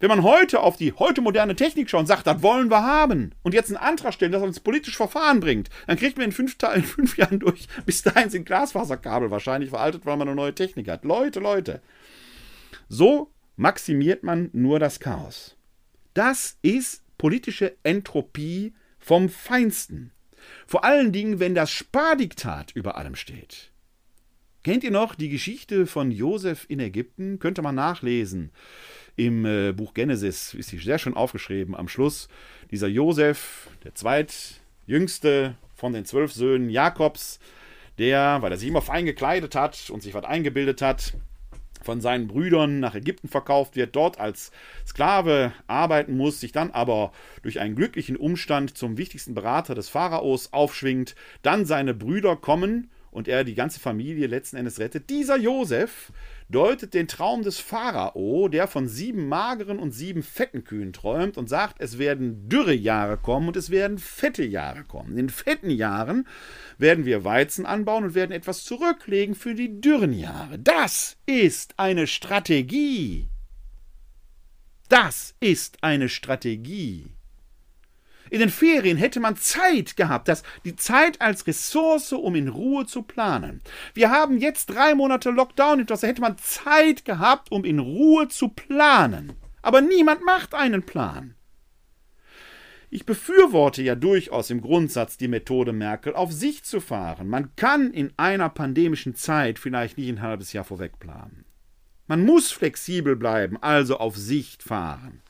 Wenn 0.00 0.08
man 0.08 0.22
heute 0.22 0.60
auf 0.60 0.78
die 0.78 0.94
heute 0.94 1.20
moderne 1.20 1.54
Technik 1.54 1.90
schaut 1.90 2.00
und 2.00 2.06
sagt, 2.06 2.26
das 2.26 2.42
wollen 2.42 2.70
wir 2.70 2.82
haben, 2.82 3.34
und 3.42 3.52
jetzt 3.52 3.68
einen 3.68 3.76
Antrag 3.76 4.14
stellen, 4.14 4.32
das 4.32 4.42
uns 4.42 4.58
politisch 4.58 4.96
Verfahren 4.96 5.40
bringt, 5.40 5.68
dann 5.86 5.98
kriegt 5.98 6.16
man 6.16 6.24
in 6.24 6.32
fünf, 6.32 6.56
in 6.74 6.82
fünf 6.84 7.16
Jahren 7.18 7.38
durch. 7.38 7.68
Bis 7.84 8.02
dahin 8.02 8.30
sind 8.30 8.46
Glasfaserkabel 8.46 9.30
wahrscheinlich 9.30 9.68
veraltet, 9.68 10.06
weil 10.06 10.16
man 10.16 10.26
eine 10.26 10.36
neue 10.36 10.54
Technik 10.54 10.88
hat. 10.88 11.04
Leute, 11.04 11.38
Leute. 11.38 11.82
So 12.88 13.30
maximiert 13.56 14.22
man 14.22 14.48
nur 14.54 14.78
das 14.78 15.00
Chaos. 15.00 15.56
Das 16.14 16.56
ist 16.62 17.02
politische 17.18 17.76
Entropie 17.82 18.72
vom 19.00 19.28
Feinsten. 19.28 20.12
Vor 20.66 20.84
allen 20.84 21.12
Dingen, 21.12 21.40
wenn 21.40 21.54
das 21.54 21.70
Spardiktat 21.70 22.72
über 22.72 22.96
allem 22.96 23.16
steht. 23.16 23.70
Kennt 24.62 24.84
ihr 24.84 24.90
noch 24.90 25.14
die 25.14 25.30
Geschichte 25.30 25.86
von 25.86 26.10
Josef 26.10 26.66
in 26.68 26.80
Ägypten? 26.80 27.38
Könnte 27.38 27.62
man 27.62 27.74
nachlesen. 27.74 28.50
Im 29.16 29.44
äh, 29.44 29.72
Buch 29.72 29.94
Genesis 29.94 30.54
ist 30.54 30.68
sie 30.68 30.78
sehr 30.78 30.98
schön 30.98 31.14
aufgeschrieben. 31.14 31.74
Am 31.74 31.88
Schluss 31.88 32.28
dieser 32.70 32.88
Josef, 32.88 33.68
der 33.84 33.94
zweitjüngste 33.94 35.56
von 35.74 35.92
den 35.92 36.04
zwölf 36.04 36.32
Söhnen 36.32 36.68
Jakobs, 36.68 37.40
der, 37.98 38.38
weil 38.40 38.52
er 38.52 38.58
sich 38.58 38.68
immer 38.68 38.82
fein 38.82 39.06
gekleidet 39.06 39.54
hat 39.54 39.90
und 39.90 40.02
sich 40.02 40.14
was 40.14 40.24
eingebildet 40.24 40.82
hat, 40.82 41.14
von 41.82 42.00
seinen 42.00 42.28
Brüdern 42.28 42.80
nach 42.80 42.94
Ägypten 42.94 43.28
verkauft 43.28 43.76
wird, 43.76 43.96
dort 43.96 44.18
als 44.20 44.50
Sklave 44.86 45.52
arbeiten 45.66 46.16
muss, 46.16 46.40
sich 46.40 46.52
dann 46.52 46.70
aber 46.70 47.12
durch 47.42 47.60
einen 47.60 47.74
glücklichen 47.74 48.16
Umstand 48.16 48.76
zum 48.76 48.98
wichtigsten 48.98 49.34
Berater 49.34 49.74
des 49.74 49.88
Pharaos 49.88 50.52
aufschwingt, 50.52 51.14
dann 51.42 51.64
seine 51.64 51.94
Brüder 51.94 52.36
kommen 52.36 52.90
und 53.10 53.28
er 53.28 53.44
die 53.44 53.54
ganze 53.54 53.80
Familie 53.80 54.26
letzten 54.26 54.56
Endes 54.56 54.78
rettet. 54.78 55.10
Dieser 55.10 55.36
Josef 55.36 56.12
deutet 56.50 56.94
den 56.94 57.08
Traum 57.08 57.42
des 57.42 57.60
Pharao, 57.60 58.48
der 58.48 58.66
von 58.66 58.88
sieben 58.88 59.28
mageren 59.28 59.78
und 59.78 59.92
sieben 59.92 60.22
fetten 60.22 60.64
Kühen 60.64 60.92
träumt 60.92 61.36
und 61.36 61.48
sagt, 61.48 61.76
es 61.80 61.98
werden 61.98 62.48
dürre 62.48 62.74
Jahre 62.74 63.16
kommen 63.16 63.48
und 63.48 63.56
es 63.56 63.70
werden 63.70 63.98
fette 63.98 64.44
Jahre 64.44 64.84
kommen. 64.84 65.16
In 65.16 65.28
fetten 65.28 65.70
Jahren 65.70 66.26
werden 66.78 67.04
wir 67.04 67.24
Weizen 67.24 67.66
anbauen 67.66 68.04
und 68.04 68.14
werden 68.14 68.32
etwas 68.32 68.64
zurücklegen 68.64 69.34
für 69.34 69.54
die 69.54 69.80
dürren 69.80 70.12
Jahre. 70.12 70.58
Das 70.58 71.16
ist 71.26 71.78
eine 71.78 72.06
Strategie. 72.06 73.28
Das 74.88 75.34
ist 75.38 75.82
eine 75.82 76.08
Strategie. 76.08 77.06
In 78.30 78.38
den 78.38 78.48
Ferien 78.48 78.96
hätte 78.96 79.18
man 79.18 79.36
Zeit 79.36 79.96
gehabt, 79.96 80.28
das, 80.28 80.44
die 80.64 80.76
Zeit 80.76 81.20
als 81.20 81.46
Ressource, 81.46 82.12
um 82.12 82.36
in 82.36 82.48
Ruhe 82.48 82.86
zu 82.86 83.02
planen. 83.02 83.60
Wir 83.92 84.10
haben 84.10 84.38
jetzt 84.38 84.66
drei 84.66 84.94
Monate 84.94 85.30
Lockdown, 85.30 85.84
da 85.84 85.96
hätte 85.96 86.20
man 86.20 86.38
Zeit 86.38 87.04
gehabt, 87.04 87.50
um 87.50 87.64
in 87.64 87.80
Ruhe 87.80 88.28
zu 88.28 88.48
planen. 88.48 89.32
Aber 89.62 89.80
niemand 89.80 90.24
macht 90.24 90.54
einen 90.54 90.84
Plan. 90.84 91.34
Ich 92.92 93.06
befürworte 93.06 93.82
ja 93.82 93.94
durchaus 93.94 94.50
im 94.50 94.60
Grundsatz 94.60 95.16
die 95.16 95.28
Methode 95.28 95.72
Merkel, 95.72 96.14
auf 96.14 96.32
sich 96.32 96.64
zu 96.64 96.80
fahren. 96.80 97.28
Man 97.28 97.54
kann 97.54 97.92
in 97.92 98.12
einer 98.16 98.48
pandemischen 98.48 99.14
Zeit 99.14 99.58
vielleicht 99.58 99.96
nicht 99.96 100.08
ein 100.08 100.22
halbes 100.22 100.52
Jahr 100.52 100.64
vorweg 100.64 100.98
planen. 100.98 101.44
Man 102.08 102.24
muss 102.24 102.50
flexibel 102.50 103.14
bleiben, 103.14 103.56
also 103.62 103.98
auf 103.98 104.16
Sicht 104.16 104.64
fahren. 104.64 105.22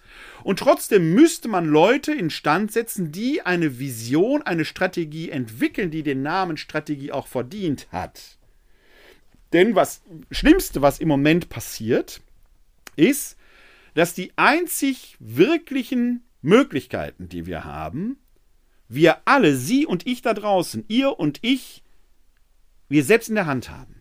Und 0.42 0.58
trotzdem 0.58 1.14
müsste 1.14 1.48
man 1.48 1.66
Leute 1.66 2.12
instand 2.12 2.72
setzen, 2.72 3.12
die 3.12 3.42
eine 3.42 3.78
Vision, 3.78 4.42
eine 4.42 4.64
Strategie 4.64 5.30
entwickeln, 5.30 5.90
die 5.90 6.02
den 6.02 6.22
Namen 6.22 6.56
Strategie 6.56 7.12
auch 7.12 7.26
verdient 7.26 7.88
hat. 7.92 8.38
Denn 9.52 9.74
was 9.74 10.02
Schlimmste, 10.30 10.82
was 10.82 11.00
im 11.00 11.08
Moment 11.08 11.48
passiert, 11.48 12.20
ist, 12.96 13.36
dass 13.94 14.14
die 14.14 14.32
einzig 14.36 15.16
wirklichen 15.18 16.22
Möglichkeiten, 16.42 17.28
die 17.28 17.46
wir 17.46 17.64
haben, 17.64 18.18
wir 18.88 19.18
alle, 19.24 19.56
Sie 19.56 19.86
und 19.86 20.06
ich 20.06 20.22
da 20.22 20.34
draußen, 20.34 20.84
ihr 20.88 21.18
und 21.18 21.38
ich, 21.42 21.82
wir 22.88 23.04
selbst 23.04 23.28
in 23.28 23.36
der 23.36 23.46
Hand 23.46 23.70
haben. 23.70 24.00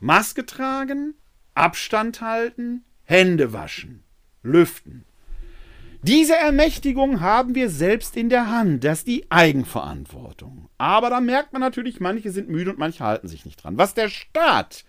Maske 0.00 0.46
tragen, 0.46 1.14
Abstand 1.54 2.20
halten, 2.20 2.84
Hände 3.04 3.52
waschen, 3.52 4.02
lüften. 4.42 5.04
Diese 6.02 6.34
Ermächtigung 6.34 7.20
haben 7.20 7.54
wir 7.54 7.68
selbst 7.68 8.16
in 8.16 8.30
der 8.30 8.48
Hand. 8.50 8.84
Das 8.84 9.00
ist 9.00 9.06
die 9.06 9.30
Eigenverantwortung. 9.30 10.70
Aber 10.78 11.10
da 11.10 11.20
merkt 11.20 11.52
man 11.52 11.60
natürlich, 11.60 12.00
manche 12.00 12.30
sind 12.30 12.48
müde 12.48 12.70
und 12.70 12.78
manche 12.78 13.04
halten 13.04 13.28
sich 13.28 13.44
nicht 13.44 13.62
dran. 13.62 13.76
Was 13.76 13.92
der 13.92 14.08
Staat 14.08 14.86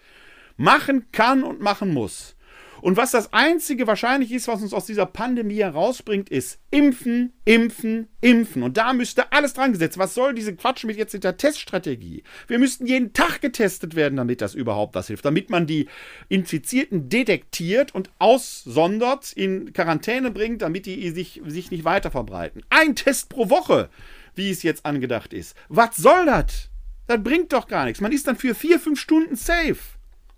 machen 0.55 1.11
kann 1.11 1.43
und 1.43 1.59
machen 1.59 1.93
muss, 1.93 2.37
und 2.81 2.97
was 2.97 3.11
das 3.11 3.31
Einzige 3.31 3.85
wahrscheinlich 3.85 4.31
ist, 4.31 4.47
was 4.47 4.61
uns 4.61 4.73
aus 4.73 4.87
dieser 4.87 5.05
Pandemie 5.05 5.59
herausbringt, 5.59 6.29
ist 6.29 6.59
Impfen, 6.71 7.31
Impfen, 7.45 8.07
Impfen. 8.21 8.63
Und 8.63 8.77
da 8.77 8.93
müsste 8.93 9.31
alles 9.31 9.53
dran 9.53 9.71
gesetzt. 9.71 9.99
Was 9.99 10.15
soll 10.15 10.33
diese 10.33 10.55
Quatsch 10.55 10.83
mit 10.83 10.97
jetzt 10.97 11.13
mit 11.13 11.23
der 11.23 11.37
Teststrategie? 11.37 12.23
Wir 12.47 12.57
müssten 12.57 12.87
jeden 12.87 13.13
Tag 13.13 13.41
getestet 13.41 13.95
werden, 13.95 14.15
damit 14.15 14.41
das 14.41 14.55
überhaupt 14.55 14.95
was 14.95 15.07
hilft. 15.07 15.25
Damit 15.25 15.51
man 15.51 15.67
die 15.67 15.87
Infizierten 16.27 17.07
detektiert 17.07 17.93
und 17.93 18.09
aussondert, 18.17 19.31
in 19.33 19.73
Quarantäne 19.73 20.31
bringt, 20.31 20.63
damit 20.63 20.87
die 20.87 21.11
sich, 21.11 21.39
sich 21.45 21.69
nicht 21.69 21.85
weiter 21.85 22.09
verbreiten. 22.09 22.63
Ein 22.71 22.95
Test 22.95 23.29
pro 23.29 23.51
Woche, 23.51 23.89
wie 24.33 24.49
es 24.49 24.63
jetzt 24.63 24.87
angedacht 24.87 25.33
ist. 25.33 25.55
Was 25.69 25.97
soll 25.97 26.25
das? 26.25 26.69
Das 27.05 27.21
bringt 27.21 27.53
doch 27.53 27.67
gar 27.67 27.85
nichts. 27.85 28.01
Man 28.01 28.11
ist 28.11 28.27
dann 28.27 28.37
für 28.37 28.55
vier, 28.55 28.79
fünf 28.79 28.99
Stunden 28.99 29.35
safe. 29.35 29.77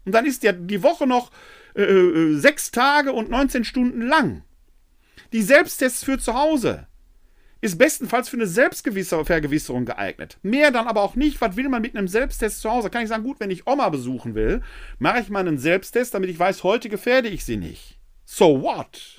Und 0.05 0.11
dann 0.11 0.25
ist 0.25 0.43
ja 0.43 0.51
die 0.51 0.83
Woche 0.83 1.07
noch 1.07 1.31
äh, 1.75 1.81
äh, 1.81 2.35
sechs 2.35 2.71
Tage 2.71 3.13
und 3.13 3.29
19 3.29 3.63
Stunden 3.63 4.01
lang. 4.01 4.43
Die 5.31 5.41
Selbsttests 5.41 6.03
für 6.03 6.19
zu 6.19 6.33
Hause 6.33 6.87
ist 7.63 7.77
bestenfalls 7.77 8.27
für 8.27 8.35
eine 8.35 8.45
Selbstvergewisserung 8.45 9.85
geeignet. 9.85 10.37
Mehr 10.43 10.69
dann 10.69 10.85
aber 10.85 11.01
auch 11.01 11.15
nicht. 11.15 11.39
Was 11.39 11.55
will 11.55 11.69
man 11.69 11.81
mit 11.81 11.95
einem 11.95 12.09
Selbsttest 12.09 12.59
zu 12.59 12.69
Hause? 12.69 12.89
Kann 12.89 13.03
ich 13.03 13.09
sagen, 13.09 13.23
gut, 13.23 13.39
wenn 13.39 13.51
ich 13.51 13.65
Oma 13.65 13.87
besuchen 13.87 14.35
will, 14.35 14.61
mache 14.99 15.21
ich 15.21 15.29
mal 15.29 15.39
einen 15.39 15.57
Selbsttest, 15.57 16.13
damit 16.13 16.29
ich 16.29 16.37
weiß, 16.37 16.63
heute 16.63 16.89
gefährde 16.89 17.29
ich 17.29 17.45
sie 17.45 17.55
nicht. 17.55 17.97
So 18.25 18.61
what? 18.61 19.15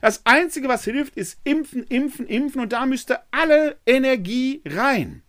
Das 0.00 0.26
Einzige, 0.26 0.68
was 0.68 0.82
hilft, 0.82 1.14
ist 1.16 1.38
impfen, 1.44 1.84
impfen, 1.84 2.26
impfen 2.26 2.60
und 2.60 2.72
da 2.72 2.84
müsste 2.84 3.20
alle 3.30 3.76
Energie 3.86 4.60
rein. 4.66 5.22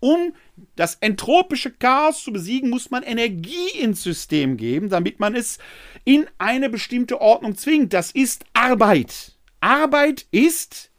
Um 0.00 0.34
das 0.76 0.96
entropische 0.96 1.70
Chaos 1.70 2.22
zu 2.22 2.32
besiegen, 2.32 2.70
muss 2.70 2.90
man 2.90 3.02
Energie 3.02 3.70
ins 3.78 4.02
System 4.02 4.56
geben, 4.56 4.88
damit 4.88 5.20
man 5.20 5.34
es 5.34 5.58
in 6.04 6.26
eine 6.38 6.70
bestimmte 6.70 7.20
Ordnung 7.20 7.56
zwingt. 7.56 7.92
Das 7.92 8.10
ist 8.10 8.44
Arbeit. 8.52 9.32
Arbeit 9.60 10.26
ist 10.30 10.90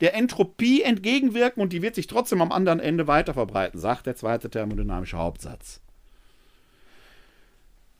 der 0.00 0.14
Entropie 0.14 0.82
entgegenwirken 0.82 1.62
und 1.62 1.72
die 1.72 1.82
wird 1.82 1.94
sich 1.94 2.06
trotzdem 2.06 2.42
am 2.42 2.52
anderen 2.52 2.80
Ende 2.80 3.06
weiter 3.06 3.34
verbreiten, 3.34 3.80
sagt 3.80 4.06
der 4.06 4.16
zweite 4.16 4.50
thermodynamische 4.50 5.18
Hauptsatz. 5.18 5.80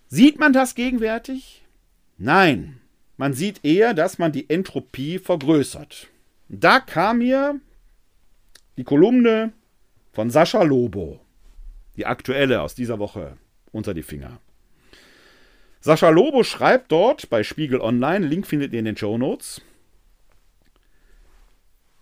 Sieht 0.08 0.38
man 0.38 0.52
das 0.52 0.74
gegenwärtig? 0.74 1.64
Nein, 2.18 2.80
man 3.16 3.32
sieht 3.32 3.64
eher, 3.64 3.94
dass 3.94 4.18
man 4.18 4.32
die 4.32 4.48
Entropie 4.50 5.18
vergrößert. 5.18 6.08
Da 6.48 6.80
kam 6.80 7.18
mir 7.18 7.60
die 8.76 8.84
Kolumne 8.84 9.52
von 10.14 10.30
Sascha 10.30 10.62
Lobo, 10.62 11.20
die 11.96 12.06
aktuelle 12.06 12.62
aus 12.62 12.76
dieser 12.76 13.00
Woche, 13.00 13.36
unter 13.72 13.94
die 13.94 14.04
Finger. 14.04 14.38
Sascha 15.80 16.08
Lobo 16.08 16.44
schreibt 16.44 16.92
dort 16.92 17.28
bei 17.28 17.42
Spiegel 17.42 17.80
Online, 17.80 18.24
Link 18.24 18.46
findet 18.46 18.72
ihr 18.72 18.78
in 18.78 18.84
den 18.84 18.96
Show 18.96 19.18
Notes. 19.18 19.60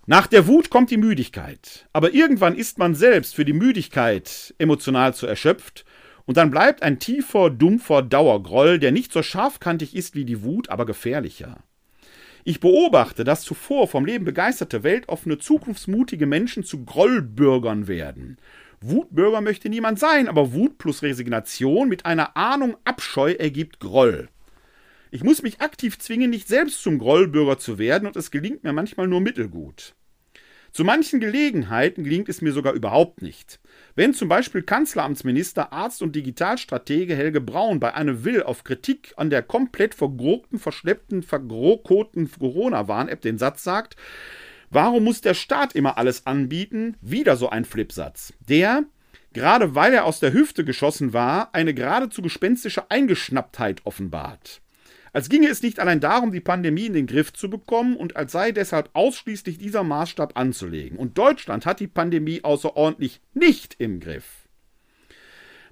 Nach 0.05 0.27
der 0.27 0.47
Wut 0.47 0.69
kommt 0.69 0.91
die 0.91 0.99
Müdigkeit, 0.99 1.89
aber 1.95 2.13
irgendwann 2.13 2.55
ist 2.55 2.77
man 2.77 2.95
selbst 2.95 3.35
für 3.35 3.47
die 3.47 3.55
Müdigkeit 3.55 4.55
emotional 4.59 5.15
zu 5.15 5.27
erschöpft 5.27 5.87
und 6.27 6.37
dann 6.37 6.51
bleibt 6.51 6.83
ein 6.83 6.99
tiefer, 6.99 7.49
dumpfer 7.49 8.03
Dauergroll, 8.03 8.79
der 8.79 8.93
nicht 8.93 9.11
so 9.11 9.23
scharfkantig 9.23 9.97
ist 9.97 10.15
wie 10.15 10.27
die 10.27 10.43
Wut, 10.43 10.69
aber 10.69 10.85
gefährlicher. 10.85 11.63
Ich 12.45 12.59
beobachte, 12.59 13.22
dass 13.22 13.43
zuvor 13.43 13.86
vom 13.86 14.05
Leben 14.05 14.24
begeisterte, 14.24 14.82
weltoffene, 14.82 15.38
zukunftsmutige 15.38 16.26
Menschen 16.26 16.64
zu 16.64 16.84
Grollbürgern 16.84 17.86
werden. 17.86 18.36
Wutbürger 18.80 19.40
möchte 19.40 19.68
niemand 19.68 20.01
sein, 20.01 20.26
aber 20.26 20.53
Wut 20.53 20.76
plus 20.78 21.03
Resignation 21.03 21.88
mit 21.88 22.05
einer 22.05 22.36
Ahnung 22.36 22.76
Abscheu 22.84 23.32
ergibt 23.32 23.78
Groll. 23.78 24.28
Ich 25.12 25.22
muss 25.22 25.43
mich 25.43 25.61
aktiv 25.61 25.99
zwingen, 25.99 26.30
nicht 26.30 26.49
selbst 26.49 26.82
zum 26.82 26.99
Grollbürger 26.99 27.59
zu 27.59 27.78
werden, 27.78 28.09
und 28.09 28.16
es 28.16 28.32
gelingt 28.32 28.64
mir 28.64 28.72
manchmal 28.72 29.07
nur 29.07 29.20
mittelgut. 29.20 29.95
Zu 30.73 30.85
manchen 30.85 31.20
Gelegenheiten 31.20 32.03
gelingt 32.03 32.31
es 32.31 32.41
mir 32.41 32.53
sogar 32.53 32.73
überhaupt 32.73 33.20
nicht. 33.20 33.61
Wenn 33.95 34.14
zum 34.14 34.31
Beispiel 34.31 34.62
Kanzleramtsminister, 34.62 35.70
Arzt 35.70 36.01
und 36.01 36.16
Digitalstratege 36.16 37.14
Helge 37.14 37.43
Braun 37.43 37.79
bei 37.79 37.93
einem 37.93 38.25
Will 38.25 38.43
auf 38.43 38.64
Kritik 38.64 39.12
an 39.18 39.29
der 39.29 39.43
komplett 39.43 39.95
vergrogten, 39.95 40.59
verschleppten, 40.59 41.23
vergrokoten 41.23 42.31
Corona-Warn-App 42.39 43.20
den 43.20 43.37
Satz 43.37 43.62
sagt, 43.62 43.97
warum 44.70 45.05
muss 45.05 45.20
der 45.20 45.35
Staat 45.35 45.75
immer 45.75 45.99
alles 45.99 46.27
anbieten? 46.27 46.97
Wieder 47.03 47.37
so 47.37 47.51
ein 47.51 47.66
Flipsatz. 47.66 48.33
Der, 48.49 48.85
gerade 49.35 49.75
weil 49.75 49.93
er 49.93 50.07
aus 50.07 50.20
der 50.20 50.33
Hüfte 50.33 50.64
geschossen 50.64 51.12
war, 51.12 51.55
eine 51.55 51.75
geradezu 51.75 52.23
gespenstische 52.23 52.91
Eingeschnapptheit 52.91 53.83
offenbart 53.85 54.62
als 55.13 55.29
ginge 55.29 55.49
es 55.49 55.63
nicht 55.63 55.79
allein 55.79 56.01
darum, 56.01 56.33
die 56.33 56.41
Pandemie 56.41 56.87
in 56.87 56.95
den 56.95 57.07
Griff 57.07 57.33
zu 57.33 57.51
bekommen 57.51 57.97
und 57.97 58.17
als 58.17 58.33
sei 58.33 58.53
deshalb 58.53 58.91
ausschließlich 58.93 59.59
dieser 59.59 59.83
Maßstab 59.83 60.39
anzulegen. 60.39 60.99
Und 60.99 61.19
Deutschland 61.19 61.67
hat 61.67 61.81
die 61.81 61.87
Pandemie 61.87 62.43
außerordentlich 62.43 63.21
nicht 63.35 63.77
im 63.79 64.01
Griff. 64.01 64.49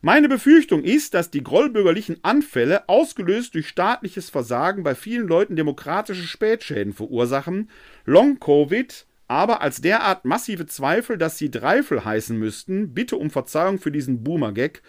Meine 0.03 0.29
Befürchtung 0.29 0.83
ist, 0.83 1.13
dass 1.13 1.31
die 1.31 1.43
grollbürgerlichen 1.43 2.19
Anfälle, 2.23 2.89
ausgelöst 2.89 3.55
durch 3.55 3.69
staatliches 3.69 4.31
Versagen, 4.31 4.83
bei 4.83 4.95
vielen 4.95 5.29
Leuten 5.29 5.57
demokratische 5.57 6.23
Spätschäden 6.23 6.95
verursachen, 6.95 7.69
Long-Covid 8.07 9.07
aber 9.31 9.61
als 9.61 9.81
derart 9.81 10.25
massive 10.25 10.67
Zweifel, 10.67 11.17
dass 11.17 11.39
sie 11.39 11.53
Dreifel 11.53 12.05
heißen 12.05 12.37
müssten, 12.37 12.95
bitte 12.95 13.17
um 13.17 13.31
Verzeihung 13.31 13.79
für 13.79 13.93
diesen 13.93 14.25
Boomer-Gag, 14.25 14.83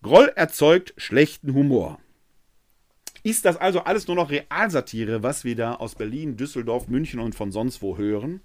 Groll 0.00 0.32
erzeugt 0.34 0.94
schlechten 0.96 1.52
Humor. 1.52 2.00
Ist 3.22 3.44
das 3.44 3.56
also 3.56 3.84
alles 3.84 4.08
nur 4.08 4.16
noch 4.16 4.30
Realsatire, 4.30 5.22
was 5.22 5.44
wir 5.44 5.54
da 5.54 5.74
aus 5.74 5.94
Berlin, 5.94 6.36
Düsseldorf, 6.36 6.88
München 6.88 7.20
und 7.20 7.34
von 7.34 7.52
sonst 7.52 7.80
wo 7.80 7.96
hören? 7.96 8.40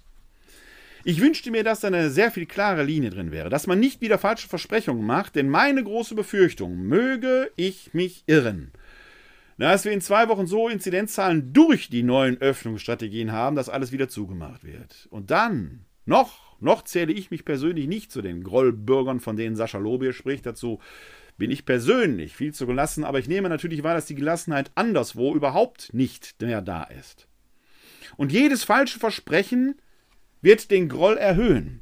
Ich 1.04 1.22
wünschte 1.22 1.52
mir, 1.52 1.64
dass 1.64 1.80
da 1.80 1.88
eine 1.88 2.10
sehr 2.12 2.32
viel 2.32 2.46
klare 2.46 2.84
Linie 2.84 3.10
drin 3.10 3.32
wäre, 3.32 3.50
dass 3.50 3.66
man 3.66 3.80
nicht 3.80 4.02
wieder 4.02 4.18
falsche 4.18 4.50
Versprechungen 4.50 5.06
macht, 5.06 5.36
denn 5.36 5.50
meine 5.50 5.84
große 5.84 6.16
Befürchtung, 6.16 6.78
möge 6.78 7.50
ich 7.56 7.94
mich 7.94 8.24
irren, 8.28 8.72
dass 9.58 9.86
wir 9.86 9.94
in 9.94 10.02
zwei 10.02 10.28
Wochen 10.28 10.46
so 10.46 10.68
Inzidenzzahlen 10.68 11.54
durch 11.54 11.90
die 11.90 12.04
neuen 12.04 12.40
Öffnungsstrategien 12.40 13.32
haben, 13.32 13.56
dass 13.56 13.70
alles 13.70 13.92
wieder 13.92 14.10
zugemacht 14.10 14.64
wird. 14.64 15.08
Und 15.10 15.32
dann, 15.32 15.86
noch, 16.06 16.60
noch 16.60 16.84
zähle 16.84 17.14
ich 17.14 17.32
mich 17.32 17.46
persönlich 17.46 17.88
nicht 17.88 18.12
zu 18.12 18.22
den 18.22 18.44
Grollbürgern, 18.44 19.20
von 19.20 19.38
denen 19.38 19.56
Sascha 19.56 19.78
Lobier 19.80 20.14
spricht, 20.14 20.46
dazu 20.46 20.80
bin 21.38 21.52
ich 21.52 21.66
persönlich 21.66 22.36
viel 22.36 22.54
zu 22.54 22.66
gelassen, 22.66 23.04
aber 23.04 23.20
ich 23.20 23.28
nehme 23.28 23.50
natürlich 23.50 23.84
wahr, 23.84 23.94
dass 23.94 24.06
die 24.06 24.16
Gelassenheit 24.16 24.72
anderswo 24.76 25.36
überhaupt 25.36 25.94
nicht 25.94 26.42
mehr 26.42 26.62
da 26.62 26.84
ist. 26.84 27.28
Und 28.16 28.32
jedes 28.32 28.64
falsche 28.64 29.00
Versprechen 29.00 29.76
wird 30.42 30.72
den 30.72 30.90
Groll 30.90 31.18
erhöhen. 31.18 31.82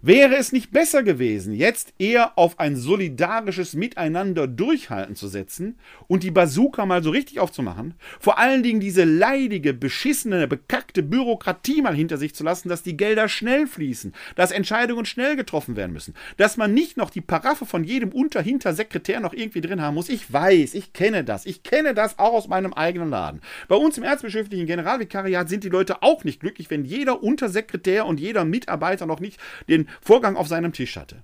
Wäre 0.00 0.36
es 0.36 0.52
nicht 0.52 0.70
besser 0.70 1.02
gewesen, 1.02 1.52
jetzt 1.52 1.92
eher 1.98 2.38
auf 2.38 2.60
ein 2.60 2.76
solidarisches 2.76 3.74
Miteinander 3.74 4.46
durchhalten 4.46 5.16
zu 5.16 5.26
setzen 5.26 5.76
und 6.06 6.22
die 6.22 6.30
Bazooka 6.30 6.86
mal 6.86 7.02
so 7.02 7.10
richtig 7.10 7.40
aufzumachen? 7.40 7.94
Vor 8.20 8.38
allen 8.38 8.62
Dingen 8.62 8.78
diese 8.78 9.02
leidige, 9.02 9.74
beschissene, 9.74 10.46
bekackte 10.46 11.02
Bürokratie 11.02 11.82
mal 11.82 11.96
hinter 11.96 12.16
sich 12.16 12.32
zu 12.32 12.44
lassen, 12.44 12.68
dass 12.68 12.84
die 12.84 12.96
Gelder 12.96 13.28
schnell 13.28 13.66
fließen, 13.66 14.14
dass 14.36 14.52
Entscheidungen 14.52 15.04
schnell 15.04 15.34
getroffen 15.34 15.74
werden 15.74 15.92
müssen, 15.92 16.14
dass 16.36 16.56
man 16.56 16.72
nicht 16.72 16.96
noch 16.96 17.10
die 17.10 17.20
Paraffe 17.20 17.66
von 17.66 17.82
jedem 17.82 18.10
Unter-Hinter-Sekretär 18.10 19.18
noch 19.18 19.34
irgendwie 19.34 19.62
drin 19.62 19.82
haben 19.82 19.94
muss. 19.94 20.08
Ich 20.08 20.32
weiß, 20.32 20.74
ich 20.74 20.92
kenne 20.92 21.24
das. 21.24 21.44
Ich 21.44 21.64
kenne 21.64 21.92
das 21.92 22.20
auch 22.20 22.34
aus 22.34 22.46
meinem 22.46 22.72
eigenen 22.72 23.10
Laden. 23.10 23.40
Bei 23.66 23.74
uns 23.74 23.98
im 23.98 24.04
erzbischöflichen 24.04 24.66
Generalvikariat 24.66 25.48
sind 25.48 25.64
die 25.64 25.70
Leute 25.70 26.04
auch 26.04 26.22
nicht 26.22 26.38
glücklich, 26.38 26.70
wenn 26.70 26.84
jeder 26.84 27.20
Untersekretär 27.20 28.06
und 28.06 28.20
jeder 28.20 28.44
Mitarbeiter 28.44 29.06
noch 29.06 29.18
nicht 29.18 29.40
den 29.68 29.87
Vorgang 30.00 30.36
auf 30.36 30.48
seinem 30.48 30.72
Tisch 30.72 30.96
hatte. 30.96 31.22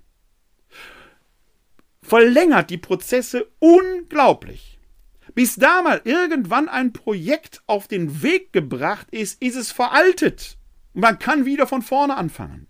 Verlängert 2.01 2.69
die 2.69 2.77
Prozesse 2.77 3.47
unglaublich. 3.59 4.79
Bis 5.33 5.55
da 5.55 5.81
mal 5.81 6.01
irgendwann 6.03 6.69
ein 6.69 6.93
Projekt 6.93 7.63
auf 7.67 7.87
den 7.87 8.21
Weg 8.21 8.53
gebracht 8.53 9.07
ist, 9.11 9.41
ist 9.41 9.55
es 9.55 9.71
veraltet. 9.71 10.57
Und 10.93 11.01
man 11.01 11.19
kann 11.19 11.45
wieder 11.45 11.67
von 11.67 11.81
vorne 11.81 12.15
anfangen. 12.15 12.67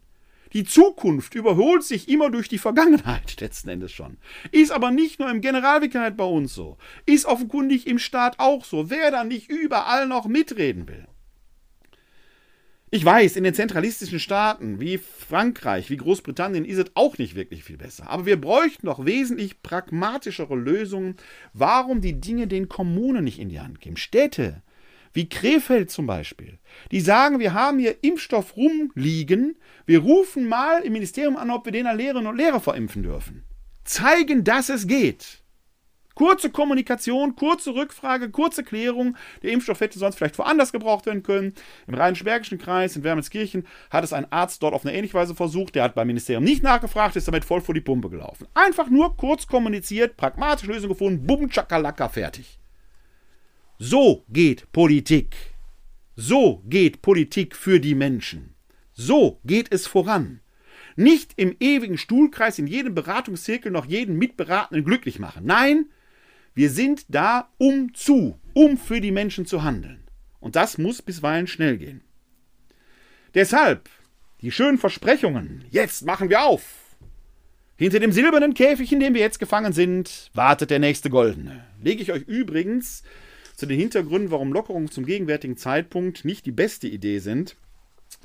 Die 0.54 0.64
Zukunft 0.64 1.36
überholt 1.36 1.84
sich 1.84 2.08
immer 2.08 2.30
durch 2.30 2.48
die 2.48 2.58
Vergangenheit, 2.58 3.36
letzten 3.41 3.70
Endes 3.70 3.91
schon. 3.91 4.18
Ist 4.52 4.72
aber 4.72 4.89
nicht 4.89 5.20
nur 5.20 5.30
im 5.30 5.41
Generalvikariat 5.41 6.16
bei 6.16 6.24
uns 6.24 6.56
so. 6.56 6.78
Ist 7.06 7.26
offenkundig 7.26 7.88
im 7.88 8.00
Staat 8.00 8.39
auch 8.39 8.64
so. 8.64 8.89
Wer 8.89 9.12
da 9.12 9.26
nicht 9.26 9.50
überall 9.50 10.08
noch 10.08 10.28
mitreden 10.28 10.88
will. 10.88 11.08
Ich 12.96 13.04
weiß, 13.04 13.36
in 13.36 13.43
den 13.43 13.54
zentralistischen 13.54 14.22
Staaten 14.22 14.80
wie 14.80 14.98
Frankreich, 14.98 15.89
wie 15.89 15.98
Großbritannien 15.98 16.64
ist 16.64 16.78
es 16.78 16.91
auch 16.93 17.18
nicht 17.18 17.36
wirklich 17.36 17.66
viel 17.66 17.76
besser. 17.76 18.10
Aber 18.10 18.26
wir 18.26 18.39
bräuchten 18.39 18.86
noch 18.86 19.06
wesentlich 19.06 19.62
pragmatischere 19.62 20.56
Lösungen, 20.56 21.18
warum 21.52 22.00
die 22.00 22.22
Dinge 22.22 22.48
den 22.48 22.70
Kommunen 22.70 23.26
nicht 23.26 23.38
in 23.38 23.50
die 23.50 23.60
Hand 23.60 23.82
geben. 23.82 23.98
Städte, 23.98 24.64
wie 25.12 25.28
Krefeld 25.28 25.91
zum 25.91 26.08
Beispiel, 26.08 26.58
die 26.91 27.02
sagen, 27.02 27.39
wir 27.39 27.54
haben 27.54 27.80
hier 27.80 28.02
Impfstoff 28.02 28.56
rumliegen, 28.56 29.58
wir 29.86 30.00
rufen 30.00 30.48
mal 30.48 30.82
im 30.82 30.93
Ministerium 30.93 31.36
an, 31.36 31.52
ob 31.52 31.66
wir 31.66 31.74
den 31.74 31.93
Lehrerinnen 31.98 32.28
und 32.28 32.38
Lehrer 32.38 32.62
verimpfen 32.62 33.04
dürfen. 33.04 33.43
Zeigen, 33.84 34.46
dass 34.46 34.70
es 34.70 34.88
geht. 34.88 35.43
Kurze 36.16 36.49
Kommunikation, 36.49 37.36
kurze 37.36 37.76
Rückfrage, 37.76 38.30
kurze 38.30 38.63
Klärung. 38.63 39.18
Der 39.43 39.51
Impfstoff 39.51 39.82
hätte 39.82 39.99
sonst 39.99 40.16
vielleicht 40.16 40.38
woanders 40.38 40.72
gebraucht 40.72 41.05
werden 41.05 41.24
können. 41.24 41.53
Im 41.88 41.93
Rheinisch-Bergischen 41.93 42.57
Kreis, 42.57 42.95
in 42.95 43.03
Wermelskirchen, 43.03 43.68
hat 43.89 44.05
es 44.05 44.13
ein 44.13 44.32
Arzt 44.32 44.63
dort 44.63 44.74
auf 44.74 44.86
eine 44.86 44.95
ähnliche 44.95 45.13
Weise 45.13 45.36
versucht. 45.36 45.76
Der 45.76 45.84
hat 45.84 45.93
beim 45.93 46.07
Ministerium 46.07 46.45
nicht 46.45 46.63
nachgefragt, 46.63 47.18
ist 47.18 47.28
damit 47.28 47.43
voll 47.43 47.59
vor 47.59 47.76
die 47.76 47.82
Pumpe 47.82 48.09
gelaufen. 48.09 48.47
Einfach 48.53 48.89
nur 48.89 49.18
kurz 49.18 49.45
kommuniziert, 49.45 50.16
pragmatische 50.16 50.72
Lösung 50.72 50.89
gefunden, 50.89 51.28
bumm, 51.28 51.49
tschakalaka, 51.49 52.07
fertig. 52.07 52.59
So 53.78 54.24
geht 54.30 54.72
Politik. 54.72 55.36
So 56.16 56.63
geht 56.66 57.01
Politik 57.01 57.57
für 57.57 57.82
die 57.82 57.93
Menschen. 57.93 58.55
So 58.93 59.41
geht 59.43 59.70
es 59.74 59.86
voran. 59.86 60.39
Nicht 60.95 61.34
im 61.36 61.57
ewigen 61.59 61.97
Stuhlkreis 61.97 62.57
in 62.57 62.68
jedem 62.68 62.95
Beratungszirkel 62.95 63.70
noch 63.70 63.86
jeden 63.86 64.18
Mitberatenden 64.18 64.86
glücklich 64.86 65.20
machen. 65.20 65.45
Nein, 65.45 65.89
wir 66.56 66.70
sind 66.70 67.06
da, 67.10 67.49
um 67.58 67.93
zu, 67.93 68.39
um 68.53 68.78
für 68.78 69.01
die 69.01 69.12
Menschen 69.12 69.45
zu 69.45 69.64
handeln. 69.64 70.06
Und 70.39 70.56
das 70.56 70.78
muss 70.78 71.01
bisweilen 71.01 71.47
schnell 71.47 71.78
gehen. 71.78 72.01
Deshalb 73.34 73.89
die 74.41 74.51
schönen 74.51 74.78
Versprechungen. 74.78 75.66
Jetzt 75.70 76.06
machen 76.06 76.30
wir 76.30 76.43
auf. 76.43 76.64
Hinter 77.78 77.99
dem 77.99 78.14
silbernen 78.14 78.53
Käfig, 78.53 78.91
in 78.93 79.01
dem 79.01 79.14
wir 79.14 79.22
jetzt 79.22 79.39
gefangen 79.39 79.74
sind, 79.74 80.32
wartet 80.34 80.70
der 80.70 80.80
nächste 80.80 81.10
goldene. 81.10 81.66
Lege 81.84 82.01
ich 82.01 82.12
euch 82.14 82.24
übrigens 82.24 83.03
zu 83.56 83.66
den 83.66 83.78
Hintergründen, 83.78 84.32
warum 84.32 84.53
Lockerungen 84.53 84.89
zum 84.89 85.06
gegenwärtigen 85.06 85.58
Zeitpunkt 85.58 86.24
nicht 86.24 86.45
die 86.45 86.51
beste 86.51 86.88
Idee 86.88 87.20
sind. 87.20 87.58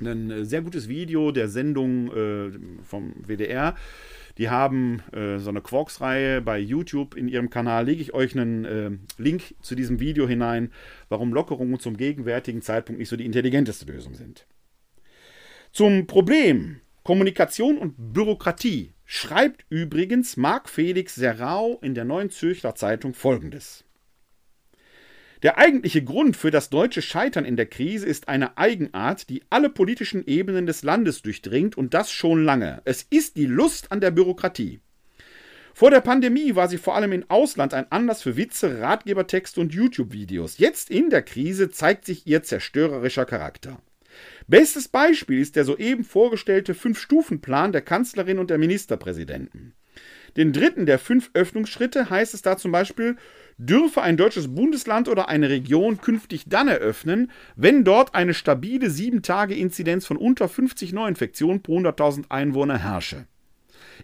Ein 0.01 0.31
äh, 0.31 0.45
sehr 0.45 0.61
gutes 0.61 0.87
Video 0.89 1.31
der 1.31 1.47
Sendung 1.47 2.11
äh, 2.11 2.51
vom 2.83 3.13
WDR 3.25 3.75
die 4.37 4.49
haben 4.49 5.01
äh, 5.11 5.39
so 5.39 5.49
eine 5.49 5.61
Quarks-Reihe 5.61 6.41
bei 6.41 6.59
YouTube 6.59 7.15
in 7.15 7.27
ihrem 7.27 7.49
Kanal. 7.49 7.85
Lege 7.85 8.01
ich 8.01 8.13
euch 8.13 8.37
einen 8.37 8.65
äh, 8.65 8.91
Link 9.17 9.55
zu 9.61 9.75
diesem 9.75 9.99
Video 9.99 10.27
hinein, 10.27 10.71
warum 11.09 11.33
Lockerungen 11.33 11.79
zum 11.79 11.97
gegenwärtigen 11.97 12.61
Zeitpunkt 12.61 12.99
nicht 12.99 13.09
so 13.09 13.15
die 13.15 13.25
intelligenteste 13.25 13.85
Lösung 13.85 14.15
sind. 14.15 14.47
Zum 15.71 16.07
Problem 16.07 16.81
Kommunikation 17.03 17.77
und 17.77 17.95
Bürokratie 18.13 18.93
schreibt 19.05 19.65
übrigens 19.69 20.37
Marc 20.37 20.69
Felix 20.69 21.15
Serrao 21.15 21.79
in 21.81 21.95
der 21.95 22.05
Neuen 22.05 22.29
Zürcher 22.29 22.75
Zeitung 22.75 23.13
folgendes. 23.13 23.83
Der 25.43 25.57
eigentliche 25.57 26.03
Grund 26.03 26.37
für 26.37 26.51
das 26.51 26.69
deutsche 26.69 27.01
Scheitern 27.01 27.45
in 27.45 27.55
der 27.55 27.65
Krise 27.65 28.05
ist 28.05 28.27
eine 28.27 28.59
Eigenart, 28.59 29.27
die 29.27 29.41
alle 29.49 29.69
politischen 29.69 30.23
Ebenen 30.27 30.67
des 30.67 30.83
Landes 30.83 31.23
durchdringt 31.23 31.75
und 31.75 31.95
das 31.95 32.11
schon 32.11 32.45
lange. 32.45 32.81
Es 32.85 33.07
ist 33.09 33.37
die 33.37 33.47
Lust 33.47 33.91
an 33.91 34.01
der 34.01 34.11
Bürokratie. 34.11 34.81
Vor 35.73 35.89
der 35.89 36.01
Pandemie 36.01 36.55
war 36.55 36.67
sie 36.67 36.77
vor 36.77 36.95
allem 36.95 37.11
im 37.11 37.25
Ausland 37.29 37.73
ein 37.73 37.91
Anlass 37.91 38.21
für 38.21 38.37
Witze, 38.37 38.81
Ratgebertexte 38.81 39.59
und 39.59 39.73
YouTube-Videos. 39.73 40.59
Jetzt 40.59 40.91
in 40.91 41.09
der 41.09 41.23
Krise 41.23 41.71
zeigt 41.71 42.05
sich 42.05 42.27
ihr 42.27 42.43
zerstörerischer 42.43 43.25
Charakter. 43.25 43.81
Bestes 44.47 44.89
Beispiel 44.89 45.39
ist 45.39 45.55
der 45.55 45.65
soeben 45.65 46.03
vorgestellte 46.03 46.75
Fünf-Stufen-Plan 46.75 47.71
der 47.71 47.81
Kanzlerin 47.81 48.37
und 48.37 48.49
der 48.49 48.57
Ministerpräsidenten. 48.59 49.73
Den 50.37 50.53
dritten 50.53 50.85
der 50.85 50.99
fünf 50.99 51.29
Öffnungsschritte 51.33 52.09
heißt 52.09 52.33
es 52.33 52.41
da 52.41 52.57
zum 52.57 52.71
Beispiel, 52.71 53.17
dürfe 53.57 54.01
ein 54.01 54.17
deutsches 54.17 54.53
Bundesland 54.53 55.07
oder 55.07 55.27
eine 55.27 55.49
Region 55.49 55.99
künftig 55.99 56.45
dann 56.47 56.67
eröffnen, 56.67 57.31
wenn 57.55 57.83
dort 57.83 58.15
eine 58.15 58.33
stabile 58.33 58.87
7-Tage-Inzidenz 58.87 60.05
von 60.05 60.17
unter 60.17 60.47
50 60.47 60.93
Neuinfektionen 60.93 61.61
pro 61.61 61.77
100.000 61.77 62.25
Einwohner 62.29 62.77
herrsche. 62.77 63.25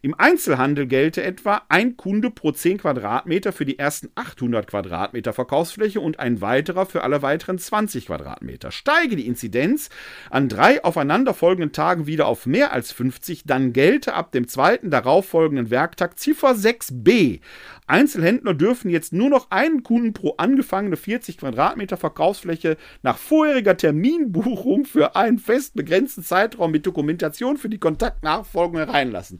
Im 0.02 0.14
Einzelhandel 0.14 0.88
gelte 0.88 1.24
etwa 1.24 1.62
ein 1.70 1.98
Kunde 1.98 2.30
pro 2.30 2.52
10 2.52 2.80
Quadratmeter 2.80 3.52
für 3.52 3.66
die 3.66 3.80
ersten 3.80 4.10
800 4.16 4.68
Quadratmeter 4.68 5.34
Verkaufsfläche 5.34 6.00
und 6.00 6.20
ein 6.20 6.42
weiterer 6.42 6.86
für 6.86 7.04
alle 7.04 7.22
weiteren 7.22 7.58
20 7.58 8.08
Quadratmeter. 8.08 8.72
Steige 8.72 9.16
die 9.16 9.28
Inzidenz 9.28 9.90
an 10.30 10.50
drei 10.50 10.84
aufeinanderfolgenden 10.84 11.72
Tagen 11.72 12.06
wieder 12.06 12.28
auf 12.28 12.46
mehr 12.46 12.74
als 12.74 12.92
50, 12.92 13.44
dann 13.46 13.74
gelte 13.74 14.14
ab 14.14 14.32
dem 14.32 14.48
zweiten 14.48 14.92
darauffolgenden 14.92 15.70
Werktag 15.70 16.20
Ziffer 16.20 16.52
6b. 16.52 17.40
Einzelhändler 17.88 18.54
dürfen 18.54 18.90
jetzt 18.90 19.14
nur 19.14 19.30
noch 19.30 19.50
einen 19.50 19.82
Kunden 19.82 20.14
pro 20.14 20.36
angefangene 20.38 20.98
40 20.98 21.38
Quadratmeter 21.38 21.98
Verkaufsfläche 21.98 22.78
nach 23.02 23.18
vorheriger 23.18 23.78
Terminbuchung 23.78 24.86
für 24.86 25.16
einen 25.16 25.40
fest 25.40 25.74
begrenzten 25.76 26.24
Zeitraum 26.24 26.72
mit 26.72 26.86
Dokumentation 26.86 27.58
für 27.58 27.70
die 27.70 27.80
Kontaktnachfolgung 27.80 28.78
hereinlassen. 28.78 29.40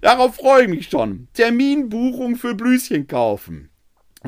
Darauf 0.00 0.36
freue 0.36 0.62
ich 0.62 0.68
mich 0.68 0.88
schon. 0.88 1.28
Terminbuchung 1.34 2.36
für 2.36 2.54
Blüschen 2.54 3.06
kaufen. 3.06 3.70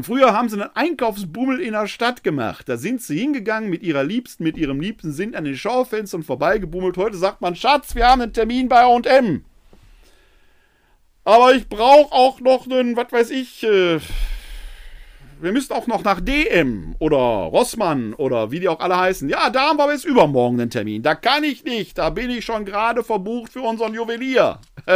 Früher 0.00 0.32
haben 0.32 0.48
sie 0.48 0.60
einen 0.60 0.70
Einkaufsbummel 0.74 1.60
in 1.60 1.72
der 1.72 1.86
Stadt 1.86 2.24
gemacht. 2.24 2.68
Da 2.68 2.78
sind 2.78 3.02
sie 3.02 3.18
hingegangen 3.18 3.68
mit 3.68 3.82
ihrer 3.82 4.04
Liebsten, 4.04 4.42
mit 4.42 4.56
ihrem 4.56 4.80
Liebsten, 4.80 5.12
sind 5.12 5.36
an 5.36 5.44
den 5.44 5.56
Schaufenstern 5.56 6.22
vorbeigebummelt. 6.22 6.96
Heute 6.96 7.18
sagt 7.18 7.42
man, 7.42 7.54
Schatz, 7.54 7.94
wir 7.94 8.06
haben 8.06 8.22
einen 8.22 8.32
Termin 8.32 8.68
bei 8.70 8.80
A&M. 8.84 9.44
Aber 11.24 11.54
ich 11.54 11.68
brauche 11.68 12.12
auch 12.12 12.40
noch 12.40 12.64
einen, 12.66 12.96
was 12.96 13.12
weiß 13.12 13.30
ich, 13.30 13.62
äh, 13.64 14.00
wir 15.42 15.52
müssen 15.52 15.72
auch 15.72 15.86
noch 15.86 16.04
nach 16.04 16.20
DM 16.20 16.94
oder 16.98 17.16
Rossmann 17.16 18.14
oder 18.14 18.50
wie 18.50 18.60
die 18.60 18.68
auch 18.68 18.80
alle 18.80 18.96
heißen. 18.96 19.28
Ja, 19.28 19.50
da 19.50 19.68
haben 19.68 19.78
wir 19.78 19.88
bis 19.88 20.04
übermorgen 20.04 20.58
den 20.58 20.70
Termin. 20.70 21.02
Da 21.02 21.14
kann 21.14 21.42
ich 21.42 21.64
nicht. 21.64 21.98
Da 21.98 22.10
bin 22.10 22.30
ich 22.30 22.44
schon 22.44 22.64
gerade 22.64 23.02
verbucht 23.02 23.52
für 23.52 23.62
unseren 23.62 23.94
Juwelier. 23.94 24.60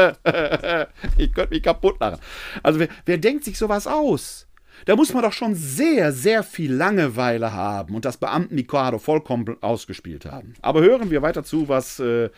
ich 1.18 1.32
könnte 1.34 1.50
mich 1.50 1.62
kaputt 1.62 2.00
lachen. 2.00 2.20
Also, 2.62 2.78
wer, 2.78 2.88
wer 3.04 3.18
denkt 3.18 3.44
sich 3.44 3.58
sowas 3.58 3.86
aus? 3.86 4.46
Da 4.84 4.94
muss 4.94 5.12
man 5.12 5.22
doch 5.22 5.32
schon 5.32 5.54
sehr, 5.54 6.12
sehr 6.12 6.42
viel 6.42 6.72
Langeweile 6.72 7.52
haben 7.52 7.94
und 7.94 8.04
das 8.04 8.18
Beamten-Mikado 8.18 8.98
vollkommen 8.98 9.56
ausgespielt 9.62 10.26
haben. 10.26 10.54
Aber 10.62 10.80
hören 10.80 11.10
wir 11.10 11.22
weiter 11.22 11.42
zu, 11.42 11.68
was 11.68 11.98
äh, 11.98 12.30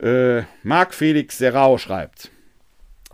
äh, 0.00 0.44
Marc 0.62 0.94
Felix 0.94 1.38
Serrao 1.38 1.78
schreibt. 1.78 2.30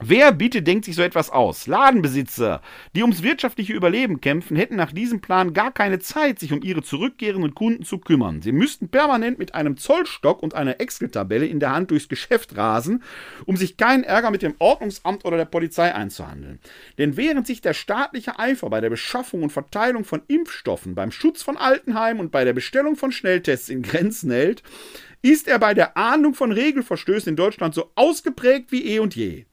Wer 0.04 0.32
bitte 0.32 0.62
denkt 0.62 0.84
sich 0.84 0.96
so 0.96 1.02
etwas 1.02 1.30
aus? 1.30 1.68
Ladenbesitzer, 1.68 2.60
die 2.96 3.02
ums 3.02 3.22
wirtschaftliche 3.22 3.72
Überleben 3.72 4.20
kämpfen, 4.20 4.56
hätten 4.56 4.74
nach 4.74 4.90
diesem 4.90 5.20
Plan 5.20 5.52
gar 5.52 5.70
keine 5.70 6.00
Zeit, 6.00 6.40
sich 6.40 6.52
um 6.52 6.60
ihre 6.60 6.82
zurückkehrenden 6.82 7.54
Kunden 7.54 7.84
zu 7.84 7.98
kümmern. 7.98 8.42
Sie 8.42 8.50
müssten 8.50 8.88
permanent 8.88 9.38
mit 9.38 9.54
einem 9.54 9.76
Zollstock 9.76 10.42
und 10.42 10.54
einer 10.54 10.80
Excel-Tabelle 10.80 11.46
in 11.46 11.60
der 11.60 11.70
Hand 11.70 11.92
durchs 11.92 12.08
Geschäft 12.08 12.56
rasen, 12.56 13.04
um 13.46 13.56
sich 13.56 13.76
keinen 13.76 14.02
Ärger 14.02 14.32
mit 14.32 14.42
dem 14.42 14.56
Ordnungsamt 14.58 15.24
oder 15.24 15.36
der 15.36 15.44
Polizei 15.44 15.94
einzuhandeln. 15.94 16.58
Denn 16.98 17.16
während 17.16 17.46
sich 17.46 17.60
der 17.60 17.72
staatliche 17.72 18.40
Eifer 18.40 18.70
bei 18.70 18.80
der 18.80 18.90
Beschaffung 18.90 19.44
und 19.44 19.52
Verteilung 19.52 20.04
von 20.04 20.22
Impfstoffen, 20.26 20.96
beim 20.96 21.12
Schutz 21.12 21.44
von 21.44 21.56
Altenheimen 21.56 22.18
und 22.18 22.32
bei 22.32 22.44
der 22.44 22.54
Bestellung 22.54 22.96
von 22.96 23.12
Schnelltests 23.12 23.68
in 23.68 23.82
Grenzen 23.82 24.32
hält, 24.32 24.64
ist 25.22 25.46
er 25.46 25.60
bei 25.60 25.74
der 25.74 25.96
Ahndung 25.96 26.34
von 26.34 26.50
Regelverstößen 26.50 27.30
in 27.30 27.36
Deutschland 27.36 27.72
so 27.72 27.92
ausgeprägt 27.94 28.72
wie 28.72 28.84
eh 28.84 28.98
und 28.98 29.14
je. 29.14 29.44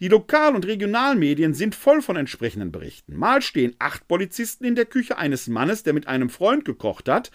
Die 0.00 0.08
Lokal- 0.08 0.54
und 0.54 0.66
Regionalmedien 0.66 1.54
sind 1.54 1.74
voll 1.74 2.02
von 2.02 2.16
entsprechenden 2.16 2.72
Berichten. 2.72 3.16
Mal 3.16 3.42
stehen 3.42 3.74
acht 3.78 4.08
Polizisten 4.08 4.64
in 4.64 4.74
der 4.74 4.86
Küche 4.86 5.18
eines 5.18 5.46
Mannes, 5.48 5.82
der 5.82 5.92
mit 5.92 6.06
einem 6.08 6.30
Freund 6.30 6.64
gekocht 6.64 7.08
hat. 7.08 7.30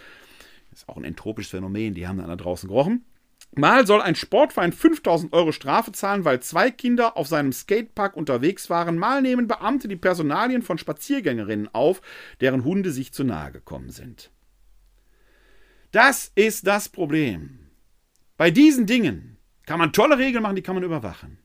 Das 0.70 0.80
ist 0.80 0.90
auch 0.90 0.98
ein 0.98 1.04
entropisches 1.04 1.52
Phänomen, 1.52 1.94
die 1.94 2.08
haben 2.08 2.18
dann 2.18 2.28
da 2.28 2.36
draußen 2.36 2.68
gerochen. 2.68 3.06
Mal 3.56 3.88
soll 3.88 4.02
ein 4.02 4.16
Sportverein 4.16 4.72
5000 4.72 5.34
Euro 5.34 5.52
Strafe 5.52 5.92
zahlen, 5.92 6.24
weil 6.24 6.40
zwei 6.40 6.70
Kinder 6.70 7.18
auf 7.18 7.28
seinem 7.28 7.52
Skatepark 7.52 8.16
unterwegs 8.16 8.70
waren. 8.70 8.98
Mal 8.98 9.22
nehmen 9.22 9.48
Beamte 9.48 9.88
die 9.88 9.96
Personalien 9.96 10.62
von 10.62 10.78
Spaziergängerinnen 10.78 11.74
auf, 11.74 12.02
deren 12.42 12.64
Hunde 12.64 12.92
sich 12.92 13.12
zu 13.12 13.24
nahe 13.24 13.52
gekommen 13.52 13.90
sind. 13.90 14.32
Das 15.92 16.32
ist 16.36 16.68
das 16.68 16.90
Problem. 16.90 17.72
Bei 18.38 18.52
diesen 18.52 18.86
Dingen 18.86 19.38
kann 19.66 19.80
man 19.80 19.94
tolle 19.94 20.20
Regeln 20.20 20.44
machen, 20.44 20.56
die 20.56 20.62
kann 20.62 20.76
man 20.76 20.84
überwachen. 20.84 21.40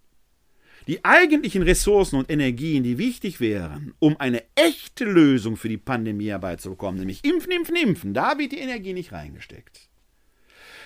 Die 0.87 1.03
eigentlichen 1.05 1.63
Ressourcen 1.63 2.19
und 2.19 2.31
Energien, 2.31 2.83
die 2.83 2.99
wichtig 2.99 3.41
wären, 3.41 3.95
um 4.01 4.19
eine 4.19 4.43
echte 4.55 5.05
Lösung 5.05 5.57
für 5.57 5.71
die 5.71 5.79
Pandemie 5.79 6.29
herbeizubekommen, 6.29 6.99
nämlich 6.99 7.25
Impfen, 7.25 7.53
Impfen, 7.53 7.77
Impfen, 7.77 8.15
da 8.15 8.37
wird 8.39 8.53
die 8.53 8.59
Energie 8.59 8.93
nicht 8.93 9.13
reingesteckt. 9.13 9.89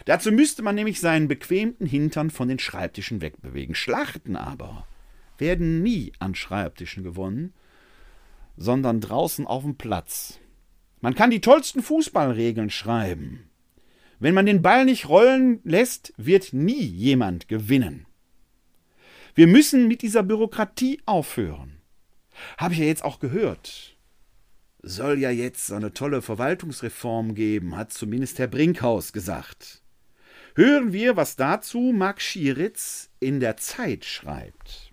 Dazu 0.04 0.30
müsste 0.30 0.62
man 0.62 0.76
nämlich 0.76 1.00
seinen 1.00 1.26
bequemten 1.26 1.84
Hintern 1.84 2.30
von 2.30 2.48
den 2.48 2.60
Schreibtischen 2.60 3.20
wegbewegen. 3.20 3.74
Schlachten 3.74 4.36
aber 4.36 4.86
werden 5.36 5.82
nie 5.82 6.12
an 6.20 6.36
Schreibtischen 6.36 7.02
gewonnen, 7.02 7.52
sondern 8.56 9.00
draußen 9.00 9.46
auf 9.46 9.64
dem 9.64 9.76
Platz. 9.76 10.38
Man 11.00 11.14
kann 11.14 11.30
die 11.30 11.40
tollsten 11.40 11.82
Fußballregeln 11.82 12.70
schreiben. 12.70 13.48
Wenn 14.20 14.34
man 14.34 14.46
den 14.46 14.62
Ball 14.62 14.84
nicht 14.84 15.08
rollen 15.08 15.60
lässt, 15.62 16.12
wird 16.16 16.52
nie 16.52 16.82
jemand 16.82 17.48
gewinnen. 17.48 18.07
Wir 19.34 19.46
müssen 19.46 19.88
mit 19.88 20.02
dieser 20.02 20.22
Bürokratie 20.22 21.00
aufhören. 21.06 21.80
Habe 22.56 22.74
ich 22.74 22.80
ja 22.80 22.86
jetzt 22.86 23.04
auch 23.04 23.20
gehört. 23.20 23.96
Soll 24.82 25.18
ja 25.18 25.30
jetzt 25.30 25.66
so 25.66 25.74
eine 25.74 25.92
tolle 25.92 26.22
Verwaltungsreform 26.22 27.34
geben, 27.34 27.76
hat 27.76 27.92
zumindest 27.92 28.38
Herr 28.38 28.46
Brinkhaus 28.46 29.12
gesagt. 29.12 29.82
Hören 30.54 30.92
wir, 30.92 31.16
was 31.16 31.36
dazu 31.36 31.92
Marc 31.94 32.20
Schieritz 32.20 33.10
in 33.20 33.40
der 33.40 33.56
Zeit 33.56 34.04
schreibt. 34.04 34.92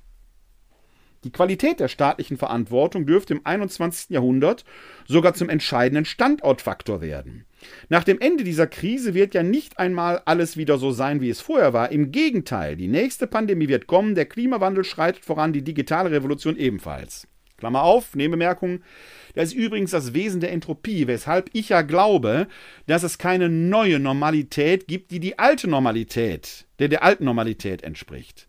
Die 1.24 1.32
Qualität 1.32 1.80
der 1.80 1.88
staatlichen 1.88 2.38
Verantwortung 2.38 3.08
dürfte 3.08 3.34
im 3.34 3.42
21. 3.44 4.12
Jahrhundert 4.12 4.64
sogar 5.08 5.34
zum 5.34 5.50
entscheidenden 5.50 6.06
Standortfaktor 6.06 7.02
werden. 7.02 7.45
Nach 7.90 8.04
dem 8.04 8.20
Ende 8.20 8.44
dieser 8.44 8.68
Krise 8.68 9.14
wird 9.14 9.34
ja 9.34 9.44
nicht 9.44 9.80
einmal 9.80 10.22
alles 10.26 10.58
wieder 10.58 10.78
so 10.78 10.92
sein, 10.92 11.22
wie 11.22 11.30
es 11.30 11.42
vorher 11.42 11.74
war. 11.74 11.92
Im 11.92 12.12
Gegenteil, 12.12 12.76
die 12.76 12.88
nächste 12.88 13.28
Pandemie 13.28 13.68
wird 13.68 13.88
kommen, 13.88 14.16
der 14.16 14.26
Klimawandel 14.26 14.84
schreitet 14.84 15.26
voran, 15.26 15.54
die 15.54 15.64
digitale 15.64 16.12
Revolution 16.12 16.58
ebenfalls. 16.58 17.28
Klammer 17.58 17.84
auf, 17.84 18.16
Nebenbemerkung. 18.16 18.82
Das 19.36 19.50
ist 19.50 19.54
übrigens 19.54 19.92
das 19.92 20.14
Wesen 20.14 20.42
der 20.42 20.52
Entropie, 20.52 21.08
weshalb 21.08 21.50
ich 21.54 21.70
ja 21.70 21.82
glaube, 21.82 22.48
dass 22.88 23.04
es 23.04 23.18
keine 23.18 23.50
neue 23.50 24.00
Normalität 24.00 24.88
gibt, 24.88 25.12
die 25.12 25.20
die 25.20 25.38
alte 25.38 25.70
Normalität, 25.70 26.66
der 26.80 26.88
der 26.88 27.04
alten 27.04 27.26
Normalität 27.26 27.84
entspricht. 27.84 28.48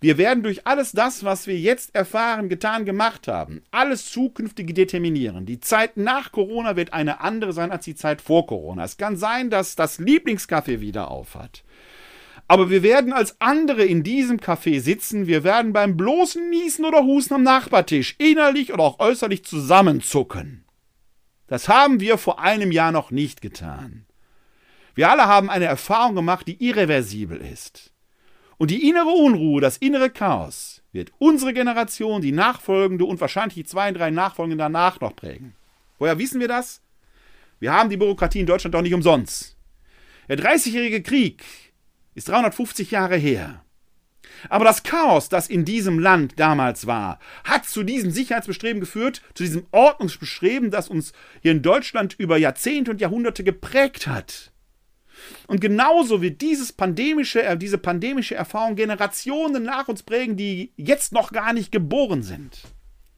Wir 0.00 0.18
werden 0.18 0.42
durch 0.42 0.66
alles 0.66 0.92
das, 0.92 1.24
was 1.24 1.46
wir 1.46 1.58
jetzt 1.58 1.94
erfahren, 1.94 2.50
getan, 2.50 2.84
gemacht 2.84 3.28
haben, 3.28 3.62
alles 3.70 4.10
zukünftige 4.10 4.74
determinieren. 4.74 5.46
Die 5.46 5.60
Zeit 5.60 5.96
nach 5.96 6.32
Corona 6.32 6.76
wird 6.76 6.92
eine 6.92 7.20
andere 7.20 7.54
sein 7.54 7.72
als 7.72 7.86
die 7.86 7.94
Zeit 7.94 8.20
vor 8.20 8.46
Corona. 8.46 8.84
Es 8.84 8.98
kann 8.98 9.16
sein, 9.16 9.48
dass 9.48 9.74
das 9.74 9.98
Lieblingscafé 9.98 10.80
wieder 10.80 11.10
aufhat. 11.10 11.64
Aber 12.48 12.70
wir 12.70 12.82
werden 12.82 13.12
als 13.12 13.40
andere 13.40 13.84
in 13.84 14.02
diesem 14.02 14.38
Café 14.38 14.80
sitzen, 14.80 15.26
wir 15.26 15.42
werden 15.42 15.72
beim 15.72 15.96
bloßen 15.96 16.48
Niesen 16.48 16.84
oder 16.84 17.02
Husten 17.02 17.34
am 17.34 17.42
Nachbartisch 17.42 18.14
innerlich 18.18 18.72
oder 18.72 18.84
auch 18.84 18.98
äußerlich 19.00 19.44
zusammenzucken. 19.44 20.64
Das 21.48 21.68
haben 21.68 22.00
wir 22.00 22.18
vor 22.18 22.40
einem 22.40 22.70
Jahr 22.70 22.92
noch 22.92 23.10
nicht 23.10 23.40
getan. 23.40 24.06
Wir 24.94 25.10
alle 25.10 25.26
haben 25.26 25.50
eine 25.50 25.66
Erfahrung 25.66 26.14
gemacht, 26.14 26.46
die 26.46 26.64
irreversibel 26.64 27.38
ist. 27.38 27.92
Und 28.58 28.70
die 28.70 28.88
innere 28.88 29.10
Unruhe, 29.10 29.60
das 29.60 29.76
innere 29.76 30.10
Chaos 30.10 30.82
wird 30.92 31.12
unsere 31.18 31.52
Generation, 31.52 32.22
die 32.22 32.32
nachfolgende 32.32 33.04
und 33.04 33.20
wahrscheinlich 33.20 33.54
die 33.54 33.64
zwei, 33.64 33.92
drei 33.92 34.10
nachfolgenden 34.10 34.58
danach 34.58 35.00
noch 35.00 35.14
prägen. 35.14 35.54
Woher 35.98 36.18
wissen 36.18 36.40
wir 36.40 36.48
das? 36.48 36.80
Wir 37.60 37.72
haben 37.72 37.90
die 37.90 37.96
Bürokratie 37.96 38.40
in 38.40 38.46
Deutschland 38.46 38.74
doch 38.74 38.82
nicht 38.82 38.94
umsonst. 38.94 39.56
Der 40.28 40.36
Dreißigjährige 40.36 41.02
Krieg 41.02 41.42
ist 42.16 42.28
350 42.28 42.90
Jahre 42.90 43.16
her. 43.16 43.62
Aber 44.48 44.64
das 44.64 44.82
Chaos, 44.82 45.28
das 45.28 45.48
in 45.48 45.64
diesem 45.64 45.98
Land 45.98 46.34
damals 46.36 46.86
war, 46.86 47.20
hat 47.44 47.66
zu 47.66 47.82
diesem 47.82 48.10
Sicherheitsbestreben 48.10 48.80
geführt, 48.80 49.22
zu 49.34 49.44
diesem 49.44 49.66
Ordnungsbestreben, 49.70 50.70
das 50.70 50.88
uns 50.88 51.12
hier 51.42 51.52
in 51.52 51.62
Deutschland 51.62 52.14
über 52.18 52.36
Jahrzehnte 52.36 52.90
und 52.90 53.00
Jahrhunderte 53.00 53.44
geprägt 53.44 54.06
hat. 54.06 54.52
Und 55.46 55.60
genauso 55.60 56.22
wird 56.22 56.40
dieses 56.40 56.72
pandemische, 56.72 57.42
äh, 57.42 57.56
diese 57.56 57.78
pandemische 57.78 58.34
Erfahrung 58.34 58.76
Generationen 58.76 59.62
nach 59.62 59.88
uns 59.88 60.02
prägen, 60.02 60.36
die 60.36 60.72
jetzt 60.76 61.12
noch 61.12 61.32
gar 61.32 61.52
nicht 61.52 61.72
geboren 61.72 62.22
sind. 62.22 62.62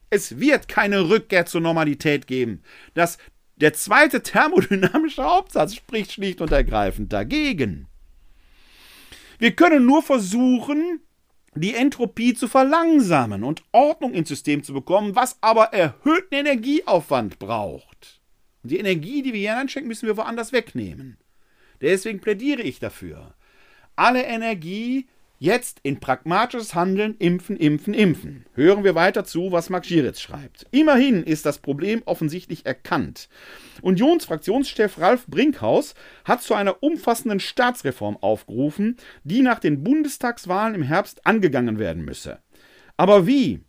Es 0.09 0.39
wird 0.39 0.67
keine 0.67 1.09
Rückkehr 1.09 1.45
zur 1.45 1.61
Normalität 1.61 2.25
geben. 2.25 2.63
Das, 2.93 3.17
der 3.57 3.73
zweite 3.73 4.23
thermodynamische 4.23 5.23
Hauptsatz 5.23 5.75
spricht 5.75 6.13
schlicht 6.13 6.41
und 6.41 6.51
ergreifend 6.51 7.11
dagegen. 7.11 7.88
Wir 9.39 9.55
können 9.55 9.85
nur 9.85 10.03
versuchen, 10.03 10.99
die 11.55 11.73
Entropie 11.73 12.33
zu 12.33 12.49
verlangsamen 12.49 13.45
und 13.45 13.63
Ordnung 13.71 14.13
ins 14.13 14.27
System 14.27 14.63
zu 14.63 14.73
bekommen, 14.73 15.15
was 15.15 15.37
aber 15.41 15.73
erhöhten 15.73 16.35
Energieaufwand 16.35 17.39
braucht. 17.39 18.21
Und 18.61 18.71
die 18.71 18.77
Energie, 18.77 19.21
die 19.21 19.31
wir 19.31 19.39
hier 19.39 19.57
einschenken, 19.57 19.87
müssen 19.87 20.07
wir 20.07 20.17
woanders 20.17 20.51
wegnehmen. 20.51 21.17
Deswegen 21.79 22.19
plädiere 22.19 22.61
ich 22.61 22.79
dafür. 22.79 23.33
Alle 23.95 24.23
Energie 24.23 25.07
Jetzt 25.41 25.79
in 25.83 26.01
pragmatisches 26.01 26.75
Handeln 26.75 27.15
impfen, 27.17 27.55
impfen, 27.55 27.93
impfen. 27.93 28.45
Hören 28.55 28.83
wir 28.83 28.93
weiter 28.93 29.23
zu, 29.23 29.53
was 29.53 29.69
Max 29.69 29.87
Gieritz 29.87 30.19
schreibt. 30.19 30.65
Immerhin 30.71 31.23
ist 31.23 31.45
das 31.45 31.59
Problem 31.59 32.01
offensichtlich 32.03 32.65
erkannt. 32.65 33.29
Unionsfraktionschef 33.81 34.99
Ralf 34.99 35.25
Brinkhaus 35.27 35.95
hat 36.25 36.43
zu 36.43 36.55
einer 36.55 36.83
umfassenden 36.83 37.39
Staatsreform 37.39 38.17
aufgerufen, 38.17 38.97
die 39.23 39.41
nach 39.41 39.59
den 39.59 39.81
Bundestagswahlen 39.81 40.75
im 40.75 40.83
Herbst 40.83 41.25
angegangen 41.25 41.79
werden 41.79 42.03
müsse. 42.03 42.39
Aber 42.97 43.25
wie? 43.25 43.61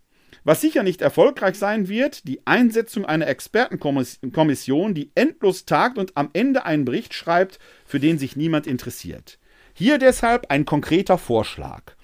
Was 0.42 0.60
sicher 0.60 0.82
nicht 0.82 1.02
erfolgreich 1.02 1.54
sein 1.54 1.86
wird, 1.88 2.26
die 2.26 2.44
Einsetzung 2.48 3.04
einer 3.04 3.28
Expertenkommission, 3.28 4.94
die 4.94 5.12
endlos 5.14 5.66
tagt 5.66 5.98
und 5.98 6.16
am 6.16 6.30
Ende 6.32 6.64
einen 6.64 6.84
Bericht 6.84 7.14
schreibt, 7.14 7.60
für 7.84 8.00
den 8.00 8.18
sich 8.18 8.34
niemand 8.34 8.66
interessiert. 8.66 9.38
Hier 9.80 9.96
deshalb 9.96 10.50
ein 10.50 10.66
konkreter 10.66 11.16
Vorschlag. 11.16 11.94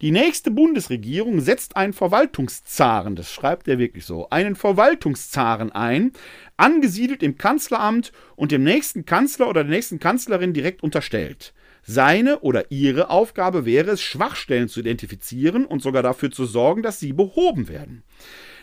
Die 0.00 0.10
nächste 0.10 0.50
Bundesregierung 0.50 1.40
setzt 1.40 1.76
einen 1.76 1.92
Verwaltungszaren, 1.92 3.14
das 3.14 3.30
schreibt 3.32 3.68
er 3.68 3.78
wirklich 3.78 4.04
so, 4.04 4.28
einen 4.30 4.56
Verwaltungszaren 4.56 5.70
ein, 5.70 6.10
angesiedelt 6.56 7.22
im 7.22 7.38
Kanzleramt 7.38 8.10
und 8.34 8.50
dem 8.50 8.64
nächsten 8.64 9.04
Kanzler 9.04 9.48
oder 9.48 9.62
der 9.62 9.70
nächsten 9.70 10.00
Kanzlerin 10.00 10.54
direkt 10.54 10.82
unterstellt. 10.82 11.54
Seine 11.84 12.40
oder 12.40 12.72
ihre 12.72 13.10
Aufgabe 13.10 13.64
wäre 13.64 13.92
es, 13.92 14.02
Schwachstellen 14.02 14.68
zu 14.68 14.80
identifizieren 14.80 15.66
und 15.66 15.82
sogar 15.82 16.02
dafür 16.02 16.32
zu 16.32 16.46
sorgen, 16.46 16.82
dass 16.82 16.98
sie 16.98 17.12
behoben 17.12 17.68
werden. 17.68 18.02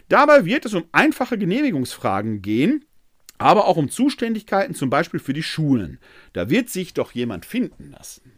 Dabei 0.10 0.44
wird 0.44 0.66
es 0.66 0.74
um 0.74 0.84
einfache 0.92 1.38
Genehmigungsfragen 1.38 2.42
gehen, 2.42 2.84
aber 3.38 3.68
auch 3.68 3.78
um 3.78 3.90
Zuständigkeiten, 3.90 4.76
zum 4.76 4.90
Beispiel 4.90 5.22
für 5.22 5.32
die 5.32 5.44
Schulen. 5.44 6.00
Da 6.34 6.50
wird 6.50 6.70
sich 6.70 6.94
doch 6.94 7.14
jemand 7.14 7.46
finden 7.46 7.92
lassen. 7.92 8.37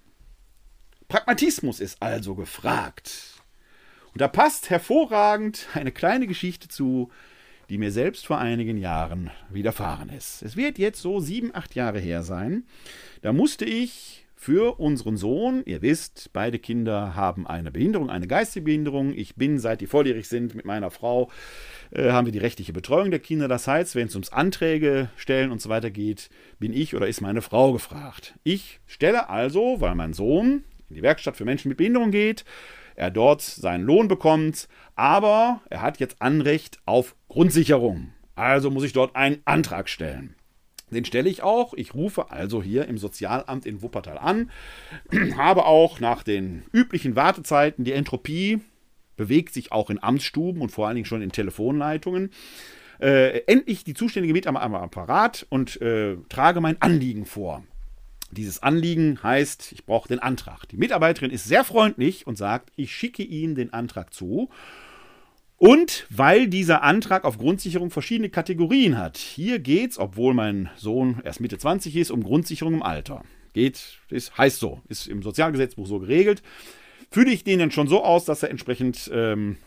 Pragmatismus 1.10 1.80
ist 1.80 2.02
also 2.04 2.36
gefragt. 2.36 3.42
Und 4.14 4.22
da 4.22 4.28
passt 4.28 4.70
hervorragend 4.70 5.68
eine 5.74 5.92
kleine 5.92 6.28
Geschichte 6.28 6.68
zu, 6.68 7.10
die 7.70 7.80
mir 7.80 7.92
selbst 7.92 8.28
vor 8.28 8.38
einigen 8.38 8.78
Jahren 8.78 9.32
widerfahren 9.50 10.10
ist. 10.10 10.44
Es 10.44 10.56
wird 10.56 10.78
jetzt 10.78 11.02
so 11.02 11.20
sieben, 11.20 11.54
acht 11.54 11.74
Jahre 11.74 12.00
her 12.00 12.22
sein. 12.22 12.64
Da 13.24 13.34
musste 13.34 13.66
ich 13.66 14.28
für 14.36 14.80
unseren 14.80 15.18
Sohn, 15.18 15.64
ihr 15.66 15.82
wisst, 15.82 16.30
beide 16.32 16.60
Kinder 16.60 17.16
haben 17.16 17.48
eine 17.48 17.72
Behinderung, 17.72 18.12
eine 18.12 18.28
geistige 18.28 18.66
Behinderung. 18.66 19.14
Ich 19.14 19.36
bin, 19.36 19.58
seit 19.58 19.82
die 19.82 19.88
volljährig 19.88 20.30
sind, 20.30 20.54
mit 20.54 20.66
meiner 20.66 20.92
Frau, 20.92 21.32
äh, 21.90 22.12
haben 22.12 22.26
wir 22.26 22.32
die 22.32 22.38
rechtliche 22.38 22.72
Betreuung 22.72 23.10
der 23.10 23.20
Kinder. 23.20 23.48
Das 23.48 23.68
heißt, 23.68 23.96
wenn 23.96 24.08
es 24.08 24.16
ums 24.16 24.32
Anträge 24.32 25.10
stellen 25.16 25.52
und 25.52 25.60
so 25.60 25.70
weiter 25.70 25.90
geht, 25.90 26.30
bin 26.60 26.72
ich 26.72 26.96
oder 26.96 27.08
ist 27.08 27.20
meine 27.20 27.42
Frau 27.42 27.74
gefragt. 27.74 28.36
Ich 28.44 28.80
stelle 28.86 29.28
also, 29.30 29.82
weil 29.82 29.96
mein 29.96 30.14
Sohn 30.14 30.64
in 30.90 30.96
die 30.96 31.02
Werkstatt 31.02 31.38
für 31.38 31.46
Menschen 31.46 31.70
mit 31.70 31.78
Behinderung 31.78 32.12
geht, 32.12 32.46
er 32.96 33.12
dort 33.12 33.42
seinen 33.42 33.86
Lohn 33.86 34.08
bekommt, 34.08 34.68
aber 34.96 35.62
er 35.70 35.82
hat 35.82 36.00
jetzt 36.00 36.22
Anrecht 36.22 36.80
auf 36.86 37.16
Grundsicherung. 37.30 38.14
Also 38.36 38.72
muss 38.72 38.84
ich 38.84 38.94
dort 38.94 39.16
einen 39.16 39.42
Antrag 39.46 39.90
stellen. 39.90 40.36
Den 40.92 41.06
stelle 41.06 41.30
ich 41.30 41.44
auch. 41.44 41.74
Ich 41.74 41.94
rufe 41.94 42.32
also 42.32 42.64
hier 42.64 42.88
im 42.88 42.98
Sozialamt 42.98 43.66
in 43.66 43.82
Wuppertal 43.82 44.18
an, 44.18 44.52
habe 45.38 45.66
auch 45.66 46.00
nach 46.00 46.24
den 46.24 46.64
üblichen 46.74 47.16
Wartezeiten 47.16 47.86
die 47.86 47.94
Entropie 47.94 48.60
bewegt 49.20 49.54
sich 49.54 49.74
auch 49.74 49.90
in 49.90 50.02
Amtsstuben 50.02 50.62
und 50.62 50.72
vor 50.72 50.88
allen 50.88 50.96
Dingen 50.96 51.06
schon 51.06 51.22
in 51.22 51.34
Telefonleitungen. 51.34 52.32
Äh, 53.02 53.40
endlich 53.48 53.84
die 53.84 53.94
zuständige 53.94 54.34
Mitarbeiter 54.34 54.66
am 54.66 54.76
Apparat 54.76 55.46
und 55.50 55.82
äh, 55.82 56.16
trage 56.30 56.62
mein 56.62 56.82
Anliegen 56.82 57.26
vor. 57.26 57.64
Dieses 58.32 58.62
Anliegen 58.62 59.22
heißt, 59.24 59.72
ich 59.72 59.86
brauche 59.86 60.08
den 60.08 60.20
Antrag. 60.20 60.68
Die 60.70 60.78
Mitarbeiterin 60.78 61.32
ist 61.32 61.46
sehr 61.46 61.64
freundlich 61.64 62.28
und 62.28 62.38
sagt, 62.38 62.72
ich 62.76 62.94
schicke 62.94 63.24
Ihnen 63.24 63.56
den 63.56 63.74
Antrag 63.74 64.14
zu. 64.14 64.50
Und 65.58 66.06
weil 66.10 66.48
dieser 66.48 66.84
Antrag 66.84 67.26
auf 67.26 67.38
Grundsicherung 67.38 67.90
verschiedene 67.90 68.30
Kategorien 68.30 68.98
hat. 68.98 69.18
Hier 69.18 69.60
geht 69.60 69.92
es, 69.92 70.00
obwohl 70.00 70.34
mein 70.34 70.70
Sohn 70.78 71.22
erst 71.24 71.42
Mitte 71.42 71.58
20 71.58 71.96
ist, 71.96 72.12
um 72.12 72.24
Grundsicherung 72.24 72.76
im 72.76 72.84
Alter. 72.84 73.24
Geht, 73.54 74.00
ist, 74.10 74.38
heißt 74.38 74.60
so, 74.60 74.82
ist 74.88 75.08
im 75.08 75.22
Sozialgesetzbuch 75.24 75.88
so 75.88 76.00
geregelt. 76.00 76.44
Fühle 77.12 77.32
ich 77.32 77.44
den 77.44 77.60
dann 77.60 77.72
schon 77.72 77.88
so 77.88 78.04
aus, 78.04 78.26
dass 78.26 78.44
er 78.44 78.52
entsprechend 78.52 79.10
ähm, 79.12 79.58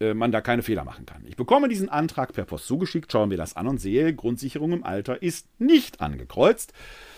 äh, 0.00 0.14
man 0.14 0.32
da 0.32 0.40
keine 0.40 0.62
Fehler 0.62 0.84
machen 0.84 1.04
kann. 1.04 1.24
Ich 1.26 1.36
bekomme 1.36 1.68
diesen 1.68 1.88
Antrag 1.88 2.32
per 2.32 2.44
Post 2.44 2.68
zugeschickt, 2.68 3.10
schauen 3.10 3.30
wir 3.30 3.36
das 3.36 3.56
an 3.56 3.66
und 3.66 3.78
sehe, 3.78 4.14
Grundsicherung 4.14 4.72
im 4.72 4.84
Alter 4.84 5.20
ist 5.20 5.48
nicht 5.60 6.00
angekreuzt 6.00 6.72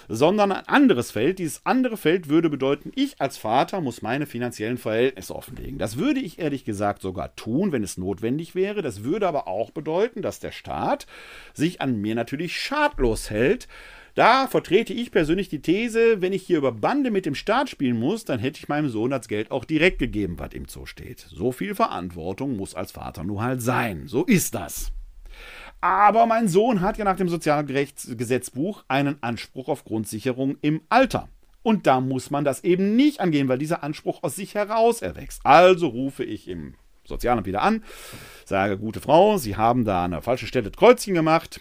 sondern 0.09 0.53
ein 0.53 0.67
anderes 0.67 1.11
Feld. 1.11 1.39
Dieses 1.39 1.65
andere 1.65 1.97
Feld 1.97 2.29
würde 2.29 2.51
bedeuten, 2.51 2.93
ich 2.95 3.21
als 3.21 3.39
Vater 3.39 3.81
muss 3.81 4.03
meine 4.03 4.27
finanziellen 4.27 4.79
Verhältnisse 4.79 5.35
offenlegen. 5.35 5.79
Das 5.79 5.97
würde 5.97 6.21
ich 6.21 6.39
ehrlich 6.39 6.65
gesagt 6.65 7.03
sogar 7.03 7.35
tun, 7.37 7.73
wenn 7.73 7.83
es 7.83 7.99
notwendig 7.99 8.55
wäre. 8.55 8.83
Das 8.83 9.05
würde 9.05 9.29
aber 9.29 9.49
auch 9.49 9.71
bedeuten, 9.71 10.23
dass 10.23 10.41
der 10.41 10.53
Staat 10.53 11.07
sich 11.53 11.81
an 11.81 12.01
mir 12.01 12.15
natürlich 12.15 12.57
schadlos 12.59 13.31
hält. 13.31 13.69
Da 14.15 14.47
vertrete 14.47 14.93
ich 14.93 15.11
persönlich 15.11 15.49
die 15.49 15.61
These, 15.61 16.23
wenn 16.23 16.33
ich 16.33 16.45
hier 16.45 16.59
über 16.59 16.71
Bande 16.71 17.11
mit 17.11 17.27
dem 17.27 17.35
Staat 17.35 17.69
spielen 17.69 17.99
muss, 17.99 18.25
dann 18.25 18.39
hätte 18.39 18.61
ich 18.61 18.69
meinem 18.69 18.89
Sohn 18.89 19.11
das 19.11 19.27
Geld 19.27 19.51
auch 19.51 19.65
direkt 19.65 19.99
gegeben, 19.99 20.39
was 20.39 20.55
ihm 20.55 20.69
zusteht. 20.69 21.27
So 21.31 21.51
viel 21.51 21.75
Verantwortung 21.75 22.57
muss 22.57 22.77
als 22.77 22.93
Vater 22.93 23.25
nur 23.25 23.43
halt 23.43 23.61
sein. 23.61 24.07
So 24.07 24.25
ist 24.25 24.55
das. 24.55 24.93
Aber 25.85 26.25
mein 26.25 26.49
Sohn 26.49 26.81
hat 26.81 26.97
ja 26.97 27.05
nach 27.05 27.17
dem 27.17 27.29
Sozialgesetzbuch 27.29 28.85
einen 28.89 29.23
Anspruch 29.23 29.69
auf 29.69 29.85
Grundsicherung 29.85 30.57
im 30.63 30.81
Alter. 30.89 31.29
Und 31.63 31.87
da 31.87 32.01
muss 32.01 32.31
man 32.31 32.43
das 32.43 32.65
eben 32.65 32.97
nicht 32.97 33.21
angehen, 33.21 33.49
weil 33.49 33.59
dieser 33.59 33.83
Anspruch 33.83 34.23
aus 34.23 34.35
sich 34.35 34.55
heraus 34.55 35.03
erwächst. 35.03 35.45
Also 35.45 35.89
rufe 35.89 36.25
ich 36.25 36.49
im 36.49 36.77
Sozialamt 37.05 37.47
wieder 37.47 37.61
an, 37.61 37.85
sage, 38.47 38.79
gute 38.79 39.03
Frau, 39.03 39.37
Sie 39.37 39.59
haben 39.59 39.85
da 39.85 40.07
an 40.07 40.13
der 40.13 40.23
falschen 40.23 40.49
Stelle 40.49 40.71
Kreuzchen 40.71 41.13
gemacht. 41.13 41.61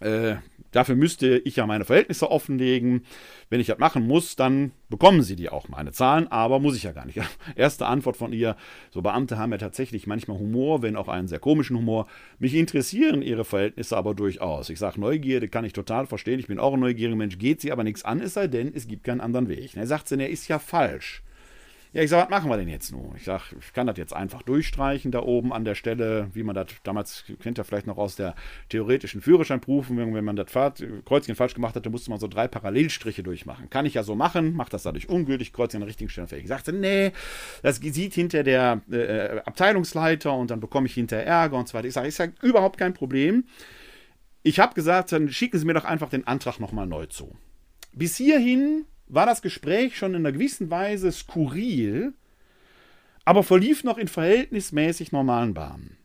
Äh, 0.00 0.36
Dafür 0.72 0.96
müsste 0.96 1.38
ich 1.38 1.56
ja 1.56 1.66
meine 1.66 1.84
Verhältnisse 1.84 2.30
offenlegen. 2.30 3.02
Wenn 3.48 3.60
ich 3.60 3.66
das 3.66 3.78
machen 3.78 4.06
muss, 4.06 4.36
dann 4.36 4.72
bekommen 4.88 5.22
Sie 5.22 5.36
die 5.36 5.48
auch, 5.48 5.68
meine 5.68 5.92
Zahlen, 5.92 6.28
aber 6.28 6.60
muss 6.60 6.76
ich 6.76 6.84
ja 6.84 6.92
gar 6.92 7.06
nicht. 7.06 7.20
Erste 7.56 7.86
Antwort 7.86 8.16
von 8.16 8.32
ihr, 8.32 8.56
so 8.90 9.02
Beamte 9.02 9.38
haben 9.38 9.52
ja 9.52 9.58
tatsächlich 9.58 10.06
manchmal 10.06 10.38
Humor, 10.38 10.82
wenn 10.82 10.96
auch 10.96 11.08
einen 11.08 11.28
sehr 11.28 11.38
komischen 11.38 11.76
Humor. 11.76 12.06
Mich 12.38 12.54
interessieren 12.54 13.22
Ihre 13.22 13.44
Verhältnisse 13.44 13.96
aber 13.96 14.14
durchaus. 14.14 14.70
Ich 14.70 14.78
sage, 14.78 15.00
Neugierde 15.00 15.48
kann 15.48 15.64
ich 15.64 15.72
total 15.72 16.06
verstehen, 16.06 16.38
ich 16.38 16.46
bin 16.46 16.58
auch 16.58 16.74
ein 16.74 16.80
neugieriger 16.80 17.16
Mensch, 17.16 17.38
geht 17.38 17.60
sie 17.60 17.72
aber 17.72 17.84
nichts 17.84 18.04
an, 18.04 18.20
es 18.20 18.34
sei 18.34 18.46
denn, 18.46 18.72
es 18.74 18.86
gibt 18.86 19.04
keinen 19.04 19.20
anderen 19.20 19.48
Weg. 19.48 19.76
er 19.76 19.86
sagt, 19.86 20.10
er 20.12 20.28
ist 20.28 20.48
ja 20.48 20.58
falsch. 20.58 21.22
Ja, 21.92 22.02
ich 22.02 22.10
sage, 22.10 22.22
was 22.22 22.30
machen 22.30 22.48
wir 22.48 22.56
denn 22.56 22.68
jetzt 22.68 22.92
nun? 22.92 23.14
Ich 23.16 23.24
sage, 23.24 23.42
ich 23.58 23.72
kann 23.72 23.88
das 23.88 23.98
jetzt 23.98 24.14
einfach 24.14 24.42
durchstreichen 24.42 25.10
da 25.10 25.22
oben 25.22 25.52
an 25.52 25.64
der 25.64 25.74
Stelle, 25.74 26.28
wie 26.34 26.44
man 26.44 26.54
das 26.54 26.68
damals, 26.84 27.24
kennt 27.42 27.58
ihr 27.58 27.64
vielleicht 27.64 27.88
noch 27.88 27.98
aus 27.98 28.14
der 28.14 28.36
theoretischen 28.68 29.20
Führerscheinprüfung, 29.20 30.14
wenn 30.14 30.24
man 30.24 30.36
das 30.36 30.52
Fahrt, 30.52 30.84
Kreuzchen 31.04 31.34
falsch 31.34 31.54
gemacht 31.54 31.74
hat, 31.74 31.84
dann 31.84 31.90
musste 31.90 32.10
man 32.10 32.20
so 32.20 32.28
drei 32.28 32.46
Parallelstriche 32.46 33.24
durchmachen. 33.24 33.70
Kann 33.70 33.86
ich 33.86 33.94
ja 33.94 34.04
so 34.04 34.14
machen, 34.14 34.54
macht 34.54 34.72
das 34.72 34.84
dadurch 34.84 35.08
ungültig, 35.08 35.52
Kreuzchen 35.52 35.78
an 35.78 35.80
der 35.80 35.88
richtigen 35.88 36.10
Stelle 36.10 36.28
fähig. 36.28 36.42
Ich 36.42 36.48
sagte, 36.48 36.72
nee, 36.72 37.10
das 37.62 37.76
sieht 37.78 38.14
hinter 38.14 38.44
der 38.44 38.82
äh, 38.92 39.40
Abteilungsleiter 39.44 40.32
und 40.32 40.52
dann 40.52 40.60
bekomme 40.60 40.86
ich 40.86 40.94
hinterher 40.94 41.26
Ärger 41.26 41.58
und 41.58 41.66
so 41.66 41.74
weiter. 41.74 41.88
Ich 41.88 41.94
sage, 41.94 42.06
ist 42.06 42.18
ja 42.18 42.28
überhaupt 42.40 42.78
kein 42.78 42.94
Problem. 42.94 43.44
Ich 44.44 44.60
habe 44.60 44.74
gesagt, 44.74 45.10
dann 45.10 45.28
schicken 45.28 45.58
Sie 45.58 45.66
mir 45.66 45.74
doch 45.74 45.84
einfach 45.84 46.08
den 46.08 46.24
Antrag 46.26 46.60
nochmal 46.60 46.86
neu 46.86 47.06
zu. 47.06 47.36
Bis 47.92 48.16
hierhin 48.16 48.86
war 49.10 49.26
das 49.26 49.42
Gespräch 49.42 49.96
schon 49.96 50.14
in 50.14 50.24
einer 50.24 50.32
gewissen 50.32 50.70
Weise 50.70 51.10
skurril, 51.10 52.14
aber 53.24 53.42
verlief 53.42 53.84
noch 53.84 53.98
in 53.98 54.08
verhältnismäßig 54.08 55.12
normalen 55.12 55.52
Bahnen. 55.52 55.96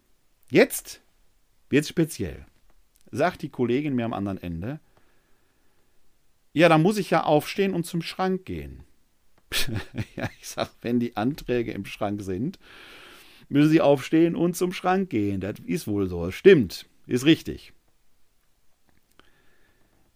Jetzt 0.49 1.01
wird 1.69 1.83
es 1.83 1.89
speziell, 1.89 2.45
sagt 3.11 3.41
die 3.41 3.49
Kollegin 3.49 3.95
mir 3.95 4.05
am 4.05 4.13
anderen 4.13 4.41
Ende. 4.41 4.79
Ja, 6.53 6.69
da 6.69 6.77
muss 6.77 6.97
ich 6.97 7.09
ja 7.09 7.23
aufstehen 7.23 7.73
und 7.73 7.85
zum 7.85 8.01
Schrank 8.01 8.45
gehen. 8.45 8.83
ja, 10.15 10.29
ich 10.39 10.47
sag, 10.47 10.71
wenn 10.81 10.99
die 10.99 11.15
Anträge 11.15 11.71
im 11.71 11.85
Schrank 11.85 12.21
sind, 12.21 12.59
müssen 13.49 13.69
Sie 13.69 13.81
aufstehen 13.81 14.35
und 14.35 14.55
zum 14.55 14.73
Schrank 14.73 15.09
gehen. 15.09 15.41
Das 15.41 15.59
ist 15.65 15.87
wohl 15.87 16.07
so. 16.07 16.31
Stimmt. 16.31 16.87
Ist 17.07 17.25
richtig. 17.25 17.73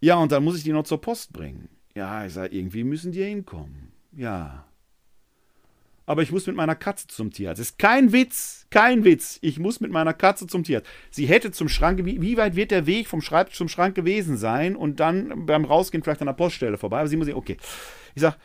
Ja, 0.02 0.16
und 0.16 0.32
dann 0.32 0.44
muss 0.44 0.58
ich 0.58 0.64
die 0.64 0.72
noch 0.72 0.86
zur 0.86 1.02
Post 1.02 1.34
bringen. 1.34 1.70
Ja, 2.00 2.26
ich 2.26 2.32
sage, 2.34 2.56
irgendwie 2.56 2.86
müssen 2.86 3.12
die 3.12 3.22
hinkommen. 3.22 3.92
Ja. 4.16 4.64
Aber 6.06 6.22
ich 6.22 6.32
muss 6.32 6.48
mit 6.48 6.56
meiner 6.56 6.76
Katze 6.76 7.08
zum 7.08 7.30
Tierarzt. 7.30 7.60
Das 7.60 7.72
ist 7.72 7.78
kein 7.78 8.14
Witz, 8.14 8.68
kein 8.70 9.04
Witz. 9.04 9.38
Ich 9.42 9.60
muss 9.60 9.82
mit 9.82 9.92
meiner 9.92 10.14
Katze 10.14 10.48
zum 10.48 10.64
Tierarzt. 10.64 10.90
Sie 11.12 11.26
hätte 11.26 11.52
zum 11.52 11.68
Schrank, 11.68 12.00
wie, 12.06 12.22
wie 12.22 12.38
weit 12.38 12.56
wird 12.56 12.72
der 12.72 12.86
Weg 12.86 13.10
vom 13.10 13.20
Schreibtisch 13.20 13.58
zum 13.58 13.68
Schrank 13.68 13.96
gewesen 13.96 14.38
sein 14.38 14.78
und 14.78 15.02
dann 15.02 15.46
beim 15.46 15.66
Rausgehen 15.66 16.02
vielleicht 16.02 16.22
an 16.22 16.28
der 16.28 16.34
Poststelle 16.34 16.78
vorbei. 16.78 17.00
Aber 17.00 17.10
sie 17.10 17.18
muss, 17.18 17.28
okay. 17.28 17.58
Ich 18.16 18.22
sage, 18.22 18.38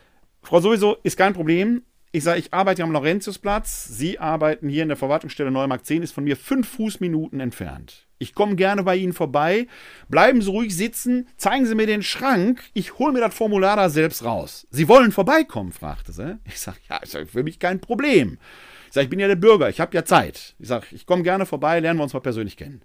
Frau 0.42 0.58
sowieso, 0.58 0.96
ist 1.04 1.16
kein 1.16 1.32
Problem. 1.32 1.82
Ich 2.14 2.22
sage, 2.22 2.38
ich 2.38 2.54
arbeite 2.54 2.84
am 2.84 2.92
Laurentiusplatz. 2.92 3.86
Sie 3.86 4.20
arbeiten 4.20 4.68
hier 4.68 4.84
in 4.84 4.88
der 4.88 4.96
Verwaltungsstelle 4.96 5.50
Neumarkt 5.50 5.84
10, 5.84 6.04
ist 6.04 6.12
von 6.12 6.22
mir 6.22 6.36
fünf 6.36 6.68
Fußminuten 6.68 7.40
entfernt. 7.40 8.06
Ich 8.18 8.36
komme 8.36 8.54
gerne 8.54 8.84
bei 8.84 8.94
Ihnen 8.94 9.12
vorbei. 9.12 9.66
Bleiben 10.08 10.40
Sie 10.40 10.48
ruhig 10.48 10.76
sitzen. 10.76 11.26
Zeigen 11.38 11.66
Sie 11.66 11.74
mir 11.74 11.88
den 11.88 12.04
Schrank. 12.04 12.62
Ich 12.72 13.00
hole 13.00 13.12
mir 13.12 13.18
das 13.18 13.34
Formular 13.34 13.74
da 13.74 13.88
selbst 13.88 14.24
raus. 14.24 14.68
Sie 14.70 14.86
wollen 14.86 15.10
vorbeikommen? 15.10 15.72
fragte 15.72 16.12
sie. 16.12 16.38
Ich 16.44 16.60
sage, 16.60 16.78
ja, 16.88 16.98
ist 16.98 17.18
für 17.32 17.42
mich 17.42 17.58
kein 17.58 17.80
Problem. 17.80 18.38
Ich 18.86 18.94
sage, 18.94 19.06
ich 19.06 19.10
bin 19.10 19.18
ja 19.18 19.26
der 19.26 19.34
Bürger. 19.34 19.68
Ich 19.68 19.80
habe 19.80 19.92
ja 19.96 20.04
Zeit. 20.04 20.54
Ich 20.60 20.68
sage, 20.68 20.86
ich 20.92 21.06
komme 21.06 21.24
gerne 21.24 21.46
vorbei. 21.46 21.80
Lernen 21.80 21.98
wir 21.98 22.04
uns 22.04 22.14
mal 22.14 22.20
persönlich 22.20 22.56
kennen. 22.56 22.82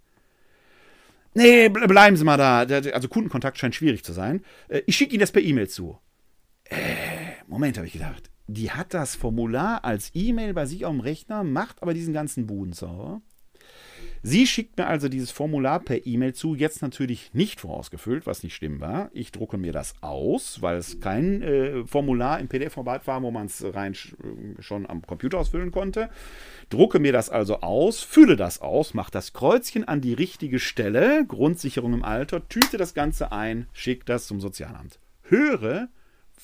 Nee, 1.36 1.70
bleiben 1.70 2.18
Sie 2.18 2.24
mal 2.24 2.38
da. 2.38 2.62
Also 2.62 3.08
Kundenkontakt 3.08 3.60
scheint 3.60 3.76
schwierig 3.76 4.04
zu 4.04 4.12
sein. 4.12 4.44
Äh, 4.70 4.82
ich 4.88 4.96
schicke 4.96 5.14
Ihnen 5.14 5.22
das 5.22 5.32
per 5.32 5.44
E-Mail 5.44 5.70
zu. 5.70 6.00
Äh, 6.64 7.19
Moment, 7.50 7.78
habe 7.78 7.88
ich 7.88 7.93
gedacht 7.93 8.30
die 8.50 8.72
hat 8.72 8.93
das 8.93 9.16
Formular 9.16 9.86
als 9.86 10.12
E-Mail 10.14 10.54
bei 10.54 10.66
sich 10.66 10.86
auf 10.86 10.91
dem 10.91 11.02
Rechner, 11.02 11.43
macht 11.43 11.82
aber 11.82 11.93
diesen 11.93 12.14
ganzen 12.14 12.47
Budenzauber. 12.47 13.22
Sie 14.22 14.47
schickt 14.47 14.78
mir 14.78 14.88
also 14.88 15.08
dieses 15.08 15.32
Formular 15.32 15.80
per 15.80 16.06
E-Mail 16.06 16.34
zu, 16.34 16.54
jetzt 16.54 16.82
natürlich 16.82 17.34
nicht 17.34 17.62
vorausgefüllt, 17.62 18.26
was 18.26 18.43
nicht 18.43 18.54
schlimm 18.54 18.82
war. 18.82 19.10
Ich 19.14 19.32
drucke 19.32 19.58
mir 19.58 19.72
das 19.72 19.93
aus, 20.02 20.62
weil 20.62 20.78
es 20.78 21.00
kein 21.00 21.41
äh, 21.41 21.86
Formular 21.86 22.39
im 22.39 22.50
PDF-Format 22.50 23.08
war, 23.08 23.22
wo 23.22 23.32
man 23.32 23.45
es 23.45 23.64
rein 23.64 23.93
äh, 23.93 24.62
schon 24.62 24.89
am 24.89 25.04
Computer 25.04 25.38
ausfüllen 25.38 25.72
konnte. 25.72 26.10
Drucke 26.70 27.00
mir 27.00 27.14
das 27.14 27.30
also 27.30 27.62
aus, 27.62 28.02
fülle 28.02 28.36
das 28.36 28.60
aus, 28.60 28.93
mache 28.93 29.12
das 29.12 29.32
Kreuzchen 29.32 29.88
an 29.88 30.02
die 30.02 30.14
richtige 30.14 30.60
Stelle, 30.60 31.26
Grundsicherung 31.26 31.93
im 31.93 32.04
Alter, 32.04 32.45
tüte 32.50 32.76
das 32.76 32.93
Ganze 32.93 33.32
ein, 33.32 33.68
schicke 33.72 34.04
das 34.04 34.28
zum 34.28 34.41
Sozialamt. 34.41 35.00
Höre 35.22 35.88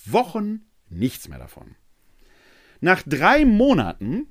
Wochen 0.06 0.62
nichts 0.90 1.28
mehr 1.28 1.40
davon. 1.40 1.76
Nach 2.82 3.02
drei 3.06 3.46
Monaten 3.46 4.28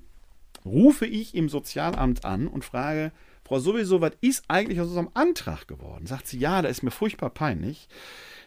rufe 0.64 1.06
ich 1.06 1.34
im 1.34 1.48
Sozialamt 1.48 2.24
an 2.24 2.48
und 2.48 2.64
frage, 2.64 3.12
Frau 3.44 3.58
sowieso, 3.58 4.00
was 4.00 4.12
ist 4.22 4.44
eigentlich 4.48 4.80
aus 4.80 4.88
unserem 4.88 5.10
Antrag 5.12 5.68
geworden? 5.68 6.06
Sagt 6.06 6.26
sie, 6.26 6.38
ja, 6.38 6.62
da 6.62 6.68
ist 6.68 6.82
mir 6.82 6.90
furchtbar 6.90 7.28
peinlich. 7.30 7.88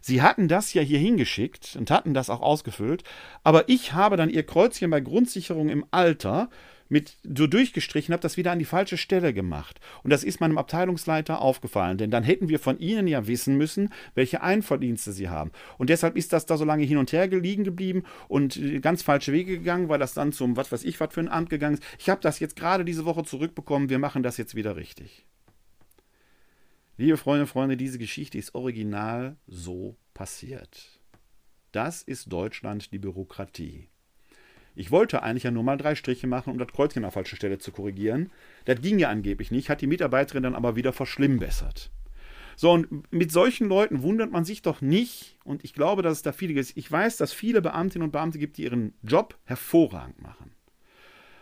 Sie 0.02 0.22
hatten 0.22 0.48
das 0.48 0.74
ja 0.74 0.82
hier 0.82 0.98
hingeschickt 0.98 1.76
und 1.78 1.92
hatten 1.92 2.14
das 2.14 2.30
auch 2.30 2.42
ausgefüllt, 2.42 3.04
aber 3.44 3.70
ich 3.70 3.94
habe 3.94 4.18
dann 4.18 4.30
Ihr 4.30 4.44
Kreuzchen 4.44 4.90
bei 4.90 5.00
Grundsicherung 5.00 5.70
im 5.70 5.86
Alter 5.92 6.50
mit 6.90 7.18
so 7.24 7.48
durchgestrichen, 7.48 8.14
habe 8.14 8.22
das 8.22 8.38
wieder 8.38 8.52
an 8.52 8.60
die 8.60 8.66
falsche 8.66 8.98
Stelle 8.98 9.34
gemacht. 9.34 9.80
Und 10.04 10.12
das 10.12 10.24
ist 10.24 10.40
meinem 10.40 10.58
Abteilungsleiter 10.58 11.42
aufgefallen, 11.42 11.98
denn 11.98 12.12
dann 12.12 12.24
hätten 12.24 12.50
wir 12.50 12.60
von 12.60 12.80
Ihnen 12.80 13.08
ja 13.08 13.28
wissen 13.28 13.58
müssen, 13.58 13.94
welche 14.16 14.42
Einverdienste 14.42 15.12
Sie 15.12 15.30
haben. 15.30 15.52
Und 15.78 15.90
deshalb 15.90 16.16
ist 16.16 16.34
das 16.34 16.46
da 16.46 16.58
so 16.58 16.66
lange 16.66 16.84
hin 16.84 16.98
und 16.98 17.12
her 17.12 17.28
liegen 17.28 17.64
geblieben 17.64 18.04
und 18.28 18.58
äh, 18.58 18.80
ganz 18.80 19.04
falsche 19.04 19.34
Wege 19.34 19.58
gegangen, 19.58 19.90
weil 19.90 20.00
das 20.00 20.14
dann 20.14 20.32
zum, 20.32 20.56
was 20.56 20.72
weiß 20.72 20.84
ich, 20.84 21.00
was 21.00 21.14
für 21.14 21.22
ein 21.22 21.30
Amt 21.30 21.50
gegangen 21.50 21.76
ist. 21.76 21.84
Ich 22.00 22.10
habe 22.10 22.22
das 22.22 22.40
jetzt 22.40 22.56
gerade 22.56 22.86
diese 22.86 23.06
Woche 23.06 23.24
zurückbekommen, 23.24 23.90
wir 23.90 24.00
machen 24.00 24.24
das 24.24 24.38
jetzt 24.38 24.56
wieder 24.56 24.76
richtig. 24.76 25.26
Liebe 27.00 27.18
Freunde 27.18 27.44
und 27.44 27.48
Freunde, 27.48 27.78
diese 27.78 28.00
Geschichte 28.00 28.40
ist 28.40 28.56
original 28.56 29.38
so 29.46 29.98
passiert. 30.16 31.00
Das 31.72 32.02
ist 32.02 32.34
Deutschland, 32.34 32.92
die 32.92 32.98
Bürokratie. 32.98 33.88
Ich 34.78 34.92
wollte 34.92 35.24
eigentlich 35.24 35.44
ja 35.44 35.52
nur 35.52 35.64
mal 35.64 35.78
drei 35.78 35.96
Striche 35.96 36.28
machen, 36.28 36.52
um 36.52 36.60
das 36.60 36.68
Kreuzchen 36.68 37.00
an 37.00 37.08
der 37.08 37.12
falschen 37.12 37.36
Stelle 37.36 37.58
zu 37.58 37.72
korrigieren. 37.72 38.32
Das 38.66 38.80
ging 38.80 39.00
ja 39.00 39.10
angeblich 39.10 39.50
nicht, 39.50 39.70
hat 39.70 39.82
die 39.82 39.88
Mitarbeiterin 39.88 40.44
dann 40.44 40.56
aber 40.56 40.76
wieder 40.76 40.94
verschlimmbessert. 40.94 41.90
So, 42.56 42.72
und 42.72 43.12
mit 43.12 43.32
solchen 43.32 43.68
Leuten 43.68 44.02
wundert 44.04 44.32
man 44.32 44.46
sich 44.46 44.62
doch 44.62 44.82
nicht, 44.82 45.38
und 45.44 45.64
ich 45.64 45.74
glaube, 45.74 46.02
dass 46.02 46.14
es 46.14 46.22
da 46.24 46.32
viele 46.32 46.54
gibt. 46.54 46.74
Ich 46.76 46.92
weiß, 46.92 47.18
dass 47.18 47.34
viele 47.34 47.62
Beamtinnen 47.62 48.06
und 48.06 48.12
Beamte 48.12 48.40
gibt, 48.40 48.58
die 48.58 48.64
ihren 48.64 48.94
Job 49.04 49.38
hervorragend 49.46 50.22
machen. 50.22 50.52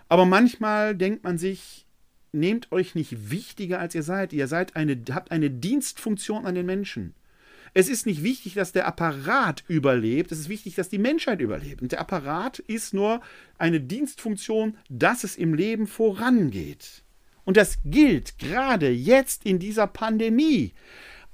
Aber 0.07 0.25
manchmal 0.25 0.95
denkt 0.95 1.23
man 1.23 1.37
sich, 1.37 1.85
nehmt 2.31 2.71
euch 2.71 2.95
nicht 2.95 3.31
wichtiger, 3.31 3.79
als 3.79 3.95
ihr 3.95 4.03
seid. 4.03 4.33
Ihr 4.33 4.47
seid 4.47 4.75
eine, 4.75 5.01
habt 5.11 5.31
eine 5.31 5.49
Dienstfunktion 5.49 6.45
an 6.45 6.55
den 6.55 6.65
Menschen. 6.65 7.15
Es 7.77 7.89
ist 7.89 8.05
nicht 8.05 8.23
wichtig, 8.23 8.53
dass 8.53 8.71
der 8.71 8.87
Apparat 8.87 9.65
überlebt, 9.67 10.31
es 10.31 10.39
ist 10.39 10.47
wichtig, 10.47 10.75
dass 10.75 10.87
die 10.87 10.97
Menschheit 10.97 11.41
überlebt. 11.41 11.81
Und 11.81 11.91
der 11.91 11.99
Apparat 11.99 12.59
ist 12.59 12.93
nur 12.93 13.19
eine 13.57 13.81
Dienstfunktion, 13.81 14.77
dass 14.89 15.25
es 15.25 15.35
im 15.35 15.53
Leben 15.53 15.85
vorangeht. 15.85 17.03
Und 17.43 17.57
das 17.57 17.79
gilt 17.83 18.39
gerade 18.39 18.89
jetzt 18.91 19.45
in 19.45 19.59
dieser 19.59 19.87
Pandemie. 19.87 20.71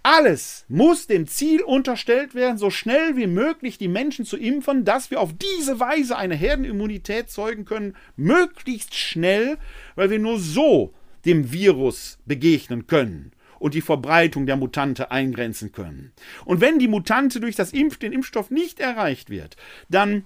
Alles 0.02 0.66
muss 0.68 1.06
dem 1.06 1.28
Ziel 1.28 1.62
unterstellt 1.62 2.34
werden, 2.34 2.58
so 2.58 2.72
schnell 2.72 3.16
wie 3.16 3.28
möglich 3.28 3.78
die 3.78 3.88
Menschen 3.88 4.26
zu 4.26 4.36
impfen, 4.36 4.84
dass 4.84 5.12
wir 5.12 5.20
auf 5.20 5.34
diese 5.38 5.80
Weise 5.80 6.18
eine 6.18 6.34
Herdenimmunität 6.34 7.30
zeugen 7.30 7.66
können, 7.66 7.96
möglichst 8.16 8.96
schnell, 8.96 9.60
weil 9.94 10.10
wir 10.10 10.18
nur 10.18 10.40
so 10.40 10.96
dem 11.24 11.52
Virus 11.52 12.18
begegnen 12.26 12.88
können 12.88 13.32
und 13.62 13.76
die 13.76 13.82
Verbreitung 13.82 14.48
der 14.48 14.58
Mutante 14.58 15.12
eingrenzen 15.12 15.72
können. 15.72 16.12
Und 16.46 16.62
wenn 16.62 16.80
die 16.80 16.88
Mutante 16.88 17.40
durch 17.40 17.56
das 17.56 17.74
Impf 17.74 17.98
den 17.98 18.12
Impfstoff 18.12 18.50
nicht 18.50 18.80
erreicht 18.80 19.30
wird, 19.30 19.56
dann 19.88 20.26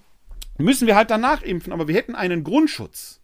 müssen 0.57 0.87
wir 0.87 0.95
halt 0.95 1.11
danach 1.11 1.41
impfen, 1.41 1.73
aber 1.73 1.87
wir 1.89 1.95
hätten 1.95 2.15
einen 2.15 2.45
Grundschutz 2.45 3.19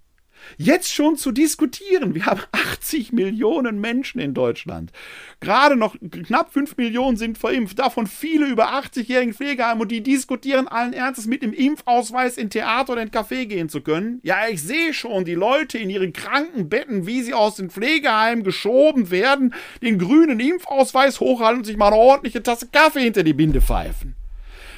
jetzt 0.58 0.94
schon 0.94 1.16
zu 1.16 1.32
diskutieren. 1.32 2.16
Wir 2.16 2.26
haben 2.26 2.42
80 2.52 3.12
Millionen 3.12 3.80
Menschen 3.80 4.20
in 4.20 4.34
Deutschland. 4.34 4.92
Gerade 5.40 5.76
noch 5.76 5.96
knapp 6.00 6.54
5 6.54 6.78
Millionen 6.78 7.18
sind 7.18 7.38
verimpft, 7.38 7.80
davon 7.80 8.08
viele 8.08 8.48
über 8.48 8.74
80-jährigen 8.74 9.34
Pflegeheim 9.34 9.80
und 9.80 9.92
die 9.92 10.02
diskutieren 10.02 10.68
allen 10.68 10.94
Ernstes 10.94 11.28
mit 11.28 11.42
dem 11.42 11.54
Impfausweis 11.54 12.38
in 12.38 12.50
Theater 12.50 12.94
oder 12.94 13.02
in 13.02 13.12
Café 13.12 13.46
gehen 13.46 13.70
zu 13.70 13.82
können. 13.82 14.20
Ja, 14.24 14.48
ich 14.50 14.62
sehe 14.62 14.94
schon 14.94 15.26
die 15.26 15.36
Leute 15.36 15.78
in 15.78 15.90
ihren 15.90 16.14
Krankenbetten, 16.14 17.08
wie 17.08 17.22
sie 17.22 17.34
aus 17.34 17.56
den 17.56 17.70
Pflegeheimen 17.70 18.44
geschoben 18.44 19.12
werden, 19.12 19.54
den 19.82 19.98
grünen 19.98 20.40
Impfausweis 20.40 21.20
hochhalten 21.20 21.60
und 21.60 21.66
sich 21.66 21.78
mal 21.78 21.88
eine 21.88 21.98
ordentliche 21.98 22.44
Tasse 22.44 22.68
Kaffee 22.72 23.02
hinter 23.02 23.24
die 23.24 23.34
Binde 23.34 23.62
pfeifen. 23.62 24.16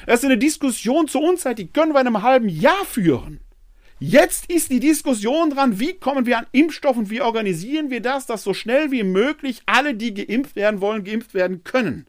Das 0.06 0.20
ist 0.20 0.26
eine 0.26 0.38
Diskussion 0.38 1.08
zur 1.08 1.22
Unzeit, 1.22 1.58
die 1.58 1.68
können 1.68 1.94
wir 1.94 2.00
in 2.00 2.06
einem 2.06 2.22
halben 2.22 2.48
Jahr 2.48 2.84
führen. 2.84 3.40
Jetzt 4.06 4.50
ist 4.50 4.70
die 4.70 4.80
Diskussion 4.80 5.48
dran, 5.48 5.80
wie 5.80 5.94
kommen 5.94 6.26
wir 6.26 6.36
an 6.36 6.46
Impfstoff 6.52 6.98
und 6.98 7.08
wie 7.08 7.22
organisieren 7.22 7.88
wir 7.88 8.02
das, 8.02 8.26
dass 8.26 8.42
so 8.42 8.52
schnell 8.52 8.90
wie 8.90 9.02
möglich 9.02 9.62
alle, 9.64 9.94
die 9.94 10.12
geimpft 10.12 10.56
werden 10.56 10.82
wollen, 10.82 11.04
geimpft 11.04 11.32
werden 11.32 11.64
können. 11.64 12.06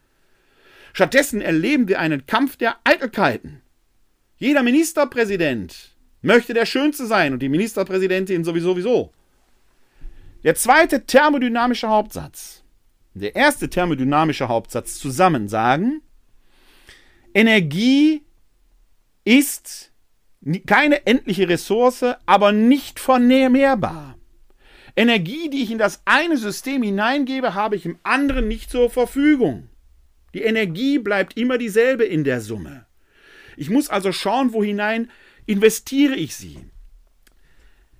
Stattdessen 0.91 1.39
erleben 1.39 1.87
wir 1.87 2.01
einen 2.01 2.25
Kampf 2.25 2.57
der 2.57 2.75
Eitelkeiten. 2.83 3.61
Jeder 4.35 4.61
Ministerpräsident 4.61 5.95
möchte 6.21 6.53
der 6.53 6.65
Schönste 6.65 7.05
sein 7.05 7.31
und 7.31 7.39
die 7.39 7.47
Ministerpräsidentin 7.47 8.43
sowieso. 8.43 8.71
sowieso. 8.71 9.13
Der 10.43 10.55
zweite 10.55 11.05
thermodynamische 11.05 11.87
Hauptsatz, 11.87 12.61
der 13.13 13.37
erste 13.37 13.69
thermodynamische 13.69 14.49
Hauptsatz 14.49 14.99
zusammen 14.99 15.47
sagen, 15.47 16.01
Energie 17.33 18.21
ist 19.23 19.93
keine 20.65 21.05
endliche 21.05 21.49
Ressource, 21.49 22.05
aber 22.25 22.51
nicht 22.51 22.99
vermehrbar. 22.99 24.17
Energie, 24.95 25.49
die 25.49 25.63
ich 25.63 25.71
in 25.71 25.77
das 25.77 26.01
eine 26.05 26.37
System 26.37 26.83
hineingebe, 26.83 27.53
habe 27.53 27.75
ich 27.75 27.85
im 27.85 27.97
anderen 28.03 28.47
nicht 28.47 28.69
zur 28.69 28.89
Verfügung. 28.89 29.69
Die 30.33 30.43
Energie 30.43 30.99
bleibt 30.99 31.37
immer 31.37 31.57
dieselbe 31.57 32.05
in 32.05 32.23
der 32.23 32.41
Summe. 32.41 32.85
Ich 33.57 33.69
muss 33.69 33.89
also 33.89 34.11
schauen, 34.11 34.53
wo 34.53 34.63
hinein 34.63 35.09
investiere 35.45 36.15
ich 36.15 36.35
sie. 36.35 36.59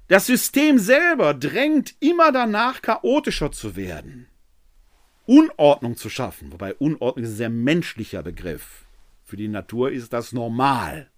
Das 0.08 0.28
System 0.28 0.78
selber 0.78 1.34
drängt 1.34 1.96
immer 2.00 2.32
danach, 2.32 2.82
chaotischer 2.82 3.52
zu 3.52 3.76
werden. 3.76 4.28
Unordnung 5.26 5.98
zu 5.98 6.10
schaffen, 6.10 6.52
wobei 6.52 6.76
Unordnung 6.76 7.26
ist 7.26 7.32
ein 7.32 7.38
sehr 7.38 7.50
menschlicher 7.50 8.22
Begriff. 8.22 8.86
Für 9.24 9.38
die 9.38 9.48
Natur 9.48 9.92
ist 9.92 10.14
das 10.14 10.32
normal. 10.32 11.10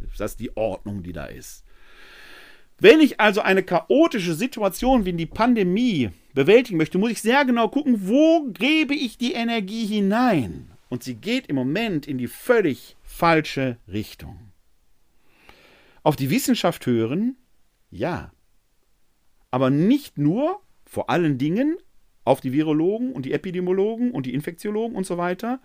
Das 0.00 0.32
ist 0.32 0.40
die 0.40 0.56
Ordnung, 0.56 1.02
die 1.02 1.12
da 1.12 1.26
ist. 1.26 1.64
Wenn 2.80 3.00
ich 3.00 3.18
also 3.18 3.40
eine 3.40 3.64
chaotische 3.64 4.34
Situation 4.34 5.04
wie 5.04 5.12
die 5.12 5.26
Pandemie 5.26 6.10
bewältigen 6.32 6.78
möchte, 6.78 6.98
muss 6.98 7.10
ich 7.10 7.20
sehr 7.20 7.44
genau 7.44 7.68
gucken, 7.68 8.08
wo 8.08 8.46
gebe 8.52 8.94
ich 8.94 9.18
die 9.18 9.32
Energie 9.32 9.84
hinein. 9.86 10.70
Und 10.88 11.02
sie 11.02 11.16
geht 11.16 11.48
im 11.48 11.56
Moment 11.56 12.06
in 12.06 12.18
die 12.18 12.28
völlig 12.28 12.96
falsche 13.02 13.78
Richtung. 13.88 14.52
Auf 16.02 16.14
die 16.14 16.30
Wissenschaft 16.30 16.86
hören? 16.86 17.36
Ja. 17.90 18.30
Aber 19.50 19.70
nicht 19.70 20.16
nur, 20.16 20.60
vor 20.86 21.10
allen 21.10 21.36
Dingen, 21.36 21.76
auf 22.24 22.40
die 22.40 22.52
Virologen 22.52 23.12
und 23.12 23.26
die 23.26 23.32
Epidemiologen 23.32 24.12
und 24.12 24.26
die 24.26 24.34
Infektiologen 24.34 24.96
und 24.96 25.04
so 25.04 25.18
weiter, 25.18 25.60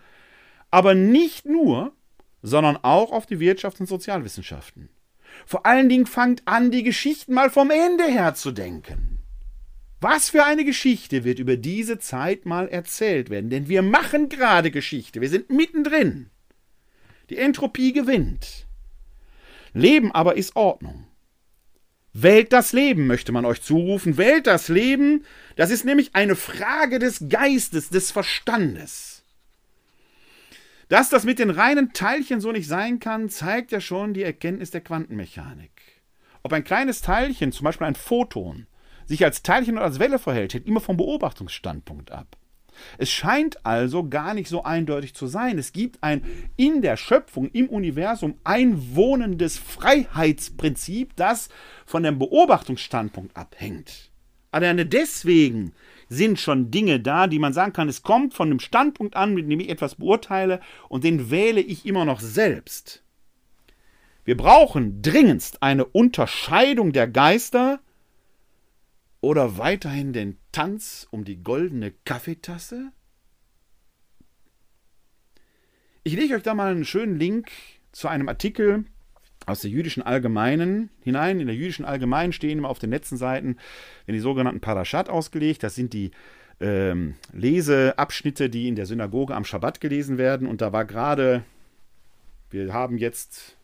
aber 0.72 0.96
nicht 0.96 1.46
nur, 1.46 1.94
sondern 2.44 2.78
auch 2.78 3.12
auf 3.12 3.26
die 3.26 3.38
Wirtschafts- 3.38 3.80
und 3.80 3.88
Sozialwissenschaften. 3.88 4.90
Vor 5.48 5.66
allen 5.66 5.90
Dingen 5.90 6.06
fangt 6.06 6.44
an, 6.46 6.70
die 6.70 6.84
Geschichten 6.84 7.34
mal 7.34 7.50
vom 7.50 7.72
Ende 7.72 8.04
her 8.04 8.36
zu 8.36 8.52
denken. 8.52 9.20
Was 10.00 10.30
für 10.30 10.44
eine 10.44 10.66
Geschichte 10.66 11.24
wird 11.24 11.40
über 11.40 11.56
diese 11.56 11.98
Zeit 11.98 12.46
mal 12.46 12.68
erzählt 12.68 13.30
werden? 13.30 13.50
Denn 13.50 13.70
wir 13.70 13.82
machen 13.82 14.28
gerade 14.28 14.70
Geschichte, 14.70 15.22
wir 15.22 15.30
sind 15.30 15.50
mittendrin. 15.50 16.30
Die 17.30 17.38
Entropie 17.38 17.94
gewinnt. 17.94 18.68
Leben 19.74 20.12
aber 20.12 20.36
ist 20.36 20.56
Ordnung. 20.58 21.08
Wählt 22.12 22.54
das 22.54 22.74
Leben, 22.74 23.08
möchte 23.08 23.32
man 23.32 23.46
euch 23.46 23.62
zurufen. 23.62 24.18
Wählt 24.18 24.46
das 24.46 24.68
Leben. 24.68 25.26
Das 25.56 25.72
ist 25.72 25.86
nämlich 25.86 26.14
eine 26.14 26.36
Frage 26.36 27.00
des 27.00 27.26
Geistes, 27.30 27.90
des 27.90 28.12
Verstandes. 28.12 29.13
Dass 30.94 31.10
das 31.10 31.24
mit 31.24 31.40
den 31.40 31.50
reinen 31.50 31.92
Teilchen 31.94 32.40
so 32.40 32.52
nicht 32.52 32.68
sein 32.68 33.00
kann, 33.00 33.28
zeigt 33.28 33.72
ja 33.72 33.82
schon 33.82 34.14
die 34.14 34.22
Erkenntnis 34.22 34.70
der 34.70 34.82
Quantenmechanik. 34.82 35.72
Ob 36.44 36.54
ein 36.54 36.64
kleines 36.64 37.02
Teilchen, 37.02 37.52
zum 37.52 37.64
Beispiel 37.64 37.88
ein 37.88 37.96
Photon, 37.96 38.68
sich 39.08 39.24
als 39.24 39.42
Teilchen 39.42 39.78
oder 39.78 39.86
als 39.86 39.98
Welle 39.98 40.20
verhält, 40.20 40.54
hängt 40.54 40.68
immer 40.68 40.82
vom 40.82 40.96
Beobachtungsstandpunkt 40.96 42.12
ab. 42.12 42.38
Es 43.00 43.10
scheint 43.10 43.66
also 43.66 44.08
gar 44.08 44.36
nicht 44.36 44.48
so 44.48 44.66
eindeutig 44.66 45.16
zu 45.16 45.26
sein. 45.26 45.58
Es 45.58 45.74
gibt 45.74 45.98
ein 46.04 46.24
in 46.58 46.84
der 46.84 46.96
Schöpfung, 46.96 47.50
im 47.50 47.70
Universum 47.70 48.38
einwohnendes 48.44 49.58
Freiheitsprinzip, 49.58 51.16
das 51.16 51.50
von 51.88 52.04
dem 52.04 52.20
Beobachtungsstandpunkt 52.20 53.36
abhängt. 53.36 54.12
Alleine 54.52 54.86
deswegen 54.86 55.74
sind 56.10 56.40
schon 56.40 56.72
Dinge 56.72 57.00
da, 57.00 57.28
die 57.28 57.40
man 57.40 57.54
sagen 57.54 57.74
kann, 57.74 57.90
es 57.90 58.04
kommt 58.04 58.34
von 58.34 58.50
dem 58.50 58.60
Standpunkt 58.60 59.16
an, 59.16 59.34
mit 59.34 59.50
dem 59.50 59.60
ich 59.60 59.70
etwas 59.70 59.96
beurteile, 59.96 60.60
und 60.90 61.04
den 61.04 61.30
wähle 61.30 61.62
ich 61.62 61.86
immer 61.86 62.06
noch 62.06 62.20
selbst. 62.20 63.04
Wir 64.26 64.38
brauchen 64.38 65.02
dringendst 65.02 65.62
eine 65.62 65.86
Unterscheidung 65.86 66.94
der 66.94 67.08
Geister 67.08 67.80
oder 69.20 69.58
weiterhin 69.58 70.14
den 70.14 70.38
Tanz 70.52 71.08
um 71.12 71.24
die 71.24 71.44
goldene 71.44 71.92
Kaffeetasse? 72.06 72.92
Ich 76.04 76.14
lege 76.14 76.36
euch 76.36 76.44
da 76.44 76.54
mal 76.54 76.72
einen 76.72 76.86
schönen 76.86 77.18
Link 77.18 77.50
zu 77.94 78.08
einem 78.08 78.28
Artikel 78.28 78.86
aus 79.46 79.62
der 79.62 79.72
jüdischen 79.72 80.04
Allgemeinen 80.04 80.90
hinein. 81.04 81.40
In 81.40 81.48
der 81.48 81.56
jüdischen 81.56 81.86
Allgemeinen 81.86 82.34
stehen 82.34 82.60
immer 82.60 82.70
auf 82.70 82.80
den 82.80 82.90
letzten 82.90 83.18
Seiten 83.18 83.58
in 84.08 84.14
die 84.14 84.20
sogenannten 84.20 84.62
Parashat 84.62 85.10
ausgelegt. 85.10 85.64
Das 85.64 85.76
sind 85.76 85.94
die 85.94 86.12
ähm, 86.60 87.16
Leseabschnitte, 87.34 88.50
die 88.50 88.68
in 88.68 88.76
der 88.76 88.86
Synagoge 88.86 89.36
am 89.36 89.46
Schabbat 89.46 89.82
gelesen 89.82 90.18
werden. 90.18 90.48
Und 90.48 90.62
da 90.62 90.72
war 90.72 90.86
gerade, 90.86 91.44
wir 92.50 92.74
haben 92.74 92.98
jetzt 92.98 93.58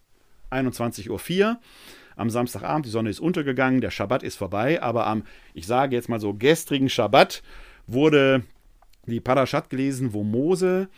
21.04 0.52 1.40
Uhr 1.42 1.60
am 2.16 2.30
Samstagabend, 2.30 2.86
die 2.86 2.90
Sonne 2.90 3.10
ist 3.10 3.22
untergegangen, 3.22 3.80
der 3.80 3.92
Schabbat 3.92 4.24
ist 4.24 4.36
vorbei, 4.36 4.82
aber 4.82 5.08
am, 5.08 5.24
ich 5.54 5.66
sage 5.66 5.96
jetzt 5.96 6.10
mal 6.10 6.20
so, 6.20 6.34
gestrigen 6.34 6.90
Schabbat 6.90 7.42
wurde 7.88 8.44
die 9.06 9.22
Parashat 9.22 9.70
gelesen, 9.70 10.14
wo 10.14 10.24
Mose 10.24 10.90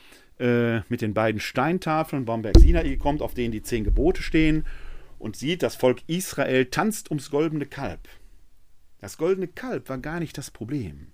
äh, 0.42 0.82
mit 0.90 1.02
den 1.02 1.14
beiden 1.14 1.40
Steintafeln 1.40 2.26
vom 2.26 2.42
Berg 2.42 2.58
Sinai 2.60 2.98
kommt, 2.98 3.22
auf 3.22 3.34
denen 3.34 3.52
die 3.52 3.62
zehn 3.62 3.84
Gebote 3.84 4.24
stehen 4.24 4.66
und 5.20 5.36
sieht, 5.36 5.64
das 5.64 5.76
Volk 5.76 6.02
Israel 6.08 6.66
tanzt 6.66 7.12
ums 7.12 7.30
goldene 7.30 7.66
Kalb. 7.68 8.10
Das 9.00 9.18
goldene 9.18 9.48
Kalb 9.48 9.88
war 9.90 10.00
gar 10.00 10.20
nicht 10.20 10.38
das 10.38 10.52
Problem. 10.52 11.12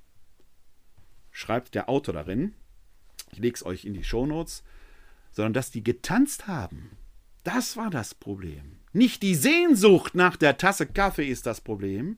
Schreibt 1.32 1.76
der 1.76 1.90
Autor 1.90 2.14
darin, 2.14 2.54
ich 3.32 3.40
lege 3.40 3.56
es 3.56 3.66
euch 3.66 3.86
in 3.86 3.94
die 3.94 4.04
Shownotes, 4.04 4.64
sondern 5.32 5.54
dass 5.54 5.72
die 5.72 5.84
getanzt 5.84 6.48
haben. 6.48 6.98
Das 7.44 7.78
war 7.78 7.90
das 7.90 8.16
Problem. 8.16 8.80
Nicht 8.94 9.22
die 9.24 9.36
Sehnsucht 9.36 10.16
nach 10.16 10.36
der 10.36 10.58
Tasse 10.58 10.88
Kaffee 10.88 11.28
ist 11.28 11.46
das 11.46 11.62
Problem. 11.62 12.18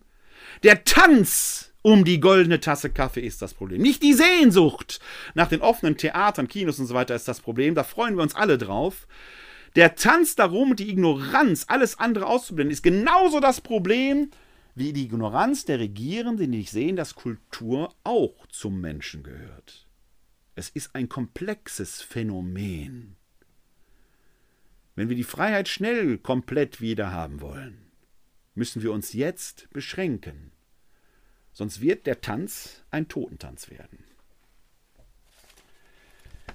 Der 0.64 0.84
Tanz 0.84 1.69
um 1.82 2.04
die 2.04 2.20
goldene 2.20 2.60
Tasse 2.60 2.90
Kaffee 2.90 3.22
ist 3.22 3.42
das 3.42 3.54
Problem. 3.54 3.82
Nicht 3.82 4.04
die 4.04 4.14
Sehnsucht 4.14 5.00
nach 5.34 5.48
den 5.48 5.62
offenen 5.62 5.98
Theatern, 5.98 6.48
Kinos 6.48 6.80
und 6.80 6.88
so 6.88 6.94
weiter 6.94 7.16
ist 7.16 7.28
das 7.28 7.40
Problem. 7.40 7.76
Da 7.76 7.84
freuen 7.84 8.16
wir 8.16 8.24
uns 8.24 8.36
alle 8.36 8.58
drauf. 8.58 9.08
Der 9.76 9.96
Tanz 9.96 10.36
darum, 10.36 10.76
die 10.76 10.90
Ignoranz, 10.90 11.66
alles 11.68 12.00
andere 12.00 12.26
auszublenden, 12.26 12.74
ist 12.74 12.84
genauso 12.84 13.40
das 13.40 13.62
Problem 13.62 14.32
wie 14.76 14.94
die 14.94 15.06
Ignoranz 15.06 15.66
der 15.66 15.80
Regierenden, 15.80 16.52
die 16.52 16.58
nicht 16.58 16.72
sehen, 16.72 16.96
dass 16.96 17.16
Kultur 17.16 17.94
auch 18.04 18.48
zum 18.48 18.82
Menschen 18.82 19.24
gehört. 19.24 19.88
Es 20.56 20.70
ist 20.70 20.96
ein 20.96 21.08
komplexes 21.08 22.02
Phänomen. 22.02 23.16
Wenn 24.96 25.10
wir 25.10 25.16
die 25.16 25.24
Freiheit 25.24 25.70
schnell 25.70 26.18
komplett 26.18 26.82
wieder 26.82 27.12
haben 27.12 27.40
wollen, 27.40 27.92
müssen 28.56 28.82
wir 28.82 28.92
uns 28.92 29.14
jetzt 29.14 29.70
beschränken. 29.72 30.52
Sonst 31.60 31.82
wird 31.82 32.08
der 32.08 32.22
Tanz 32.22 32.84
ein 32.90 33.10
Totentanz 33.10 33.70
werden. 33.70 34.00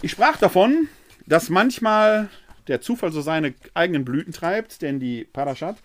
Ich 0.00 0.12
sprach 0.12 0.38
davon, 0.38 0.88
dass 1.26 1.50
manchmal 1.50 2.30
der 2.68 2.80
Zufall 2.80 3.12
so 3.12 3.20
seine 3.20 3.52
eigenen 3.74 4.06
Blüten 4.06 4.32
treibt, 4.32 4.80
denn 4.80 5.00
die 5.00 5.24
Parashat 5.24 5.76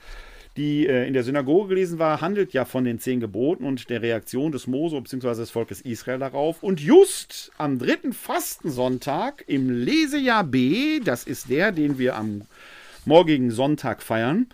die 0.55 0.87
äh, 0.87 1.05
in 1.05 1.13
der 1.13 1.23
Synagoge 1.25 1.67
gelesen 1.67 1.99
war, 1.99 2.21
handelt 2.21 2.53
ja 2.53 2.63
von 2.63 2.85
den 2.85 2.99
zehn 2.99 3.19
Geboten 3.19 3.65
und 3.65 3.89
der 3.89 4.01
Reaktion 4.01 4.53
des 4.53 4.67
Mose 4.67 5.01
bzw. 5.01 5.35
des 5.35 5.51
Volkes 5.51 5.81
Israel 5.81 6.19
darauf. 6.19 6.63
Und 6.63 6.79
just 6.79 7.51
am 7.57 7.77
dritten 7.77 8.13
Fastensonntag 8.13 9.43
im 9.47 9.69
Lesejahr 9.69 10.45
B, 10.45 11.01
das 11.01 11.25
ist 11.25 11.49
der, 11.49 11.73
den 11.73 11.97
wir 11.97 12.15
am 12.15 12.43
morgigen 13.03 13.51
Sonntag 13.51 14.01
feiern, 14.01 14.47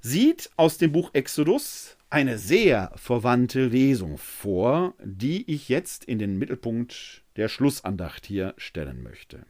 sieht 0.00 0.48
aus 0.56 0.78
dem 0.78 0.92
Buch 0.92 1.10
Exodus 1.12 1.96
eine 2.12 2.36
sehr 2.36 2.92
verwandte 2.94 3.64
Lesung 3.64 4.18
vor, 4.18 4.94
die 5.02 5.50
ich 5.50 5.70
jetzt 5.70 6.04
in 6.04 6.18
den 6.18 6.38
Mittelpunkt 6.38 7.22
der 7.36 7.48
Schlussandacht 7.48 8.26
hier 8.26 8.52
stellen 8.58 9.02
möchte. 9.02 9.46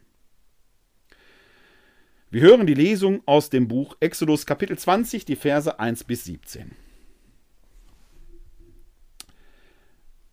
Wir 2.31 2.43
hören 2.43 2.67
die 2.67 2.75
Lesung 2.75 3.21
aus 3.27 3.51
dem 3.51 3.67
Buch 3.67 3.97
Exodus 3.99 4.47
Kapitel 4.47 4.79
20, 4.79 5.25
die 5.25 5.35
Verse 5.35 5.79
1 5.79 6.05
bis 6.05 6.25
17. 6.25 6.71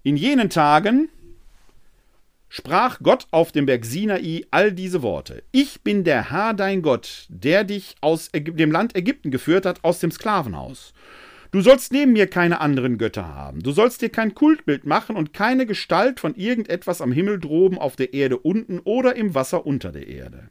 In 0.04 0.16
jenen 0.16 0.52
Tagen 0.52 1.10
sprach 2.48 3.00
Gott 3.02 3.28
auf 3.32 3.52
dem 3.52 3.66
Berg 3.66 3.86
Sinai 3.86 4.46
all 4.52 4.72
diese 4.72 5.02
Worte. 5.02 5.44
Ich 5.52 5.82
bin 5.82 6.04
der 6.04 6.30
Herr 6.30 6.54
dein 6.54 6.84
Gott, 6.84 7.26
der 7.28 7.64
dich 7.64 7.96
aus 8.02 8.30
dem 8.32 8.72
Land 8.72 8.96
Ägypten 8.96 9.32
geführt 9.32 9.66
hat, 9.66 9.84
aus 9.84 10.00
dem 10.00 10.12
Sklavenhaus. 10.12 10.94
Du 11.52 11.62
sollst 11.62 11.91
neben 11.91 12.14
mir 12.14 12.28
keine 12.28 12.62
anderen 12.62 13.00
Götter 13.00 13.28
haben. 13.28 13.62
Du 13.62 13.72
sollst 13.72 14.04
dir 14.04 14.10
kein 14.10 14.36
Kultbild 14.36 14.86
machen 14.86 15.16
und 15.16 15.34
keine 15.34 15.66
Gestalt 15.66 16.20
von 16.20 16.36
irgendetwas 16.36 17.02
am 17.02 17.12
Himmel 17.12 17.39
droben, 17.39 17.80
auf 17.80 17.95
der 17.95 18.14
Erde 18.14 18.38
unten 18.38 18.80
oder 18.80 19.16
im 19.16 19.34
Wasser 19.34 19.66
unter 19.66 19.91
der 19.91 20.08
Erde. 20.08 20.50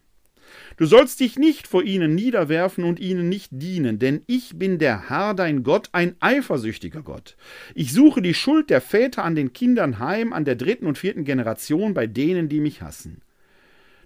Du 0.77 0.87
sollst 0.87 1.21
dich 1.21 1.39
nicht 1.39 1.69
vor 1.69 1.83
ihnen 1.83 2.15
niederwerfen 2.15 2.85
und 2.85 2.99
ihnen 2.99 3.29
nicht 3.29 3.51
dienen, 3.53 3.99
denn 3.99 4.23
ich 4.27 4.59
bin 4.59 4.79
der 4.79 5.09
Herr 5.09 5.35
dein 5.35 5.63
Gott, 5.63 5.89
ein 5.93 6.17
eifersüchtiger 6.21 7.03
Gott. 7.03 7.37
Ich 7.75 7.93
suche 7.93 8.23
die 8.23 8.35
Schuld 8.35 8.71
der 8.71 8.81
Väter 8.81 9.25
an 9.25 9.35
den 9.35 9.53
Kindern 9.53 9.99
heim, 9.99 10.33
an 10.33 10.45
der 10.45 10.57
dritten 10.57 10.87
und 10.87 10.99
vierten 10.99 11.25
Generation 11.25 11.95
bei 11.95 12.07
denen, 12.07 12.49
die 12.49 12.61
mich 12.61 12.83
hassen. 12.83 13.23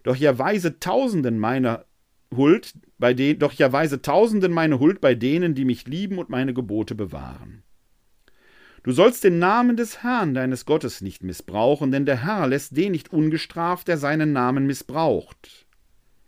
Doch 0.02 0.16
ich 0.16 0.22
erweise 0.22 0.78
Tausenden 0.78 1.38
meiner 1.38 1.84
Huld 2.36 2.72
bei 2.98 3.14
denen, 3.14 3.38
doch 3.38 3.52
ich 3.52 3.60
erweise 3.60 4.02
Tausenden 4.02 4.52
meine 4.52 4.78
Huld 4.80 5.00
bei 5.00 5.14
denen, 5.14 5.54
die 5.54 5.64
mich 5.64 5.86
lieben 5.86 6.18
und 6.18 6.30
meine 6.30 6.54
Gebote 6.54 6.94
bewahren. 6.94 7.62
Du 8.82 8.90
sollst 8.90 9.22
den 9.22 9.38
Namen 9.38 9.76
des 9.76 10.02
Herrn 10.02 10.34
deines 10.34 10.64
Gottes 10.64 11.02
nicht 11.02 11.22
missbrauchen, 11.22 11.92
denn 11.92 12.04
der 12.04 12.24
Herr 12.24 12.48
lässt 12.48 12.76
den 12.76 12.92
nicht 12.92 13.12
ungestraft, 13.12 13.86
der 13.86 13.96
seinen 13.96 14.32
Namen 14.32 14.66
missbraucht. 14.66 15.66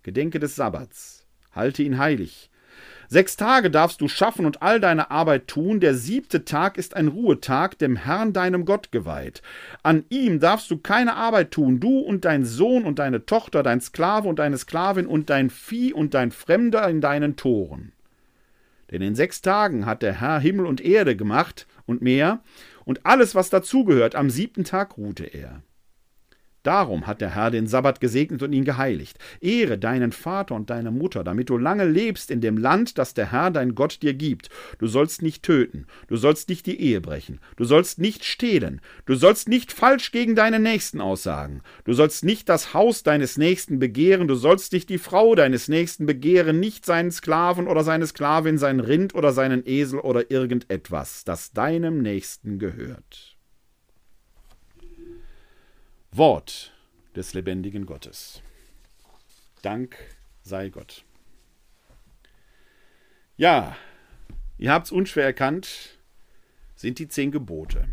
Gedenke 0.05 0.39
des 0.39 0.55
Sabbats, 0.55 1.27
halte 1.51 1.83
ihn 1.83 1.99
heilig. 1.99 2.51
Sechs 3.09 3.37
Tage 3.37 3.71
darfst 3.71 4.01
du 4.01 4.09
schaffen 4.09 4.47
und 4.47 4.63
all 4.63 4.81
deine 4.81 5.11
Arbeit 5.11 5.49
tun, 5.49 5.81
der 5.81 5.95
siebte 5.95 6.45
Tag 6.45 6.79
ist 6.79 6.97
ein 6.97 7.09
Ruhetag, 7.09 7.79
dem 7.79 7.97
Herrn 7.97 8.33
deinem 8.33 8.65
Gott 8.65 8.93
geweiht. 8.93 9.43
An 9.83 10.05
ihm 10.09 10.41
darfst 10.41 10.71
du 10.71 10.79
keine 10.79 11.15
Arbeit 11.15 11.51
tun, 11.51 11.81
du 11.81 11.99
und 12.01 12.25
dein 12.25 12.45
Sohn 12.45 12.85
und 12.85 12.99
deine 12.99 13.27
Tochter, 13.27 13.63
dein 13.63 13.81
Sklave 13.81 14.29
und 14.29 14.39
deine 14.39 14.59
Sklavin 14.59 15.07
und 15.07 15.31
dein 15.31 15.51
Vieh 15.51 15.93
und 15.93 16.15
dein 16.15 16.31
Fremder 16.31 16.89
in 16.89 17.01
deinen 17.01 17.37
Toren. 17.37 17.93
Denn 18.91 19.03
in 19.03 19.15
sechs 19.15 19.43
Tagen 19.43 19.87
hat 19.87 20.03
der 20.03 20.21
Herr 20.21 20.41
Himmel 20.41 20.67
und 20.67 20.81
Erde 20.81 21.17
gemacht 21.17 21.67
und 21.87 22.03
mehr, 22.03 22.41
und 22.85 23.07
alles, 23.07 23.35
was 23.35 23.49
dazugehört, 23.49 24.15
am 24.15 24.29
siebten 24.29 24.65
Tag 24.65 24.99
ruhte 24.99 25.25
er. 25.25 25.63
Darum 26.65 27.07
hat 27.07 27.21
der 27.21 27.35
Herr 27.35 27.51
den 27.51 27.67
Sabbat 27.67 28.01
gesegnet 28.01 28.43
und 28.43 28.55
ihn 28.55 28.65
geheiligt. 28.65 29.19
Ehre 29.43 29.77
deinen 29.77 30.13
Vater 30.13 30.55
und 30.55 30.71
deine 30.71 30.91
Mutter, 30.91 31.23
damit 31.23 31.51
du 31.51 31.59
lange 31.59 31.85
lebst 31.85 32.31
in 32.31 32.41
dem 32.41 32.57
Land, 32.57 32.97
das 32.97 33.13
der 33.13 33.31
Herr 33.31 33.51
dein 33.51 33.75
Gott 33.75 34.03
dir 34.03 34.15
gibt. 34.15 34.49
Du 34.79 34.87
sollst 34.87 35.21
nicht 35.21 35.43
töten, 35.43 35.87
du 36.09 36.17
sollst 36.17 36.49
nicht 36.49 36.65
die 36.65 36.81
Ehe 36.81 37.03
brechen, 37.03 37.39
du 37.57 37.65
sollst 37.65 37.99
nicht 37.99 38.25
stehlen, 38.25 38.81
du 39.05 39.15
sollst 39.15 39.47
nicht 39.47 39.73
falsch 39.73 40.11
gegen 40.11 40.35
deinen 40.35 40.63
Nächsten 40.63 41.03
aussagen, 41.03 41.61
du 41.85 41.93
sollst 41.93 42.25
nicht 42.25 42.49
das 42.49 42.73
Haus 42.73 43.03
deines 43.03 43.37
Nächsten 43.37 43.79
begehren, 43.79 44.27
du 44.27 44.35
sollst 44.35 44.73
nicht 44.73 44.89
die 44.89 44.99
Frau 44.99 45.35
deines 45.35 45.69
Nächsten 45.69 46.07
begehren, 46.07 46.61
nicht 46.61 46.87
seinen 46.87 47.11
Sklaven 47.11 47.69
oder 47.69 47.85
seine 47.85 48.07
Sklavin, 48.07 48.57
sein 48.57 48.81
Rind 48.81 49.15
oder 49.15 49.33
seinen 49.33 49.67
Esel 49.67 50.01
oder 50.01 50.31
irgendetwas, 50.31 51.25
das 51.25 51.53
deinem 51.53 52.01
Nächsten 52.01 52.59
gehört. 52.59 53.34
Wort 56.17 56.73
des 57.17 57.35
lebendigen 57.35 57.87
Gottes. 57.87 58.41
Dank 59.63 59.97
sei 60.43 60.69
Gott. 60.69 61.05
Ja, 63.37 63.77
ihr 64.57 64.71
habt 64.71 64.87
es 64.87 64.93
unschwer 64.93 65.25
erkannt, 65.25 65.99
sind 66.77 67.01
die 67.01 67.09
zehn 67.09 67.33
Gebote. 67.33 67.89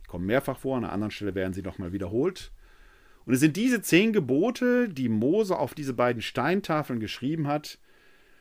Die 0.00 0.06
kommen 0.06 0.24
mehrfach 0.24 0.56
vor, 0.56 0.78
an 0.78 0.84
einer 0.84 0.94
anderen 0.94 1.10
Stelle 1.10 1.34
werden 1.34 1.52
sie 1.52 1.60
nochmal 1.60 1.92
wiederholt. 1.92 2.52
Und 3.26 3.34
es 3.34 3.40
sind 3.40 3.58
diese 3.58 3.82
zehn 3.82 4.14
Gebote, 4.14 4.88
die 4.88 5.10
Mose 5.10 5.58
auf 5.58 5.74
diese 5.74 5.92
beiden 5.92 6.22
Steintafeln 6.22 7.00
geschrieben 7.00 7.48
hat, 7.48 7.78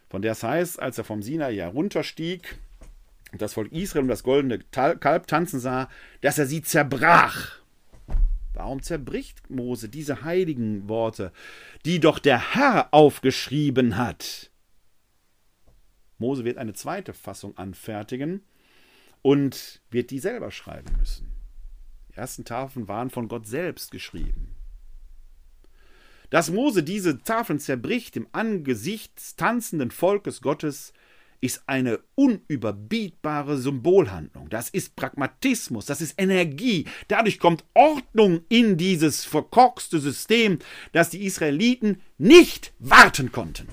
von 0.08 0.22
der 0.22 0.32
es 0.32 0.44
heißt, 0.44 0.80
als 0.80 0.98
er 0.98 1.04
vom 1.04 1.22
Sinai 1.22 1.56
herunterstieg 1.56 2.60
und 3.34 3.42
das 3.42 3.56
Volk 3.56 3.74
Israel 3.74 4.04
um 4.04 4.08
das 4.08 4.24
goldene 4.24 4.60
Kalb 4.60 5.28
tanzen 5.28 5.60
sah, 5.60 5.90
dass 6.22 6.38
er 6.38 6.46
sie 6.46 6.62
zerbrach 6.62 7.65
Warum 8.56 8.82
zerbricht 8.82 9.50
Mose 9.50 9.90
diese 9.90 10.24
heiligen 10.24 10.88
Worte, 10.88 11.34
die 11.84 12.00
doch 12.00 12.20
der 12.20 12.56
Herr 12.56 12.94
aufgeschrieben 12.94 13.98
hat? 13.98 14.50
Mose 16.18 16.46
wird 16.46 16.58
eine 16.58 16.74
zweite 16.74 17.14
Fassung 17.14 17.58
anfertigen 17.58 18.42
und 19.22 19.82
wird 19.92 20.10
die 20.10 20.20
selber 20.20 20.52
schreiben 20.52 20.96
müssen. 20.98 21.34
Die 22.10 22.16
ersten 22.16 22.46
Tafeln 22.46 22.88
waren 22.88 23.10
von 23.10 23.28
Gott 23.28 23.46
selbst 23.46 23.92
geschrieben. 23.92 24.56
Dass 26.30 26.50
Mose 26.50 26.82
diese 26.82 27.22
Tafeln 27.22 27.60
zerbricht 27.60 28.16
im 28.16 28.28
Angesicht 28.32 29.18
des 29.18 29.36
tanzenden 29.36 29.92
Volkes 29.92 30.42
Gottes, 30.42 30.94
ist 31.46 31.64
eine 31.68 32.00
unüberbietbare 32.16 33.58
Symbolhandlung. 33.58 34.50
Das 34.50 34.70
ist 34.70 34.96
Pragmatismus, 34.96 35.86
das 35.86 36.02
ist 36.02 36.20
Energie. 36.20 36.88
Dadurch 37.08 37.40
kommt 37.40 37.64
Ordnung 37.76 38.42
in 38.50 38.78
dieses 38.78 39.24
verkorkste 39.24 40.00
System, 40.00 40.60
das 40.92 41.12
die 41.12 41.24
Israeliten 41.24 42.02
nicht 42.18 42.74
warten 42.80 43.32
konnten. 43.32 43.68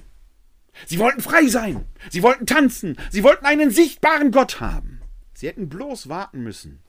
Sie 0.86 0.98
wollten 0.98 1.20
frei 1.20 1.46
sein, 1.46 1.86
sie 2.10 2.22
wollten 2.22 2.46
tanzen, 2.46 2.96
sie 3.10 3.22
wollten 3.22 3.46
einen 3.46 3.70
sichtbaren 3.70 4.30
Gott 4.30 4.60
haben. 4.60 5.00
Sie 5.32 5.48
hätten 5.48 5.68
bloß 5.68 6.08
warten 6.08 6.42
müssen 6.42 6.80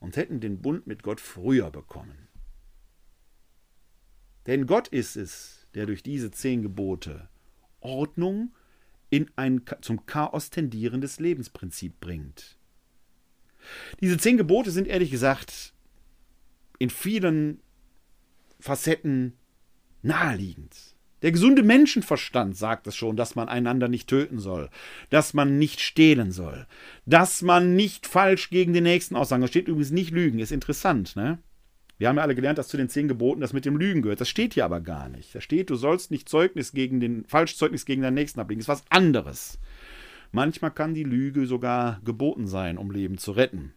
und 0.00 0.16
hätten 0.16 0.40
den 0.40 0.60
Bund 0.60 0.86
mit 0.86 1.02
Gott 1.02 1.20
früher 1.20 1.70
bekommen. 1.70 2.28
Denn 4.46 4.66
Gott 4.66 4.88
ist 4.88 5.16
es, 5.16 5.66
der 5.74 5.86
durch 5.86 6.02
diese 6.02 6.30
zehn 6.30 6.62
Gebote 6.62 7.28
Ordnung 7.80 8.52
in 9.14 9.30
ein 9.36 9.62
zum 9.80 10.06
Chaos 10.06 10.50
tendierendes 10.50 11.20
Lebensprinzip 11.20 12.00
bringt. 12.00 12.58
Diese 14.00 14.18
zehn 14.18 14.36
Gebote 14.36 14.72
sind 14.72 14.88
ehrlich 14.88 15.12
gesagt 15.12 15.72
in 16.80 16.90
vielen 16.90 17.60
Facetten 18.58 19.34
naheliegend. 20.02 20.96
Der 21.22 21.30
gesunde 21.30 21.62
Menschenverstand 21.62 22.56
sagt 22.56 22.88
es 22.88 22.96
schon, 22.96 23.16
dass 23.16 23.36
man 23.36 23.48
einander 23.48 23.86
nicht 23.86 24.08
töten 24.08 24.40
soll, 24.40 24.68
dass 25.10 25.32
man 25.32 25.58
nicht 25.60 25.80
stehlen 25.80 26.32
soll, 26.32 26.66
dass 27.06 27.40
man 27.40 27.76
nicht 27.76 28.08
falsch 28.08 28.50
gegen 28.50 28.72
den 28.72 28.82
Nächsten 28.82 29.14
aussagen. 29.14 29.42
Da 29.42 29.48
steht 29.48 29.68
übrigens 29.68 29.92
nicht 29.92 30.10
lügen, 30.10 30.40
ist 30.40 30.50
interessant, 30.50 31.14
ne? 31.14 31.38
Wir 31.98 32.08
haben 32.08 32.16
ja 32.16 32.22
alle 32.22 32.34
gelernt, 32.34 32.58
dass 32.58 32.68
zu 32.68 32.76
den 32.76 32.88
zehn 32.88 33.06
Geboten 33.08 33.40
das 33.40 33.52
mit 33.52 33.64
dem 33.64 33.76
Lügen 33.76 34.02
gehört. 34.02 34.20
Das 34.20 34.28
steht 34.28 34.54
hier 34.54 34.64
aber 34.64 34.80
gar 34.80 35.08
nicht. 35.08 35.34
Da 35.34 35.40
steht, 35.40 35.70
du 35.70 35.76
sollst 35.76 36.10
nicht 36.10 36.28
Zeugnis 36.28 36.72
gegen 36.72 37.00
den, 37.00 37.24
Falschzeugnis 37.26 37.84
gegen 37.84 38.02
deinen 38.02 38.14
Nächsten 38.14 38.40
ablegen. 38.40 38.60
Das 38.60 38.64
ist 38.64 38.82
was 38.82 38.90
anderes. 38.90 39.58
Manchmal 40.32 40.72
kann 40.72 40.94
die 40.94 41.04
Lüge 41.04 41.46
sogar 41.46 42.00
geboten 42.04 42.48
sein, 42.48 42.78
um 42.78 42.90
Leben 42.90 43.18
zu 43.18 43.32
retten. 43.32 43.72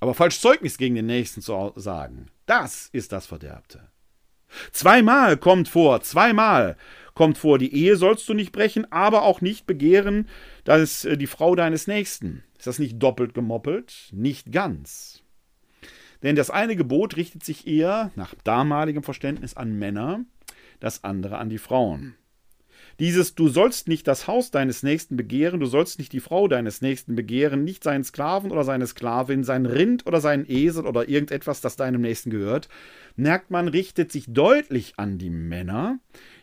Aber 0.00 0.14
Falschzeugnis 0.14 0.78
gegen 0.78 0.94
den 0.94 1.06
Nächsten 1.06 1.42
zu 1.42 1.72
sagen, 1.76 2.28
das 2.46 2.88
ist 2.92 3.12
das 3.12 3.26
Verderbte. 3.26 3.88
Zweimal 4.72 5.36
kommt 5.36 5.68
vor, 5.68 6.00
zweimal 6.00 6.76
kommt 7.14 7.36
vor, 7.36 7.58
die 7.58 7.74
Ehe 7.74 7.96
sollst 7.96 8.28
du 8.28 8.34
nicht 8.34 8.50
brechen, 8.50 8.90
aber 8.90 9.22
auch 9.22 9.42
nicht 9.42 9.66
begehren, 9.66 10.26
das 10.64 10.80
ist 10.80 11.04
äh, 11.04 11.18
die 11.18 11.26
Frau 11.26 11.54
deines 11.54 11.86
Nächsten. 11.86 12.42
Ist 12.58 12.66
das 12.66 12.78
nicht 12.78 12.98
doppelt 12.98 13.34
gemoppelt? 13.34 14.08
Nicht 14.12 14.52
ganz. 14.52 15.22
Denn 16.22 16.36
das 16.36 16.50
eine 16.50 16.76
Gebot 16.76 17.16
richtet 17.16 17.44
sich 17.44 17.66
eher 17.66 18.10
nach 18.14 18.34
damaligem 18.44 19.02
Verständnis 19.02 19.56
an 19.56 19.78
Männer, 19.78 20.24
das 20.80 21.04
andere 21.04 21.38
an 21.38 21.48
die 21.48 21.58
Frauen. 21.58 22.14
Dieses 22.98 23.34
Du 23.34 23.48
sollst 23.48 23.88
nicht 23.88 24.06
das 24.06 24.26
Haus 24.26 24.50
deines 24.50 24.82
Nächsten 24.82 25.16
begehren, 25.16 25.60
du 25.60 25.66
sollst 25.66 25.98
nicht 25.98 26.12
die 26.12 26.20
Frau 26.20 26.48
deines 26.48 26.82
Nächsten 26.82 27.14
begehren, 27.14 27.64
nicht 27.64 27.82
seinen 27.82 28.04
Sklaven 28.04 28.50
oder 28.50 28.62
seine 28.62 28.86
Sklavin, 28.86 29.42
sein 29.42 29.64
Rind 29.64 30.06
oder 30.06 30.20
seinen 30.20 30.44
Esel 30.46 30.86
oder 30.86 31.08
irgendetwas, 31.08 31.62
das 31.62 31.76
deinem 31.76 32.02
Nächsten 32.02 32.30
gehört, 32.30 32.68
merkt 33.16 33.50
man, 33.50 33.68
richtet 33.68 34.12
sich 34.12 34.26
deutlich 34.28 34.94
an 34.98 35.16
die 35.16 35.30
Männer, 35.30 35.98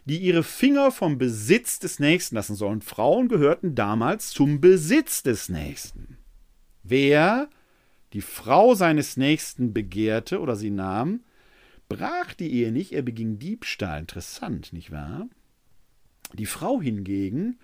die 0.06 0.18
ihre 0.18 0.42
Finger 0.44 0.92
vom 0.92 1.20
Besitz 1.20 1.78
des 1.78 2.00
Nächsten 2.00 2.36
lassen 2.36 2.56
sollen. 2.56 2.82
Frauen 2.82 3.28
gehörten 3.28 3.76
damals 3.76 4.32
zum 4.32 4.60
Besitz 4.60 5.22
des 5.22 5.50
Nächsten. 5.50 6.18
Wer 6.82 7.50
die 8.14 8.22
Frau 8.22 8.74
seines 8.74 9.18
Nächsten 9.18 9.74
begehrte 9.74 10.40
oder 10.40 10.56
sie 10.56 10.70
nahm, 10.70 11.24
brach 11.90 12.34
die 12.34 12.52
Ehe 12.52 12.72
nicht, 12.72 12.94
er 12.94 13.02
beging 13.02 13.40
Diebstahl. 13.40 14.00
Interessant, 14.00 14.74
nicht 14.74 14.92
wahr? 14.92 15.28
Die 16.34 16.46
Frau 16.46 16.82
hingegen, 16.82 17.60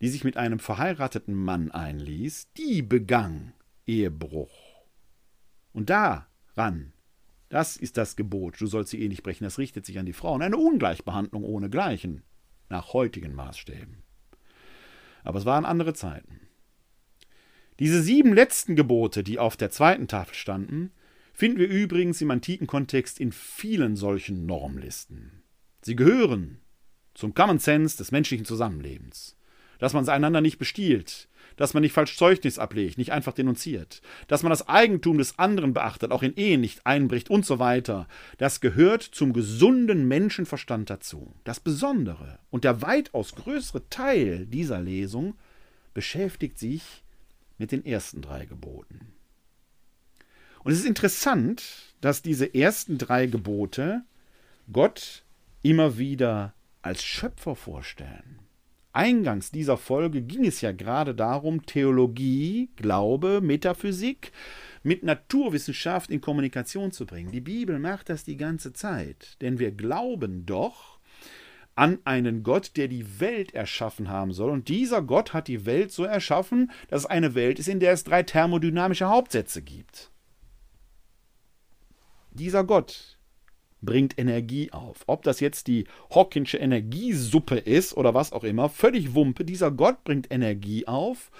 die 0.00 0.08
sich 0.08 0.24
mit 0.24 0.36
einem 0.36 0.58
verheirateten 0.58 1.34
Mann 1.34 1.70
einließ, 1.70 2.52
die 2.56 2.82
begann 2.82 3.52
Ehebruch. 3.86 4.84
Und 5.72 5.90
daran, 5.90 6.92
das 7.48 7.76
ist 7.76 7.96
das 7.96 8.16
Gebot, 8.16 8.60
du 8.60 8.66
sollst 8.66 8.92
die 8.92 9.00
Ehe 9.00 9.08
nicht 9.08 9.22
brechen, 9.22 9.44
das 9.44 9.58
richtet 9.58 9.86
sich 9.86 9.98
an 9.98 10.06
die 10.06 10.12
Frauen. 10.12 10.42
Eine 10.42 10.56
Ungleichbehandlung 10.56 11.44
ohnegleichen, 11.44 12.22
nach 12.68 12.92
heutigen 12.92 13.34
Maßstäben. 13.34 14.02
Aber 15.22 15.38
es 15.38 15.44
waren 15.44 15.64
andere 15.64 15.94
Zeiten. 15.94 16.45
Diese 17.78 18.02
sieben 18.02 18.32
letzten 18.32 18.74
Gebote, 18.74 19.22
die 19.22 19.38
auf 19.38 19.56
der 19.56 19.70
zweiten 19.70 20.08
Tafel 20.08 20.34
standen, 20.34 20.92
finden 21.34 21.58
wir 21.58 21.68
übrigens 21.68 22.20
im 22.22 22.30
antiken 22.30 22.66
Kontext 22.66 23.20
in 23.20 23.32
vielen 23.32 23.96
solchen 23.96 24.46
Normlisten. 24.46 25.42
Sie 25.82 25.94
gehören 25.94 26.58
zum 27.14 27.34
Common 27.34 27.58
Sense 27.58 27.96
des 27.96 28.12
menschlichen 28.12 28.46
Zusammenlebens. 28.46 29.36
Dass 29.78 29.92
man 29.92 30.08
einander 30.08 30.40
nicht 30.40 30.56
bestiehlt, 30.58 31.28
dass 31.56 31.74
man 31.74 31.82
nicht 31.82 31.92
falsch 31.92 32.16
Zeugnis 32.16 32.58
ablegt, 32.58 32.96
nicht 32.96 33.12
einfach 33.12 33.34
denunziert, 33.34 34.00
dass 34.26 34.42
man 34.42 34.48
das 34.50 34.68
Eigentum 34.68 35.18
des 35.18 35.38
anderen 35.38 35.74
beachtet, 35.74 36.12
auch 36.12 36.22
in 36.22 36.34
Ehen 36.36 36.62
nicht 36.62 36.86
einbricht 36.86 37.28
und 37.28 37.44
so 37.44 37.58
weiter. 37.58 38.08
Das 38.38 38.62
gehört 38.62 39.02
zum 39.02 39.34
gesunden 39.34 40.08
Menschenverstand 40.08 40.88
dazu. 40.88 41.34
Das 41.44 41.60
Besondere 41.60 42.38
und 42.48 42.64
der 42.64 42.80
weitaus 42.80 43.34
größere 43.34 43.88
Teil 43.90 44.46
dieser 44.46 44.80
Lesung 44.80 45.34
beschäftigt 45.92 46.58
sich 46.58 47.04
mit 47.58 47.72
den 47.72 47.84
ersten 47.84 48.22
drei 48.22 48.46
Geboten. 48.46 49.12
Und 50.62 50.72
es 50.72 50.80
ist 50.80 50.86
interessant, 50.86 51.94
dass 52.00 52.22
diese 52.22 52.54
ersten 52.54 52.98
drei 52.98 53.26
Gebote 53.26 54.02
Gott 54.72 55.24
immer 55.62 55.98
wieder 55.98 56.54
als 56.82 57.04
Schöpfer 57.04 57.54
vorstellen. 57.54 58.40
Eingangs 58.92 59.50
dieser 59.50 59.76
Folge 59.76 60.22
ging 60.22 60.46
es 60.46 60.62
ja 60.62 60.72
gerade 60.72 61.14
darum, 61.14 61.66
Theologie, 61.66 62.70
Glaube, 62.76 63.40
Metaphysik 63.42 64.32
mit 64.82 65.02
Naturwissenschaft 65.02 66.10
in 66.10 66.22
Kommunikation 66.22 66.92
zu 66.92 67.04
bringen. 67.04 67.30
Die 67.30 67.42
Bibel 67.42 67.78
macht 67.78 68.08
das 68.08 68.24
die 68.24 68.38
ganze 68.38 68.72
Zeit, 68.72 69.36
denn 69.42 69.58
wir 69.58 69.70
glauben 69.72 70.46
doch, 70.46 70.95
an 71.76 71.98
einen 72.04 72.42
Gott, 72.42 72.72
der 72.76 72.88
die 72.88 73.20
Welt 73.20 73.54
erschaffen 73.54 74.08
haben 74.08 74.32
soll. 74.32 74.50
Und 74.50 74.68
dieser 74.68 75.02
Gott 75.02 75.32
hat 75.34 75.46
die 75.46 75.66
Welt 75.66 75.92
so 75.92 76.04
erschaffen, 76.04 76.72
dass 76.88 77.02
es 77.02 77.06
eine 77.06 77.34
Welt 77.34 77.58
ist, 77.58 77.68
in 77.68 77.80
der 77.80 77.92
es 77.92 78.02
drei 78.02 78.22
thermodynamische 78.22 79.08
Hauptsätze 79.08 79.62
gibt. 79.62 80.10
Dieser 82.32 82.64
Gott 82.64 83.18
bringt 83.82 84.18
Energie 84.18 84.72
auf. 84.72 85.04
Ob 85.06 85.22
das 85.22 85.40
jetzt 85.40 85.66
die 85.66 85.86
Hawkinsche 86.14 86.56
Energiesuppe 86.56 87.56
ist 87.56 87.94
oder 87.96 88.14
was 88.14 88.32
auch 88.32 88.44
immer, 88.44 88.68
völlig 88.68 89.14
Wumpe. 89.14 89.44
Dieser 89.44 89.70
Gott 89.70 90.02
bringt 90.02 90.30
Energie 90.32 90.86
auf, 90.86 91.30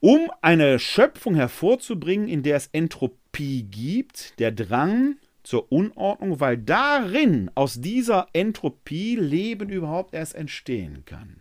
um 0.00 0.30
eine 0.42 0.78
Schöpfung 0.78 1.34
hervorzubringen, 1.34 2.28
in 2.28 2.42
der 2.42 2.56
es 2.56 2.68
Entropie 2.72 3.62
gibt, 3.62 4.38
der 4.40 4.50
Drang 4.50 5.16
zur 5.50 5.72
Unordnung, 5.72 6.38
weil 6.38 6.56
darin, 6.56 7.50
aus 7.56 7.80
dieser 7.80 8.28
Entropie, 8.34 9.16
Leben 9.16 9.68
überhaupt 9.68 10.14
erst 10.14 10.36
entstehen 10.36 11.04
kann. 11.04 11.40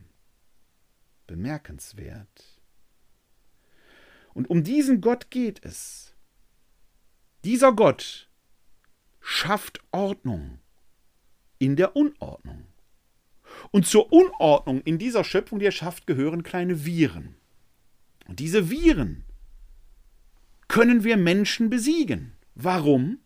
Bemerkenswert. 1.27 2.59
Und 4.33 4.49
um 4.49 4.63
diesen 4.63 4.99
Gott 4.99 5.29
geht 5.29 5.63
es. 5.63 6.15
Dieser 7.43 7.71
Gott 7.71 8.31
schafft 9.21 9.79
Ordnung 9.91 10.57
in 11.59 11.75
der 11.75 11.95
Unordnung. 11.95 12.65
Und 13.69 13.85
zur 13.85 14.11
Unordnung 14.11 14.81
in 14.81 14.97
dieser 14.97 15.23
Schöpfung, 15.23 15.59
die 15.59 15.67
er 15.67 15.71
schafft, 15.71 16.07
gehören 16.07 16.41
kleine 16.41 16.83
Viren. 16.83 17.35
Und 18.27 18.39
diese 18.39 18.71
Viren 18.71 19.23
können 20.67 21.03
wir 21.03 21.15
Menschen 21.15 21.69
besiegen. 21.69 22.33
Warum? 22.55 23.19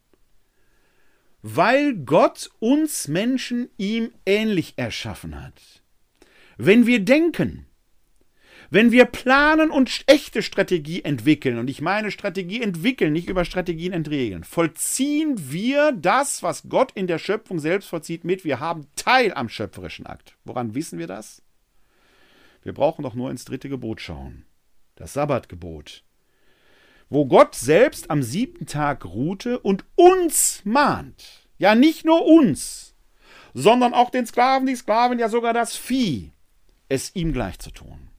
Weil 1.44 1.94
Gott 1.94 2.50
uns 2.60 3.10
Menschen 3.10 3.70
ihm 3.78 4.12
ähnlich 4.26 4.74
erschaffen 4.78 5.40
hat. 5.40 5.84
Wenn 6.58 6.88
wir 6.88 7.02
denken, 7.02 7.66
wenn 8.70 8.92
wir 8.92 9.06
planen 9.06 9.70
und 9.70 10.04
echte 10.08 10.42
Strategie 10.42 11.04
entwickeln, 11.04 11.58
und 11.58 11.70
ich 11.70 11.82
meine 11.82 12.12
Strategie 12.12 12.62
entwickeln, 12.62 13.14
nicht 13.14 13.28
über 13.28 13.44
Strategien 13.44 13.92
entregeln, 13.92 14.46
vollziehen 14.46 15.52
wir 15.52 15.92
das, 15.92 16.44
was 16.44 16.70
Gott 16.70 16.92
in 16.94 17.08
der 17.08 17.20
Schöpfung 17.20 17.60
selbst 17.60 17.90
vollzieht, 17.90 18.24
mit. 18.24 18.46
Wir 18.46 18.62
haben 18.62 18.88
Teil 18.96 19.34
am 19.34 19.50
schöpferischen 19.50 20.08
Akt. 20.08 20.38
Woran 20.46 20.74
wissen 20.74 20.98
wir 20.98 21.08
das? 21.08 21.44
Wir 22.64 22.74
brauchen 22.74 23.04
doch 23.04 23.16
nur 23.16 23.30
ins 23.30 23.44
dritte 23.46 23.68
Gebot 23.68 24.00
schauen. 24.00 24.46
Das 24.96 25.14
Sabbatgebot. 25.14 26.04
Wo 27.14 27.28
Gott 27.28 27.54
selbst 27.54 28.10
am 28.10 28.24
siebten 28.24 28.66
Tag 28.66 29.06
ruhte 29.06 29.60
und 29.60 29.86
uns 29.94 30.62
mahnt. 30.64 31.48
Ja, 31.60 31.76
nicht 31.76 32.06
nur 32.06 32.26
uns, 32.26 32.96
sondern 33.54 33.94
auch 33.94 34.10
den 34.10 34.26
Sklaven, 34.26 34.66
die 34.66 34.76
Sklaven, 34.76 35.20
ja 35.20 35.30
sogar 35.30 35.54
das 35.54 35.76
Vieh, 35.76 36.32
es 36.90 37.16
ihm 37.16 37.32
gleich 37.32 37.60
zu 37.60 37.70
tun. 37.70 38.10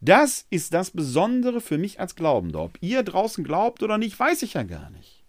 Das 0.00 0.46
ist 0.48 0.72
das 0.72 0.90
Besondere 0.90 1.60
für 1.60 1.76
mich 1.76 2.00
als 2.00 2.14
Glaubender. 2.14 2.62
Ob 2.62 2.78
ihr 2.80 3.02
draußen 3.02 3.44
glaubt 3.44 3.82
oder 3.82 3.98
nicht, 3.98 4.18
weiß 4.18 4.40
ich 4.40 4.54
ja 4.54 4.62
gar 4.62 4.88
nicht. 4.88 5.22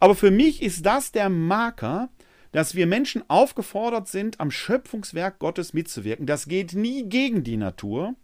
Aber 0.00 0.14
für 0.14 0.30
mich 0.30 0.60
ist 0.60 0.84
das 0.84 1.12
der 1.12 1.30
Marker, 1.30 2.10
dass 2.52 2.74
wir 2.74 2.86
Menschen 2.86 3.24
aufgefordert 3.30 4.06
sind, 4.08 4.38
am 4.38 4.50
Schöpfungswerk 4.50 5.38
Gottes 5.38 5.72
mitzuwirken. 5.72 6.26
Das 6.26 6.46
geht 6.46 6.74
nie 6.74 7.08
gegen 7.08 7.42
die 7.42 7.56
Natur, 7.56 8.16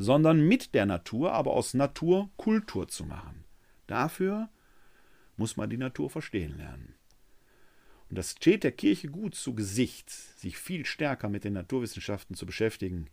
sondern 0.00 0.40
mit 0.40 0.74
der 0.74 0.86
Natur, 0.86 1.32
aber 1.32 1.52
aus 1.52 1.74
Natur 1.74 2.30
Kultur 2.36 2.88
zu 2.88 3.04
machen. 3.04 3.44
Dafür 3.86 4.48
muss 5.36 5.56
man 5.56 5.70
die 5.70 5.76
Natur 5.76 6.10
verstehen 6.10 6.56
lernen. 6.56 6.94
Und 8.08 8.18
das 8.18 8.32
steht 8.32 8.64
der 8.64 8.72
Kirche 8.72 9.08
gut 9.08 9.34
zu 9.34 9.54
Gesicht, 9.54 10.10
sich 10.10 10.56
viel 10.58 10.84
stärker 10.84 11.28
mit 11.28 11.44
den 11.44 11.52
Naturwissenschaften 11.52 12.34
zu 12.34 12.46
beschäftigen 12.46 13.08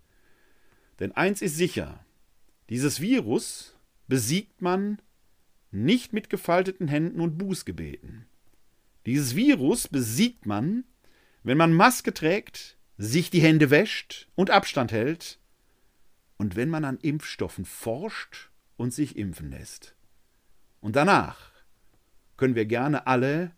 denn 1.00 1.12
eins 1.12 1.42
ist 1.42 1.56
sicher, 1.56 2.04
dieses 2.70 3.02
Virus 3.02 3.76
besiegt 4.08 4.62
man 4.62 5.02
nicht 5.72 6.14
mit 6.14 6.30
gefalteten 6.30 6.88
Händen 6.88 7.22
und 7.22 7.38
Bußgebeten. 7.38 8.26
Dieses 9.06 9.36
Virus 9.36 9.88
besiegt 9.88 10.46
man, 10.46 10.86
wenn 11.44 11.58
man 11.58 11.74
Maske 11.74 12.14
trägt, 12.14 12.78
sich 12.98 13.30
die 13.30 13.42
Hände 13.42 13.70
wäscht 13.70 14.28
und 14.36 14.50
Abstand 14.50 14.92
hält 14.92 15.40
und 16.38 16.56
wenn 16.56 16.70
man 16.70 16.86
an 16.86 16.98
Impfstoffen 17.02 17.66
forscht 17.66 18.50
und 18.78 18.94
sich 18.94 19.18
impfen 19.18 19.52
lässt. 19.52 19.96
Und 20.82 20.96
danach 20.96 21.52
können 22.38 22.56
wir 22.56 22.66
gerne 22.66 23.08
alle 23.08 23.52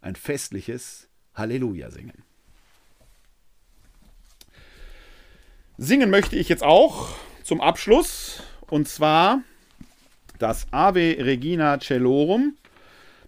ein 0.00 0.14
festliches 0.14 1.08
Halleluja 1.34 1.90
singen. 1.90 2.22
Singen 5.78 6.10
möchte 6.10 6.36
ich 6.36 6.48
jetzt 6.48 6.62
auch 6.62 7.16
zum 7.42 7.60
Abschluss 7.60 8.42
und 8.68 8.88
zwar 8.88 9.42
das 10.38 10.66
Ave 10.70 11.16
Regina 11.18 11.78
Celorum. 11.80 12.56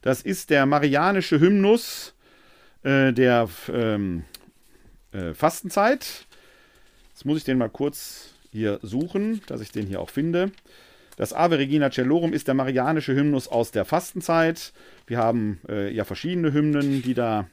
Das 0.02 0.22
ist 0.22 0.50
der 0.50 0.66
marianische 0.66 1.40
Hymnus 1.40 2.14
äh, 2.82 3.12
der 3.12 3.48
ähm, 3.72 4.24
äh, 5.12 5.34
Fastenzeit. 5.34 6.26
Jetzt 7.10 7.24
muss 7.24 7.38
ich 7.38 7.44
den 7.44 7.58
mal 7.58 7.70
kurz 7.70 8.34
hier 8.52 8.78
suchen, 8.82 9.40
dass 9.46 9.60
ich 9.60 9.72
den 9.72 9.86
hier 9.86 10.00
auch 10.00 10.10
finde. 10.10 10.50
Das 11.16 11.32
Ave 11.32 11.58
Regina 11.58 11.90
Celorum 11.90 12.32
ist 12.32 12.46
der 12.46 12.54
marianische 12.54 13.14
Hymnus 13.14 13.48
aus 13.48 13.72
der 13.72 13.84
Fastenzeit. 13.84 14.72
Wir 15.06 15.18
haben 15.18 15.60
äh, 15.68 15.92
ja 15.92 16.04
verschiedene 16.04 16.52
Hymnen, 16.52 17.02
die 17.02 17.14
da 17.14 17.48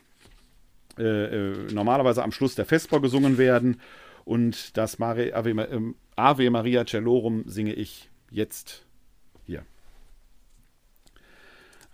äh, 0.97 1.03
äh, 1.03 1.73
normalerweise 1.73 2.23
am 2.23 2.31
Schluss 2.31 2.55
der 2.55 2.65
Vesper 2.65 3.01
gesungen 3.01 3.37
werden. 3.37 3.81
Und 4.23 4.77
das 4.77 5.01
Ave, 5.01 5.29
ähm, 5.71 5.95
Ave 6.15 6.49
Maria 6.49 6.85
Celorum 6.85 7.43
singe 7.47 7.73
ich 7.73 8.09
jetzt 8.31 8.85
hier. 9.45 9.63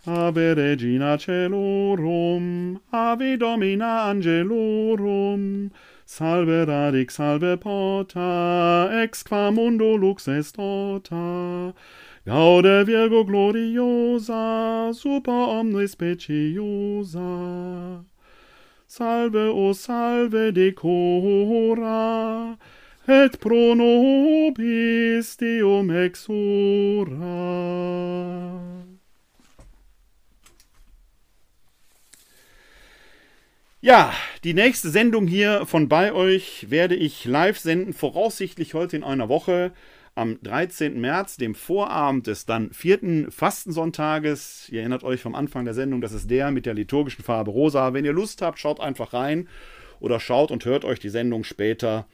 Ave 0.04 0.56
Regina 0.56 1.18
Celorum, 1.18 2.80
Ave 2.90 3.38
Domina 3.38 4.10
Angelorum, 4.10 5.70
Salve 6.04 6.66
radix, 6.66 7.14
salve 7.14 7.56
pota, 7.58 8.90
ex 9.02 9.22
qua 9.22 9.50
mundo 9.50 9.96
lux 9.96 10.28
est 10.28 10.54
tota. 10.54 11.72
Gaude 12.26 12.84
Virgo 12.84 13.24
gloriosa, 13.24 14.92
super 14.94 15.32
omnis 15.32 15.92
speciosa. 15.92 18.04
Salve, 18.86 19.48
o 19.48 19.72
salve 19.72 20.52
decora, 20.52 22.58
et 23.08 23.40
pro 23.40 23.74
nobis 23.74 25.36
Deum 25.36 25.90
exora. 25.90 27.16
Ja, 33.80 34.12
die 34.44 34.54
nächste 34.54 34.90
Sendung 34.90 35.28
hier 35.28 35.66
von 35.66 35.88
bei 35.88 36.12
euch 36.12 36.68
werde 36.68 36.96
ich 36.96 37.24
live 37.24 37.58
senden, 37.58 37.92
voraussichtlich 37.92 38.74
heute 38.74 38.96
in 38.96 39.04
einer 39.04 39.28
Woche 39.28 39.72
am 40.16 40.42
13. 40.42 41.00
März, 41.00 41.36
dem 41.36 41.54
Vorabend 41.54 42.26
des 42.26 42.44
dann 42.44 42.72
vierten 42.72 43.30
Fastensonntages. 43.30 44.68
Ihr 44.68 44.80
erinnert 44.80 45.04
euch 45.04 45.22
vom 45.22 45.36
Anfang 45.36 45.64
der 45.64 45.74
Sendung, 45.74 46.00
das 46.00 46.12
ist 46.12 46.28
der 46.28 46.50
mit 46.50 46.66
der 46.66 46.74
liturgischen 46.74 47.24
Farbe 47.24 47.52
rosa. 47.52 47.94
Wenn 47.94 48.04
ihr 48.04 48.12
Lust 48.12 48.42
habt, 48.42 48.58
schaut 48.58 48.80
einfach 48.80 49.12
rein 49.12 49.48
oder 50.00 50.18
schaut 50.18 50.50
und 50.50 50.64
hört 50.64 50.84
euch 50.84 50.98
die 50.98 51.08
Sendung 51.08 51.44
später 51.44 52.06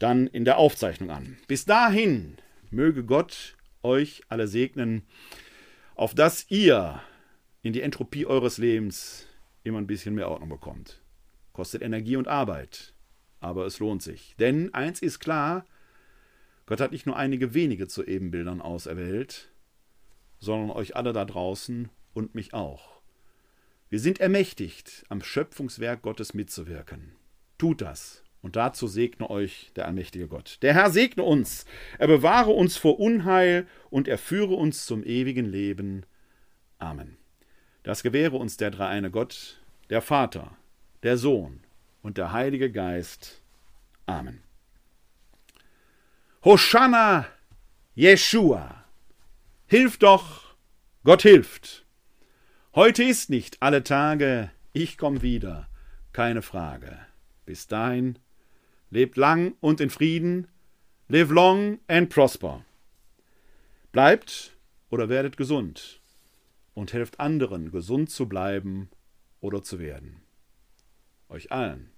dann 0.00 0.26
in 0.26 0.44
der 0.44 0.58
Aufzeichnung 0.58 1.10
an. 1.10 1.38
Bis 1.46 1.66
dahin 1.66 2.36
möge 2.70 3.04
Gott 3.04 3.56
euch 3.84 4.22
alle 4.28 4.48
segnen, 4.48 5.02
auf 5.94 6.16
dass 6.16 6.46
ihr 6.50 7.00
in 7.62 7.72
die 7.72 7.82
Entropie 7.82 8.26
eures 8.26 8.58
Lebens 8.58 9.28
immer 9.62 9.78
ein 9.78 9.86
bisschen 9.86 10.16
mehr 10.16 10.28
Ordnung 10.28 10.48
bekommt. 10.48 11.00
Kostet 11.56 11.80
Energie 11.80 12.16
und 12.16 12.28
Arbeit, 12.28 12.92
aber 13.40 13.64
es 13.64 13.78
lohnt 13.78 14.02
sich. 14.02 14.36
Denn 14.38 14.74
eins 14.74 15.00
ist 15.00 15.20
klar, 15.20 15.64
Gott 16.66 16.82
hat 16.82 16.92
nicht 16.92 17.06
nur 17.06 17.16
einige 17.16 17.54
wenige 17.54 17.88
zu 17.88 18.04
Ebenbildern 18.04 18.60
auserwählt, 18.60 19.48
sondern 20.38 20.70
euch 20.70 20.96
alle 20.96 21.14
da 21.14 21.24
draußen 21.24 21.88
und 22.12 22.34
mich 22.34 22.52
auch. 22.52 23.00
Wir 23.88 24.00
sind 24.00 24.20
ermächtigt, 24.20 25.06
am 25.08 25.22
Schöpfungswerk 25.22 26.02
Gottes 26.02 26.34
mitzuwirken. 26.34 27.12
Tut 27.56 27.80
das, 27.80 28.22
und 28.42 28.56
dazu 28.56 28.86
segne 28.86 29.30
euch 29.30 29.72
der 29.76 29.86
allmächtige 29.86 30.28
Gott. 30.28 30.58
Der 30.60 30.74
Herr 30.74 30.90
segne 30.90 31.22
uns, 31.22 31.64
er 31.98 32.08
bewahre 32.08 32.50
uns 32.50 32.76
vor 32.76 33.00
Unheil 33.00 33.66
und 33.88 34.08
er 34.08 34.18
führe 34.18 34.56
uns 34.56 34.84
zum 34.84 35.02
ewigen 35.02 35.46
Leben. 35.46 36.04
Amen. 36.78 37.16
Das 37.82 38.02
gewähre 38.02 38.36
uns 38.36 38.58
der 38.58 38.70
dreieine 38.70 39.10
Gott, 39.10 39.62
der 39.88 40.02
Vater, 40.02 40.54
der 41.02 41.16
Sohn 41.16 41.60
und 42.02 42.18
der 42.18 42.32
Heilige 42.32 42.70
Geist. 42.70 43.42
Amen. 44.06 44.42
Hosanna, 46.44 47.26
Jeshua. 47.94 48.84
Hilf 49.66 49.98
doch, 49.98 50.54
Gott 51.02 51.22
hilft. 51.22 51.84
Heute 52.74 53.02
ist 53.02 53.30
nicht 53.30 53.62
alle 53.62 53.82
Tage, 53.82 54.50
ich 54.72 54.98
komm 54.98 55.22
wieder, 55.22 55.68
keine 56.12 56.42
Frage. 56.42 56.98
Bis 57.46 57.66
dahin, 57.66 58.18
lebt 58.90 59.16
lang 59.16 59.54
und 59.60 59.80
in 59.80 59.90
Frieden, 59.90 60.48
live 61.08 61.30
long 61.30 61.80
and 61.88 62.10
prosper. 62.10 62.64
Bleibt 63.92 64.56
oder 64.90 65.08
werdet 65.08 65.36
gesund 65.36 66.00
und 66.74 66.92
helft 66.92 67.18
anderen, 67.18 67.70
gesund 67.70 68.10
zu 68.10 68.28
bleiben 68.28 68.90
oder 69.40 69.62
zu 69.62 69.78
werden. 69.78 70.25
Euch 71.28 71.50
allen 71.50 71.90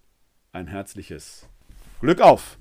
ein 0.53 0.67
herzliches 0.69 1.47
Glück 2.01 2.21
auf! 2.21 2.59